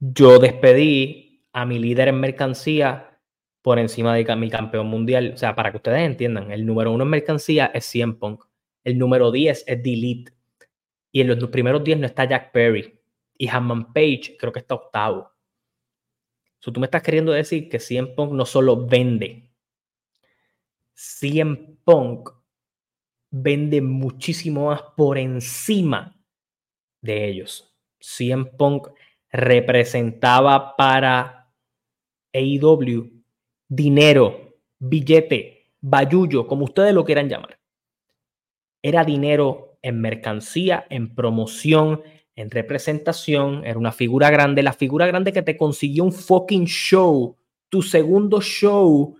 yo 0.00 0.38
despedí 0.38 1.44
a 1.52 1.66
mi 1.66 1.78
líder 1.78 2.08
en 2.08 2.20
mercancía 2.20 3.20
por 3.62 3.78
encima 3.78 4.14
de 4.14 4.36
mi 4.36 4.48
campeón 4.48 4.86
mundial. 4.86 5.32
O 5.34 5.36
sea, 5.36 5.54
para 5.54 5.70
que 5.70 5.76
ustedes 5.76 6.00
entiendan, 6.00 6.50
el 6.50 6.64
número 6.64 6.92
uno 6.92 7.04
en 7.04 7.10
mercancía 7.10 7.66
es 7.74 7.84
CM 7.84 8.14
Punk. 8.14 8.44
El 8.84 8.96
número 8.98 9.30
10 9.30 9.64
es 9.66 9.82
Delete. 9.82 10.32
Y 11.12 11.20
en 11.20 11.28
los 11.28 11.50
primeros 11.50 11.84
10 11.84 11.98
no 11.98 12.06
está 12.06 12.24
Jack 12.24 12.52
Perry. 12.52 12.98
Y 13.36 13.48
Hammond 13.48 13.92
Page 13.92 14.36
creo 14.38 14.52
que 14.52 14.60
está 14.60 14.76
octavo. 14.76 15.30
So, 16.58 16.72
tú 16.72 16.80
me 16.80 16.86
estás 16.86 17.02
queriendo 17.02 17.32
decir 17.32 17.68
que 17.68 17.78
CM 17.78 18.08
Punk 18.14 18.32
no 18.32 18.44
solo 18.44 18.86
vende. 18.86 19.50
CM 20.94 21.78
Punk 21.84 22.30
vende 23.30 23.80
muchísimo 23.80 24.66
más 24.66 24.82
por 24.96 25.18
encima 25.18 26.20
de 27.00 27.28
ellos. 27.28 27.74
CM 28.00 28.46
Punk 28.56 28.88
representaba 29.30 30.76
para 30.76 31.52
AEW 32.32 33.18
dinero, 33.68 34.56
billete, 34.78 35.72
bayullo, 35.80 36.46
como 36.46 36.64
ustedes 36.64 36.94
lo 36.94 37.04
quieran 37.04 37.28
llamar. 37.28 37.58
Era 38.82 39.04
dinero 39.04 39.78
en 39.82 40.00
mercancía, 40.00 40.86
en 40.88 41.14
promoción, 41.14 42.02
en 42.38 42.50
representación. 42.50 43.64
Era 43.64 43.78
una 43.78 43.90
figura 43.90 44.30
grande, 44.30 44.62
la 44.62 44.72
figura 44.72 45.06
grande 45.06 45.32
que 45.32 45.42
te 45.42 45.56
consiguió 45.56 46.04
un 46.04 46.12
fucking 46.12 46.66
show, 46.66 47.36
tu 47.68 47.82
segundo 47.82 48.40
show 48.40 49.16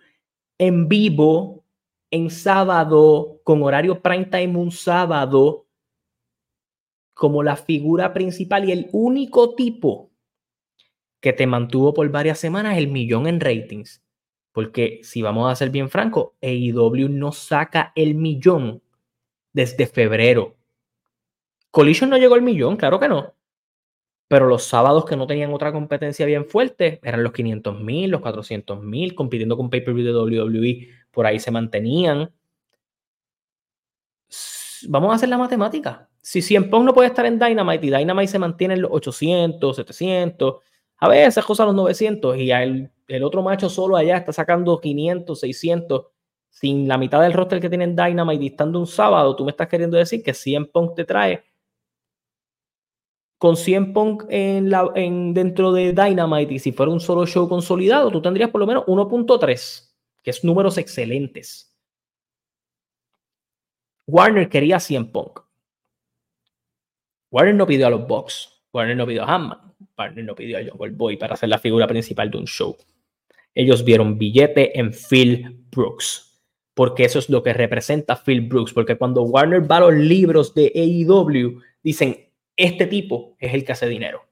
en 0.56 0.88
vivo, 0.88 1.64
en 2.12 2.30
sábado, 2.30 3.40
con 3.42 3.62
horario 3.62 4.00
prime 4.00 4.26
time 4.26 4.56
un 4.56 4.70
sábado, 4.70 5.66
como 7.12 7.42
la 7.42 7.56
figura 7.56 8.12
principal 8.12 8.68
y 8.68 8.72
el 8.72 8.88
único 8.92 9.56
tipo 9.56 10.10
que 11.20 11.32
te 11.32 11.48
mantuvo 11.48 11.92
por 11.92 12.08
varias 12.10 12.38
semanas 12.38 12.78
el 12.78 12.86
millón 12.86 13.26
en 13.26 13.40
ratings. 13.40 14.00
Porque 14.52 15.00
si 15.02 15.22
vamos 15.22 15.50
a 15.50 15.56
ser 15.56 15.70
bien 15.70 15.90
francos, 15.90 16.34
AEW 16.40 17.08
no 17.08 17.32
saca 17.32 17.92
el 17.96 18.14
millón 18.14 18.80
desde 19.52 19.88
febrero. 19.88 20.57
Collision 21.70 22.10
no 22.10 22.16
llegó 22.16 22.34
al 22.34 22.42
millón, 22.42 22.76
claro 22.76 22.98
que 22.98 23.08
no. 23.08 23.34
Pero 24.28 24.46
los 24.46 24.64
sábados 24.64 25.04
que 25.06 25.16
no 25.16 25.26
tenían 25.26 25.52
otra 25.54 25.72
competencia 25.72 26.26
bien 26.26 26.44
fuerte 26.44 27.00
eran 27.02 27.22
los 27.22 27.32
500 27.32 27.80
mil, 27.80 28.10
los 28.10 28.20
400 28.20 28.82
mil, 28.82 29.14
compitiendo 29.14 29.56
con 29.56 29.70
pay-per-view 29.70 30.04
de 30.04 30.14
WWE, 30.14 30.88
por 31.10 31.26
ahí 31.26 31.40
se 31.40 31.50
mantenían. 31.50 32.30
Vamos 34.86 35.12
a 35.12 35.14
hacer 35.14 35.28
la 35.28 35.38
matemática. 35.38 36.08
Si 36.20 36.42
100 36.42 36.68
Punk 36.68 36.84
no 36.84 36.92
puede 36.92 37.08
estar 37.08 37.24
en 37.24 37.38
Dynamite 37.38 37.86
y 37.86 37.90
Dynamite 37.90 38.28
se 38.28 38.38
mantiene 38.38 38.74
en 38.74 38.82
los 38.82 38.90
800, 38.92 39.76
700, 39.76 40.56
a 40.98 41.08
veces 41.08 41.44
cosas 41.44 41.66
los 41.66 41.74
900 41.74 42.36
y 42.36 42.50
el, 42.50 42.90
el 43.08 43.24
otro 43.24 43.42
macho 43.42 43.70
solo 43.70 43.96
allá 43.96 44.18
está 44.18 44.32
sacando 44.32 44.78
500, 44.78 45.40
600 45.40 46.06
sin 46.50 46.86
la 46.86 46.98
mitad 46.98 47.22
del 47.22 47.32
roster 47.32 47.60
que 47.60 47.68
tienen 47.68 47.96
Dynamite 47.96 48.44
y 48.44 48.48
estando 48.48 48.78
un 48.78 48.86
sábado, 48.86 49.34
tú 49.36 49.44
me 49.44 49.52
estás 49.52 49.68
queriendo 49.68 49.96
decir 49.96 50.22
que 50.22 50.34
100 50.34 50.66
Punk 50.66 50.94
te 50.94 51.04
trae 51.04 51.44
con 53.38 53.56
100 53.56 53.92
Punk 53.92 54.24
en 54.28 55.32
dentro 55.32 55.72
de 55.72 55.92
Dynamite 55.92 56.54
y 56.54 56.58
si 56.58 56.72
fuera 56.72 56.92
un 56.92 57.00
solo 57.00 57.24
show 57.24 57.48
consolidado, 57.48 58.10
tú 58.10 58.20
tendrías 58.20 58.50
por 58.50 58.60
lo 58.60 58.66
menos 58.66 58.84
1.3, 58.86 59.90
que 60.22 60.30
es 60.30 60.44
números 60.44 60.76
excelentes. 60.76 61.76
Warner 64.06 64.48
quería 64.48 64.80
100 64.80 65.12
Punk. 65.12 65.40
Warner 67.30 67.54
no 67.54 67.66
pidió 67.66 67.86
a 67.86 67.90
los 67.90 68.06
Bucks. 68.08 68.62
Warner 68.72 68.96
no 68.96 69.06
pidió 69.06 69.22
a 69.22 69.34
Hammond. 69.34 69.60
Warner 69.96 70.24
no 70.24 70.34
pidió 70.34 70.58
a 70.58 70.62
Jungle 70.64 70.90
Boy 70.90 71.16
para 71.16 71.36
ser 71.36 71.50
la 71.50 71.58
figura 71.58 71.86
principal 71.86 72.30
de 72.30 72.38
un 72.38 72.46
show. 72.46 72.76
Ellos 73.54 73.84
vieron 73.84 74.18
billete 74.18 74.78
en 74.78 74.92
Phil 74.92 75.66
Brooks. 75.70 76.42
Porque 76.74 77.04
eso 77.04 77.18
es 77.18 77.28
lo 77.28 77.42
que 77.42 77.52
representa 77.52 78.16
Phil 78.16 78.40
Brooks. 78.40 78.72
Porque 78.72 78.96
cuando 78.96 79.22
Warner 79.22 79.70
va 79.70 79.76
a 79.76 79.80
los 79.80 79.94
libros 79.94 80.54
de 80.54 80.72
AEW, 80.74 81.60
dicen, 81.82 82.27
este 82.58 82.86
tipo 82.86 83.36
es 83.38 83.54
el 83.54 83.64
que 83.64 83.72
hace 83.72 83.88
dinero. 83.88 84.28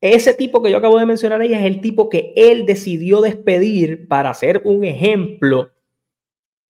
Ese 0.00 0.34
tipo 0.34 0.62
que 0.62 0.70
yo 0.70 0.76
acabo 0.76 0.98
de 0.98 1.06
mencionar 1.06 1.40
ahí 1.40 1.54
es 1.54 1.62
el 1.62 1.80
tipo 1.80 2.10
que 2.10 2.34
él 2.36 2.66
decidió 2.66 3.22
despedir 3.22 4.06
para 4.06 4.28
hacer 4.28 4.60
un 4.64 4.84
ejemplo 4.84 5.70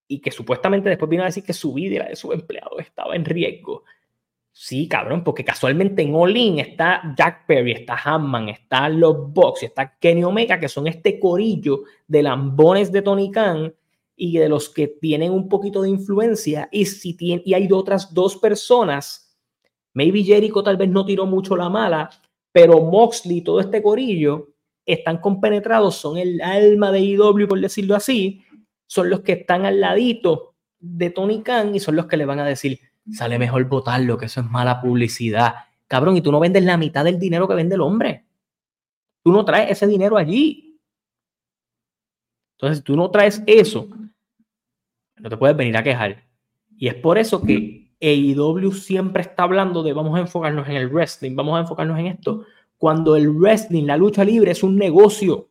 y 0.07 0.21
que 0.21 0.31
supuestamente 0.31 0.89
después 0.89 1.09
vino 1.09 1.25
a 1.25 1.27
decir 1.27 1.43
que 1.43 1.53
su 1.53 1.73
vida 1.73 2.07
de 2.07 2.15
su 2.15 2.33
empleado 2.33 2.79
estaba 2.79 3.17
en 3.17 3.25
riesgo. 3.25 3.83
Sí, 4.53 4.87
cabrón, 4.87 5.25
porque 5.25 5.45
casualmente 5.45 6.03
en 6.03 6.15
All 6.15 6.37
In 6.37 6.61
está 6.61 7.13
Jack 7.19 7.47
Perry, 7.47 7.73
está 7.73 7.97
Hammond, 8.05 8.51
está 8.51 8.89
los 8.89 9.33
Bucks, 9.33 9.65
está 9.65 9.99
Kenny 9.99 10.23
Omega, 10.23 10.61
que 10.61 10.69
son 10.69 10.87
este 10.87 11.19
corillo 11.19 11.83
de 12.07 12.23
lambones 12.23 12.93
de 12.93 13.03
Tony 13.03 13.33
Khan 13.33 13.75
y 14.15 14.39
de 14.39 14.49
los 14.49 14.69
que 14.69 14.87
tienen 14.87 15.33
un 15.33 15.49
poquito 15.49 15.83
de 15.83 15.89
influencia. 15.89 16.69
Y, 16.71 16.85
si 16.85 17.17
tiene, 17.17 17.43
y 17.45 17.55
hay 17.55 17.69
otras 17.73 18.15
dos 18.15 18.37
personas 18.37 19.24
Maybe 19.95 20.23
Jericho 20.23 20.63
tal 20.63 20.77
vez 20.77 20.89
no 20.91 21.07
tiró 21.07 21.25
mucho 21.27 21.57
la 21.57 21.69
mala, 21.69 22.11
pero 22.53 22.81
Moxley, 22.81 23.41
todo 23.41 23.61
este 23.61 23.83
corillo, 23.83 24.55
están 24.85 25.19
compenetrados, 25.19 25.97
son 25.97 26.19
el 26.19 26.41
alma 26.43 26.93
de 26.93 27.01
IW, 27.01 27.49
por 27.49 27.61
decirlo 27.61 27.95
así, 27.95 28.43
son 28.87 29.09
los 29.09 29.21
que 29.21 29.33
están 29.33 29.65
al 29.65 29.81
ladito 29.81 30.55
de 30.79 31.11
Tony 31.11 31.43
Khan 31.43 31.75
y 31.75 31.81
son 31.81 31.97
los 31.97 32.07
que 32.07 32.17
le 32.17 32.27
van 32.27 32.41
a 32.41 32.45
decir, 32.45 32.79
sale 33.11 33.39
mejor 33.39 33.65
votarlo, 33.69 34.19
que 34.19 34.27
eso 34.27 34.41
es 34.41 34.47
mala 34.47 34.81
publicidad. 34.81 35.55
Cabrón, 35.87 36.17
y 36.17 36.21
tú 36.21 36.31
no 36.31 36.41
vendes 36.41 36.65
la 36.65 36.77
mitad 36.77 37.05
del 37.05 37.19
dinero 37.19 37.49
que 37.49 37.55
vende 37.55 37.77
el 37.77 37.81
hombre. 37.81 38.27
Tú 39.23 39.33
no 39.33 39.45
traes 39.45 39.71
ese 39.71 39.87
dinero 39.87 40.17
allí. 40.17 40.79
Entonces, 42.59 42.85
tú 42.85 42.97
no 42.97 43.11
traes 43.11 43.43
eso, 43.47 43.89
no 45.17 45.29
te 45.29 45.37
puedes 45.37 45.57
venir 45.57 45.77
a 45.77 45.83
quejar. 45.83 46.25
Y 46.77 46.89
es 46.89 46.95
por 46.95 47.19
eso 47.19 47.43
que 47.43 47.84
AEW 48.05 48.73
siempre 48.73 49.23
está 49.23 49.45
hablando 49.45 49.83
de 49.83 49.93
vamos 49.93 50.17
a 50.17 50.21
enfocarnos 50.21 50.69
en 50.69 50.77
el 50.77 50.89
wrestling, 50.89 51.35
vamos 51.35 51.57
a 51.57 51.61
enfocarnos 51.61 51.99
en 51.99 52.07
esto, 52.07 52.45
cuando 52.77 53.17
el 53.17 53.31
wrestling, 53.31 53.85
la 53.85 53.97
lucha 53.97 54.25
libre 54.25 54.51
es 54.51 54.63
un 54.63 54.77
negocio 54.77 55.49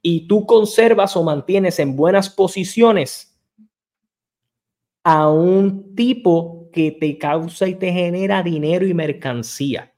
y 0.00 0.26
tú 0.28 0.46
conservas 0.46 1.16
o 1.16 1.22
mantienes 1.22 1.78
en 1.78 1.96
buenas 1.96 2.30
posiciones 2.30 3.36
a 5.02 5.28
un 5.28 5.94
tipo 5.94 6.70
que 6.72 6.92
te 6.92 7.18
causa 7.18 7.68
y 7.68 7.74
te 7.74 7.92
genera 7.92 8.42
dinero 8.42 8.86
y 8.86 8.94
mercancía. 8.94 9.92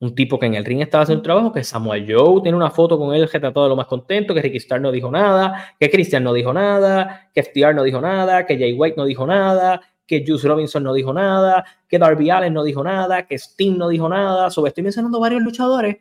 Un 0.00 0.14
tipo 0.14 0.38
que 0.38 0.46
en 0.46 0.54
el 0.54 0.64
ring 0.64 0.80
estaba 0.80 1.02
haciendo 1.02 1.20
un 1.20 1.24
trabajo, 1.24 1.52
que 1.52 1.64
Samuel 1.64 2.06
Joe 2.08 2.40
tiene 2.40 2.56
una 2.56 2.70
foto 2.70 2.98
con 2.98 3.14
él 3.14 3.28
retratado 3.28 3.64
de 3.64 3.70
lo 3.70 3.76
más 3.76 3.86
contento, 3.86 4.32
que 4.32 4.42
Ricky 4.42 4.58
Starr 4.58 4.80
no 4.80 4.92
dijo 4.92 5.10
nada, 5.10 5.74
que 5.78 5.90
Christian 5.90 6.22
no 6.22 6.32
dijo 6.32 6.52
nada, 6.52 7.30
que 7.34 7.42
FTR 7.42 7.74
no 7.74 7.82
dijo 7.82 8.00
nada, 8.00 8.46
que 8.46 8.56
Jay 8.56 8.74
White 8.74 8.96
no 8.96 9.04
dijo 9.04 9.26
nada, 9.26 9.80
que 10.08 10.24
Juice 10.26 10.48
Robinson 10.48 10.82
no 10.82 10.94
dijo 10.94 11.12
nada, 11.12 11.64
que 11.86 11.98
Darby 11.98 12.30
Allen 12.30 12.54
no 12.54 12.64
dijo 12.64 12.82
nada, 12.82 13.26
que 13.26 13.36
Sting 13.36 13.76
no 13.76 13.88
dijo 13.88 14.08
nada. 14.08 14.50
Sobre 14.50 14.70
estoy 14.70 14.82
mencionando 14.82 15.20
varios 15.20 15.42
luchadores 15.42 15.98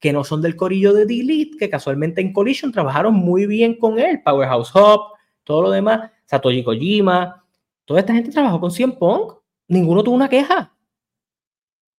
que 0.00 0.12
no 0.14 0.24
son 0.24 0.40
del 0.40 0.56
corillo 0.56 0.94
de 0.94 1.04
Delete, 1.04 1.58
que 1.58 1.68
casualmente 1.68 2.22
en 2.22 2.32
Collision 2.32 2.72
trabajaron 2.72 3.14
muy 3.14 3.46
bien 3.46 3.78
con 3.78 3.98
él. 3.98 4.22
Powerhouse 4.24 4.74
Hop, 4.74 5.12
todo 5.44 5.62
lo 5.62 5.70
demás, 5.70 6.10
Satoshi 6.24 6.64
Kojima. 6.64 7.44
Toda 7.84 8.00
esta 8.00 8.14
gente 8.14 8.30
trabajó 8.30 8.58
con 8.58 8.70
CM 8.70 8.94
Punk. 8.94 9.34
Ninguno 9.68 10.02
tuvo 10.02 10.14
una 10.14 10.28
queja. 10.28 10.74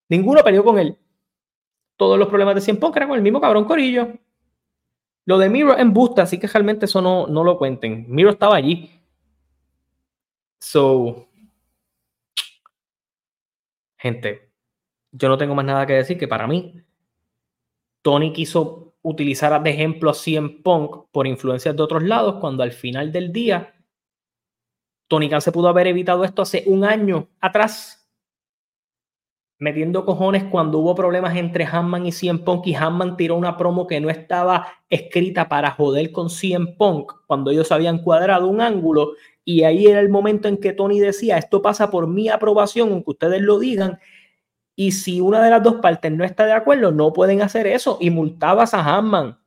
Ninguno 0.09 0.43
peleó 0.43 0.63
con 0.63 0.79
él. 0.79 0.97
Todos 1.95 2.17
los 2.17 2.27
problemas 2.27 2.55
de 2.55 2.61
CM 2.61 2.79
Punk 2.79 2.97
eran 2.97 3.09
con 3.09 3.17
el 3.17 3.23
mismo 3.23 3.39
cabrón 3.39 3.65
corillo. 3.65 4.07
Lo 5.25 5.37
de 5.37 5.49
Miro 5.49 5.77
en 5.77 5.93
Busta, 5.93 6.23
así 6.23 6.39
que 6.39 6.47
realmente 6.47 6.85
eso 6.85 7.01
no, 7.01 7.27
no 7.27 7.43
lo 7.43 7.59
cuenten. 7.59 8.05
Miro 8.09 8.31
estaba 8.31 8.55
allí. 8.55 8.89
So, 10.59 11.27
Gente, 14.01 14.51
yo 15.11 15.29
no 15.29 15.37
tengo 15.37 15.53
más 15.53 15.63
nada 15.63 15.85
que 15.85 15.93
decir 15.93 16.17
que 16.17 16.27
para 16.27 16.47
mí, 16.47 16.81
Tony 18.01 18.33
quiso 18.33 18.95
utilizar 19.03 19.61
de 19.61 19.69
ejemplo 19.69 20.09
a 20.09 20.15
CM 20.15 20.49
Punk 20.63 21.11
por 21.11 21.27
influencias 21.27 21.75
de 21.75 21.83
otros 21.83 22.01
lados, 22.01 22.37
cuando 22.41 22.63
al 22.63 22.71
final 22.71 23.11
del 23.11 23.31
día, 23.31 23.75
Tony 25.07 25.29
Khan 25.29 25.41
se 25.41 25.51
pudo 25.51 25.67
haber 25.67 25.85
evitado 25.85 26.23
esto 26.23 26.41
hace 26.41 26.63
un 26.65 26.83
año 26.83 27.29
atrás. 27.39 27.99
metiendo 29.59 30.03
cojones 30.03 30.45
cuando 30.45 30.79
hubo 30.79 30.95
problemas 30.95 31.35
entre 31.35 31.65
Hanman 31.65 32.07
y 32.07 32.11
CM 32.11 32.39
Punk 32.39 32.65
y 32.65 32.73
Hanman 32.73 33.15
tiró 33.15 33.35
una 33.35 33.55
promo 33.55 33.85
que 33.85 34.01
no 34.01 34.09
estaba 34.09 34.67
escrita 34.89 35.47
para 35.47 35.69
joder 35.69 36.11
con 36.11 36.31
CM 36.31 36.73
Punk 36.75 37.13
cuando 37.27 37.51
ellos 37.51 37.71
habían 37.71 37.99
cuadrado 37.99 38.47
un 38.47 38.61
ángulo 38.61 39.11
y 39.43 39.63
ahí 39.63 39.87
era 39.87 39.99
el 39.99 40.09
momento 40.09 40.47
en 40.47 40.57
que 40.57 40.73
Tony 40.73 40.99
decía, 40.99 41.37
esto 41.37 41.61
pasa 41.61 41.89
por 41.89 42.07
mi 42.07 42.29
aprobación, 42.29 42.91
aunque 42.91 43.11
ustedes 43.11 43.41
lo 43.41 43.59
digan, 43.59 43.99
y 44.75 44.91
si 44.91 45.21
una 45.21 45.43
de 45.43 45.49
las 45.49 45.63
dos 45.63 45.75
partes 45.75 46.11
no 46.11 46.23
está 46.23 46.45
de 46.45 46.53
acuerdo, 46.53 46.91
no 46.91 47.13
pueden 47.13 47.41
hacer 47.41 47.67
eso 47.67 47.97
y 47.99 48.09
multabas 48.09 48.73
a 48.73 48.83
Hanman. 48.83 49.37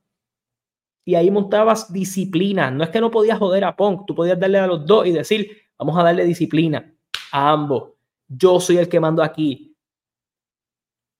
Y 1.06 1.16
ahí 1.16 1.30
montabas 1.30 1.92
disciplina. 1.92 2.70
No 2.70 2.84
es 2.84 2.90
que 2.90 3.00
no 3.00 3.10
podías 3.10 3.38
joder 3.38 3.64
a 3.64 3.76
Punk, 3.76 4.06
tú 4.06 4.14
podías 4.14 4.38
darle 4.38 4.58
a 4.58 4.66
los 4.66 4.86
dos 4.86 5.06
y 5.06 5.12
decir, 5.12 5.50
vamos 5.78 5.98
a 5.98 6.02
darle 6.02 6.24
disciplina 6.24 6.94
a 7.32 7.50
ambos. 7.52 7.92
Yo 8.28 8.60
soy 8.60 8.78
el 8.78 8.88
que 8.88 9.00
mando 9.00 9.22
aquí 9.22 9.74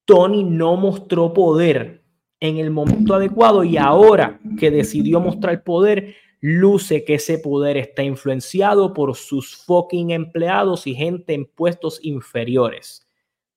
Tony 0.05 0.45
no 0.45 0.77
mostró 0.77 1.33
poder 1.33 2.03
en 2.41 2.59
el 2.59 2.71
momento 2.71 3.15
adecuado 3.15 3.65
y 3.65 3.77
ahora 3.77 4.39
que 4.59 4.71
decidió 4.71 5.21
mostrar 5.21 5.63
poder, 5.63 6.15
luce 6.47 7.05
que 7.05 7.15
ese 7.15 7.39
poder 7.39 7.79
está 7.79 8.03
influenciado 8.03 8.93
por 8.93 9.17
sus 9.17 9.57
fucking 9.57 10.11
empleados 10.11 10.87
y 10.87 10.95
gente 10.95 11.33
en 11.33 11.47
puestos 11.47 11.99
inferiores. 12.03 13.09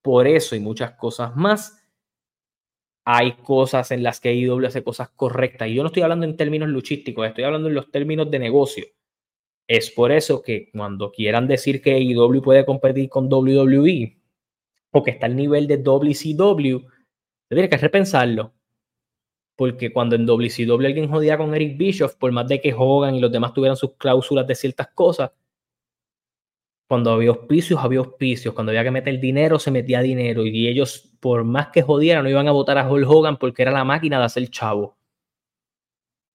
Por 0.01 0.25
eso 0.25 0.55
y 0.55 0.61
muchas 0.61 0.93
cosas 0.93 1.35
más, 1.35 1.83
hay 3.03 3.33
cosas 3.33 3.91
en 3.91 4.03
las 4.03 4.21
que 4.21 4.33
IW 4.33 4.67
hace 4.67 4.85
cosas 4.85 5.09
correctas. 5.09 5.67
Y 5.67 5.73
yo 5.73 5.83
no 5.83 5.87
estoy 5.87 6.03
hablando 6.03 6.25
en 6.25 6.37
términos 6.37 6.69
luchísticos, 6.69 7.27
estoy 7.27 7.43
hablando 7.43 7.67
en 7.67 7.75
los 7.75 7.91
términos 7.91 8.31
de 8.31 8.39
negocio. 8.39 8.85
Es 9.67 9.91
por 9.91 10.13
eso 10.13 10.41
que 10.41 10.69
cuando 10.71 11.11
quieran 11.11 11.45
decir 11.45 11.81
que 11.81 11.99
IW 11.99 12.41
puede 12.41 12.65
competir 12.65 13.09
con 13.09 13.27
WWE, 13.29 14.17
que 15.03 15.11
está 15.11 15.25
al 15.25 15.35
nivel 15.35 15.67
de 15.67 15.77
WCW, 15.77 16.87
tendría 17.49 17.69
que 17.69 17.77
repensarlo. 17.77 18.53
Porque 19.57 19.91
cuando 19.91 20.15
en 20.15 20.25
WCW 20.25 20.85
alguien 20.85 21.09
jodía 21.09 21.37
con 21.37 21.53
Eric 21.53 21.77
Bischoff, 21.77 22.15
por 22.15 22.31
más 22.31 22.47
de 22.47 22.61
que 22.61 22.73
Hogan 22.73 23.15
y 23.15 23.19
los 23.19 23.31
demás 23.31 23.53
tuvieran 23.53 23.75
sus 23.75 23.95
cláusulas 23.97 24.47
de 24.47 24.55
ciertas 24.55 24.87
cosas, 24.93 25.31
cuando 26.87 27.11
había 27.11 27.31
auspicios, 27.31 27.79
había 27.83 27.99
auspicios. 27.99 28.53
Cuando 28.53 28.71
había 28.71 28.83
que 28.83 28.91
meter 28.91 29.19
dinero, 29.19 29.59
se 29.59 29.71
metía 29.71 30.01
dinero. 30.01 30.45
Y 30.45 30.67
ellos, 30.69 31.11
por 31.19 31.43
más 31.43 31.67
que 31.67 31.81
jodieran, 31.81 32.23
no 32.23 32.29
iban 32.29 32.47
a 32.47 32.51
votar 32.51 32.77
a 32.77 32.89
Hulk 32.89 33.09
Hogan 33.09 33.37
porque 33.37 33.63
era 33.63 33.71
la 33.71 33.83
máquina 33.83 34.19
de 34.19 34.25
hacer 34.25 34.47
chavo. 34.49 34.97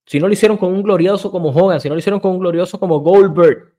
Si 0.04 0.20
no 0.20 0.26
lo 0.26 0.32
hicieron 0.34 0.58
con 0.58 0.72
un 0.74 0.82
glorioso 0.82 1.30
como 1.30 1.50
Hogan, 1.50 1.80
si 1.80 1.88
no 1.88 1.94
lo 1.94 2.00
hicieron 2.00 2.20
con 2.20 2.32
un 2.32 2.40
glorioso 2.40 2.78
como 2.78 3.00
Goldberg, 3.00 3.72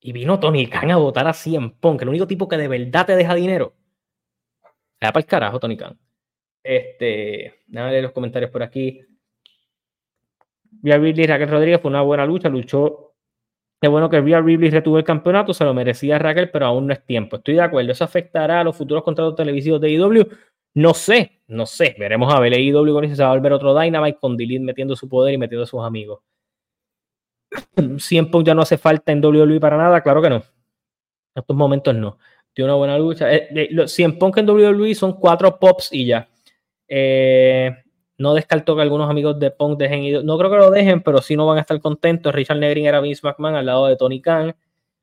y 0.00 0.12
vino 0.12 0.38
Tony 0.38 0.68
Khan 0.68 0.90
a 0.92 0.96
votar 0.96 1.26
a 1.26 1.32
Cien 1.32 1.70
Punk, 1.72 2.02
el 2.02 2.08
único 2.08 2.26
tipo 2.26 2.48
que 2.48 2.56
de 2.56 2.68
verdad 2.68 3.06
te 3.06 3.16
deja 3.16 3.34
dinero. 3.34 3.74
Se 5.00 5.08
para 5.08 5.18
el 5.18 5.26
carajo, 5.26 5.60
Tony 5.60 5.76
Khan. 5.76 5.98
Este, 6.66 7.62
déjame 7.66 7.90
leer 7.92 8.02
los 8.04 8.12
comentarios 8.12 8.50
por 8.50 8.62
aquí. 8.62 9.00
Via 10.70 10.98
Ridley 10.98 11.26
Raquel 11.26 11.48
Rodríguez 11.48 11.80
fue 11.80 11.90
una 11.90 12.02
buena 12.02 12.26
lucha, 12.26 12.48
luchó. 12.48 13.14
Qué 13.80 13.88
bueno 13.88 14.08
que 14.08 14.20
Via 14.20 14.40
Ridley 14.40 14.70
retuvo 14.70 14.98
el 14.98 15.04
campeonato, 15.04 15.52
se 15.52 15.64
lo 15.64 15.74
merecía 15.74 16.18
Raquel, 16.18 16.50
pero 16.50 16.66
aún 16.66 16.86
no 16.86 16.92
es 16.92 17.04
tiempo. 17.04 17.36
Estoy 17.36 17.54
de 17.54 17.62
acuerdo, 17.62 17.92
¿eso 17.92 18.04
afectará 18.04 18.60
a 18.60 18.64
los 18.64 18.76
futuros 18.76 19.04
contratos 19.04 19.36
televisivos 19.36 19.80
de 19.80 19.90
IW? 19.90 20.26
No 20.74 20.92
sé, 20.92 21.40
no 21.46 21.64
sé. 21.66 21.96
Veremos 21.98 22.32
a 22.34 22.40
ver. 22.40 22.58
IW 22.58 22.92
con 22.92 23.04
eso 23.04 23.16
se 23.16 23.22
va 23.22 23.30
a 23.30 23.34
volver 23.34 23.52
otro 23.52 23.78
Dynamite 23.78 24.18
con 24.18 24.36
Delete 24.36 24.60
metiendo 24.60 24.94
su 24.94 25.08
poder 25.08 25.34
y 25.34 25.38
metiendo 25.38 25.64
a 25.64 25.66
sus 25.66 25.82
amigos. 25.82 26.20
100 27.98 28.30
ya 28.44 28.54
no 28.54 28.62
hace 28.62 28.76
falta 28.76 29.12
en 29.12 29.24
WWE 29.24 29.60
para 29.60 29.76
nada, 29.76 30.02
claro 30.02 30.20
que 30.20 30.30
no. 30.30 30.36
En 30.36 31.40
estos 31.40 31.56
momentos 31.56 31.94
no. 31.94 32.18
Tiene 32.52 32.70
una 32.70 32.76
buena 32.76 32.98
lucha. 32.98 33.32
Eh, 33.32 33.48
eh, 33.70 33.88
100 33.88 34.18
en 34.36 34.50
WWE 34.50 34.94
son 34.94 35.14
cuatro 35.14 35.58
pops 35.58 35.92
y 35.92 36.06
ya. 36.06 36.28
Eh, 36.88 37.70
no 38.18 38.34
descartó 38.34 38.76
que 38.76 38.82
algunos 38.82 39.10
amigos 39.10 39.38
de 39.38 39.50
Punk 39.50 39.78
dejen 39.78 40.02
ir. 40.02 40.24
No 40.24 40.38
creo 40.38 40.50
que 40.50 40.56
lo 40.56 40.70
dejen, 40.70 41.02
pero 41.02 41.20
sí 41.20 41.36
no 41.36 41.46
van 41.46 41.58
a 41.58 41.60
estar 41.60 41.80
contentos. 41.80 42.34
Richard 42.34 42.58
Negrin 42.58 42.86
era 42.86 43.00
Vince 43.00 43.20
McMahon 43.22 43.56
al 43.56 43.66
lado 43.66 43.86
de 43.86 43.96
Tony 43.96 44.20
Khan. 44.20 44.54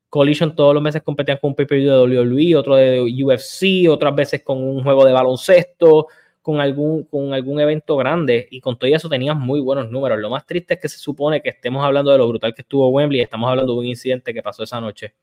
Collision 0.08 0.54
todos 0.54 0.74
los 0.74 0.82
meses 0.82 1.02
competían 1.02 1.38
con 1.40 1.50
un 1.50 1.54
pay 1.56 1.66
de 1.66 1.90
WWE, 1.90 2.56
otro 2.56 2.76
de 2.76 3.00
UFC, 3.00 3.90
otras 3.90 4.14
veces 4.14 4.42
con 4.44 4.62
un 4.62 4.82
juego 4.82 5.04
de 5.04 5.12
baloncesto 5.12 6.06
con 6.44 6.60
algún, 6.60 7.04
con 7.04 7.32
algún 7.32 7.58
evento 7.58 7.96
grande 7.96 8.46
y 8.50 8.60
con 8.60 8.78
todo 8.78 8.94
eso 8.94 9.08
tenías 9.08 9.34
muy 9.34 9.60
buenos 9.60 9.90
números. 9.90 10.18
Lo 10.18 10.28
más 10.28 10.44
triste 10.44 10.74
es 10.74 10.80
que 10.80 10.90
se 10.90 10.98
supone 10.98 11.40
que 11.40 11.48
estemos 11.48 11.82
hablando 11.82 12.12
de 12.12 12.18
lo 12.18 12.28
brutal 12.28 12.54
que 12.54 12.60
estuvo 12.60 12.86
Wembley 12.90 13.20
y 13.20 13.22
estamos 13.22 13.48
hablando 13.48 13.72
de 13.72 13.78
un 13.78 13.86
incidente 13.86 14.34
que 14.34 14.42
pasó 14.42 14.62
esa 14.62 14.78
noche. 14.78 15.14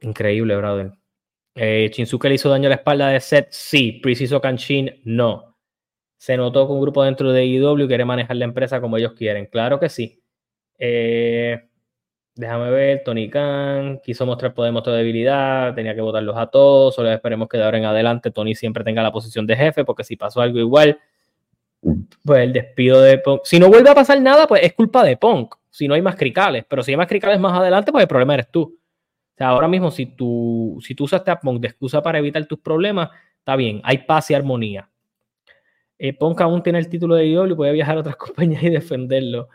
Increíble, 0.00 0.56
brother. 0.56 0.97
Eh, 1.58 1.90
le 1.96 2.34
hizo 2.34 2.48
daño 2.48 2.66
a 2.66 2.70
la 2.70 2.76
espalda 2.76 3.08
de 3.08 3.20
Seth, 3.20 3.48
sí. 3.50 4.00
Preciso 4.02 4.40
Kanchin, 4.40 5.00
no. 5.04 5.56
Se 6.16 6.36
notó 6.36 6.66
que 6.66 6.72
un 6.72 6.80
grupo 6.80 7.02
dentro 7.04 7.32
de 7.32 7.46
IW 7.46 7.86
quiere 7.86 8.04
manejar 8.04 8.36
la 8.36 8.44
empresa 8.44 8.80
como 8.80 8.96
ellos 8.96 9.12
quieren. 9.12 9.46
Claro 9.46 9.78
que 9.78 9.88
sí. 9.88 10.22
Eh, 10.78 11.68
Déjame 12.38 12.70
ver, 12.70 13.02
Tony 13.04 13.28
Khan 13.28 13.98
quiso 14.00 14.24
mostrar 14.24 14.54
poder, 14.54 14.70
mostró 14.70 14.92
debilidad, 14.92 15.74
tenía 15.74 15.92
que 15.96 16.00
votarlos 16.00 16.36
a 16.36 16.46
todos, 16.46 16.94
solo 16.94 17.10
esperemos 17.10 17.48
que 17.48 17.58
de 17.58 17.64
ahora 17.64 17.78
en 17.78 17.84
adelante 17.84 18.30
Tony 18.30 18.54
siempre 18.54 18.84
tenga 18.84 19.02
la 19.02 19.10
posición 19.10 19.44
de 19.44 19.56
jefe, 19.56 19.84
porque 19.84 20.04
si 20.04 20.14
pasó 20.14 20.40
algo 20.40 20.60
igual, 20.60 21.00
pues 22.24 22.44
el 22.44 22.52
despido 22.52 23.00
de 23.02 23.18
Punk. 23.18 23.40
Si 23.42 23.58
no 23.58 23.66
vuelve 23.66 23.90
a 23.90 23.94
pasar 23.96 24.20
nada, 24.20 24.46
pues 24.46 24.62
es 24.62 24.72
culpa 24.74 25.02
de 25.02 25.16
Punk, 25.16 25.56
si 25.68 25.88
no 25.88 25.94
hay 25.94 26.02
más 26.02 26.14
cricales, 26.14 26.64
pero 26.68 26.84
si 26.84 26.92
hay 26.92 26.96
más 26.96 27.08
cricales 27.08 27.40
más 27.40 27.58
adelante, 27.58 27.90
pues 27.90 28.02
el 28.02 28.08
problema 28.08 28.34
eres 28.34 28.48
tú. 28.52 28.78
Sea, 29.38 29.48
ahora 29.48 29.68
mismo, 29.68 29.90
si 29.90 30.06
tú, 30.06 30.78
si 30.82 30.94
tú 30.94 31.06
Punk 31.42 31.60
de 31.60 31.68
excusa 31.68 32.02
para 32.02 32.18
evitar 32.18 32.44
tus 32.46 32.58
problemas, 32.58 33.10
está 33.38 33.56
bien, 33.56 33.80
hay 33.84 33.98
paz 33.98 34.30
y 34.30 34.34
armonía. 34.34 34.90
Eh, 35.98 36.16
aún 36.20 36.62
tiene 36.62 36.78
el 36.78 36.88
título 36.88 37.14
de 37.14 37.26
IW 37.26 37.52
y 37.52 37.54
puede 37.54 37.72
viajar 37.72 37.96
a 37.96 38.00
otras 38.00 38.16
compañías 38.16 38.62
y 38.62 38.70
defenderlo 38.70 39.48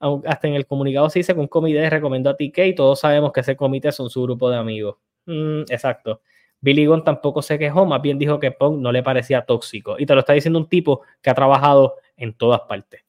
hasta 0.00 0.48
en 0.48 0.54
el 0.54 0.66
comunicado 0.66 1.10
se 1.10 1.18
dice 1.18 1.34
que 1.34 1.40
un 1.40 1.48
comité 1.48 1.88
recomendó 1.90 2.30
a 2.30 2.36
TK 2.36 2.58
y 2.66 2.74
todos 2.74 3.00
sabemos 3.00 3.32
que 3.32 3.40
ese 3.40 3.56
comité 3.56 3.92
son 3.92 4.08
su 4.08 4.22
grupo 4.22 4.48
de 4.50 4.56
amigos. 4.56 4.96
Mm, 5.26 5.62
exacto. 5.68 6.22
Billy 6.60 6.86
Gunn 6.86 7.04
tampoco 7.04 7.42
se 7.42 7.58
quejó, 7.58 7.86
más 7.86 8.00
bien 8.02 8.18
dijo 8.18 8.38
que 8.38 8.50
Punk 8.50 8.80
no 8.80 8.92
le 8.92 9.02
parecía 9.02 9.42
tóxico. 9.42 9.96
Y 9.98 10.06
te 10.06 10.14
lo 10.14 10.20
está 10.20 10.32
diciendo 10.32 10.58
un 10.58 10.68
tipo 10.68 11.02
que 11.22 11.30
ha 11.30 11.34
trabajado 11.34 11.96
en 12.16 12.32
todas 12.34 12.62
partes. 12.62 13.04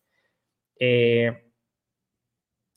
Eh, 0.79 1.40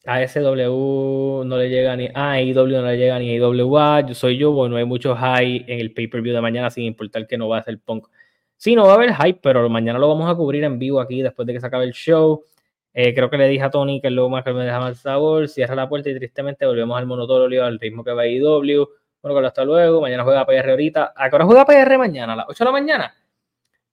a 0.07 0.27
SW 0.27 1.45
no 1.45 1.57
le 1.57 1.69
llega 1.69 1.97
ni 1.97 2.09
a 2.15 2.41
IW 2.41 2.67
no 2.67 2.83
le 2.83 2.97
llega 2.97 3.19
ni 3.19 3.31
a 3.31 3.35
IWA. 3.35 4.07
Yo 4.07 4.15
soy 4.15 4.37
yo, 4.37 4.53
bueno, 4.53 4.77
hay 4.77 4.85
mucho 4.85 5.15
high 5.15 5.65
en 5.67 5.81
el 5.81 5.93
pay-per-view 5.93 6.35
de 6.35 6.41
mañana, 6.41 6.71
sin 6.71 6.85
importar 6.85 7.27
que 7.27 7.39
no 7.39 7.49
va 7.49 7.59
a 7.59 7.63
ser 7.63 7.79
Punk. 7.79 8.09
Sí, 8.57 8.75
no 8.75 8.85
va 8.85 8.93
a 8.93 8.95
haber 8.95 9.15
hype, 9.15 9.41
pero 9.43 9.69
mañana 9.69 9.99
lo 9.99 10.09
vamos 10.09 10.31
a 10.31 10.35
cubrir 10.35 10.65
en 10.65 10.79
vivo 10.79 11.01
aquí 11.01 11.23
después 11.23 11.47
de 11.47 11.55
que 11.55 11.61
se 11.61 11.67
acabe 11.67 11.85
el 11.85 11.93
show. 11.93 12.45
Eh, 12.93 13.13
creo 13.13 13.29
que 13.29 13.37
le 13.37 13.49
dije 13.49 13.65
a 13.65 13.71
Tony 13.71 14.01
que 14.01 14.07
es 14.07 14.13
lo 14.13 14.29
más 14.29 14.45
que 14.45 14.53
me 14.53 14.65
deja 14.65 14.79
mal 14.79 14.95
sabor. 14.95 15.49
Cierra 15.49 15.75
la 15.75 15.89
puerta 15.89 16.11
y 16.11 16.15
tristemente 16.15 16.65
volvemos 16.65 16.97
al 16.97 17.07
monotolio, 17.07 17.65
al 17.65 17.81
ritmo 17.81 18.05
que 18.05 18.13
va 18.13 18.23
a 18.23 18.27
IW. 18.29 18.87
Bueno, 19.21 19.47
hasta 19.47 19.65
luego. 19.65 20.01
Mañana 20.01 20.23
juega 20.23 20.47
PR 20.47 20.71
ahorita. 20.71 21.13
¿A 21.17 21.31
qué 21.31 21.37
hora 21.37 21.45
juega 21.45 21.65
PR 21.65 21.99
mañana? 21.99 22.35
¿A 22.35 22.37
las 22.37 22.47
8 22.49 22.63
de 22.63 22.65
la 22.67 22.73
mañana? 22.73 23.15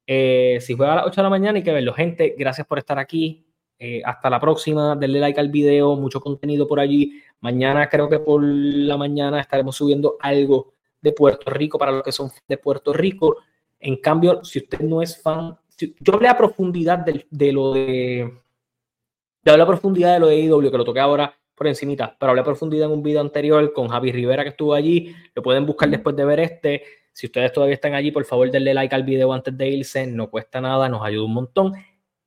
Eh, 0.06 0.60
si 0.62 0.76
juega 0.76 0.94
a 0.94 0.96
las 0.98 1.06
8 1.08 1.22
de 1.22 1.24
la 1.24 1.30
mañana, 1.30 1.58
hay 1.58 1.64
que 1.64 1.72
verlo. 1.72 1.94
Gente, 1.94 2.36
gracias 2.38 2.68
por 2.68 2.78
estar 2.78 3.00
aquí. 3.00 3.46
Eh, 3.84 4.00
hasta 4.06 4.30
la 4.30 4.40
próxima. 4.40 4.96
Denle 4.96 5.20
like 5.20 5.40
al 5.40 5.50
video. 5.50 5.96
Mucho 5.96 6.22
contenido 6.22 6.68
por 6.68 6.80
allí. 6.80 7.20
Mañana, 7.40 7.90
creo 7.90 8.08
que 8.08 8.20
por 8.20 8.44
la 8.44 8.96
mañana, 8.96 9.42
estaremos 9.42 9.76
subiendo 9.76 10.18
algo 10.20 10.74
de 11.02 11.12
Puerto 11.14 11.50
Rico 11.50 11.80
para 11.80 11.92
los 11.92 12.04
que 12.04 12.12
son 12.12 12.30
de 12.48 12.58
Puerto 12.58 12.94
Rico. 12.94 13.38
En 13.80 13.96
cambio, 13.96 14.44
si 14.44 14.60
usted 14.60 14.82
no 14.82 15.02
es 15.02 15.20
fan, 15.20 15.58
yo 16.00 16.14
hablé 16.14 16.28
a 16.28 16.38
profundidad 16.38 17.00
de 17.00 17.52
lo 17.52 17.74
de 17.74 18.32
ya 19.44 19.54
hablé 19.54 19.64
a 19.64 19.68
profundidad 19.68 20.14
de 20.14 20.20
lo 20.20 20.28
de 20.28 20.38
IW, 20.38 20.70
que 20.70 20.78
lo 20.78 20.86
toqué 20.86 21.00
ahora 21.00 21.36
por 21.56 21.66
encimita, 21.66 22.16
pero 22.20 22.30
hablé 22.30 22.42
a 22.42 22.46
profundidad 22.46 22.86
en 22.86 22.94
un 22.94 23.02
video 23.02 23.22
anterior 23.22 23.74
con 23.74 23.88
Javi 23.88 24.12
Rivera 24.12 24.44
que 24.44 24.50
estuvo 24.50 24.76
allí. 24.76 25.16
Lo 25.34 25.42
pueden 25.42 25.66
buscar 25.66 25.90
después 25.90 26.16
de 26.16 26.26
ver 26.26 26.40
este. 26.40 26.84
Si 27.12 27.26
ustedes 27.26 27.52
todavía 27.52 27.74
están 27.74 27.96
allí, 27.96 28.12
por 28.12 28.26
favor 28.26 28.52
denle 28.52 28.76
like 28.76 28.94
al 28.94 29.04
video 29.04 29.34
antes 29.34 29.58
de 29.58 29.68
irse. 29.68 30.06
No 30.06 30.30
cuesta 30.30 30.62
nada, 30.62 30.88
nos 30.88 31.04
ayuda 31.04 31.26
un 31.26 31.34
montón. 31.34 31.74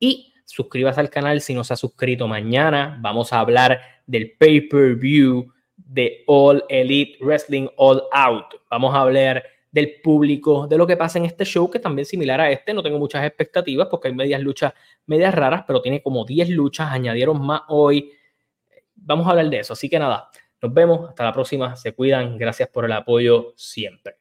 Y 0.01 0.34
suscríbase 0.45 1.01
al 1.01 1.11
canal 1.11 1.41
si 1.41 1.55
no 1.55 1.65
se 1.65 1.75
ha 1.75 1.77
suscrito. 1.77 2.29
Mañana 2.29 2.99
vamos 3.01 3.33
a 3.33 3.41
hablar 3.41 3.81
del 4.07 4.33
pay-per-view 4.39 5.53
de 5.77 6.25
All 6.27 6.65
Elite 6.69 7.19
Wrestling 7.21 7.69
All 7.77 8.03
Out. 8.13 8.55
Vamos 8.71 8.95
a 8.95 9.01
hablar 9.01 9.43
del 9.75 10.01
público, 10.01 10.69
de 10.69 10.79
lo 10.79 10.87
que 10.87 10.97
pasa 10.97 11.19
en 11.19 11.25
este 11.25 11.45
show, 11.45 11.69
que 11.69 11.81
también 11.81 12.07
similar 12.07 12.41
a 12.41 12.49
este, 12.49 12.73
no 12.73 12.81
tengo 12.81 12.97
muchas 12.97 13.27
expectativas 13.27 13.89
porque 13.89 14.07
hay 14.07 14.15
medias 14.15 14.41
luchas, 14.41 14.73
medias 15.07 15.35
raras, 15.35 15.65
pero 15.67 15.83
tiene 15.83 16.01
como 16.01 16.25
10 16.25 16.51
luchas, 16.51 16.93
añadieron 16.93 17.45
más 17.45 17.63
hoy. 17.69 18.13
Vamos 18.95 19.27
a 19.27 19.31
hablar 19.31 19.51
de 19.51 19.59
eso, 19.59 19.73
así 19.73 19.89
que 19.89 19.99
nada, 19.99 20.31
nos 20.63 20.73
vemos, 20.73 21.09
hasta 21.09 21.25
la 21.25 21.33
próxima, 21.33 21.75
se 21.75 21.93
cuidan, 21.93 22.39
gracias 22.39 22.69
por 22.69 22.85
el 22.85 22.93
apoyo 22.93 23.53
siempre. 23.57 24.17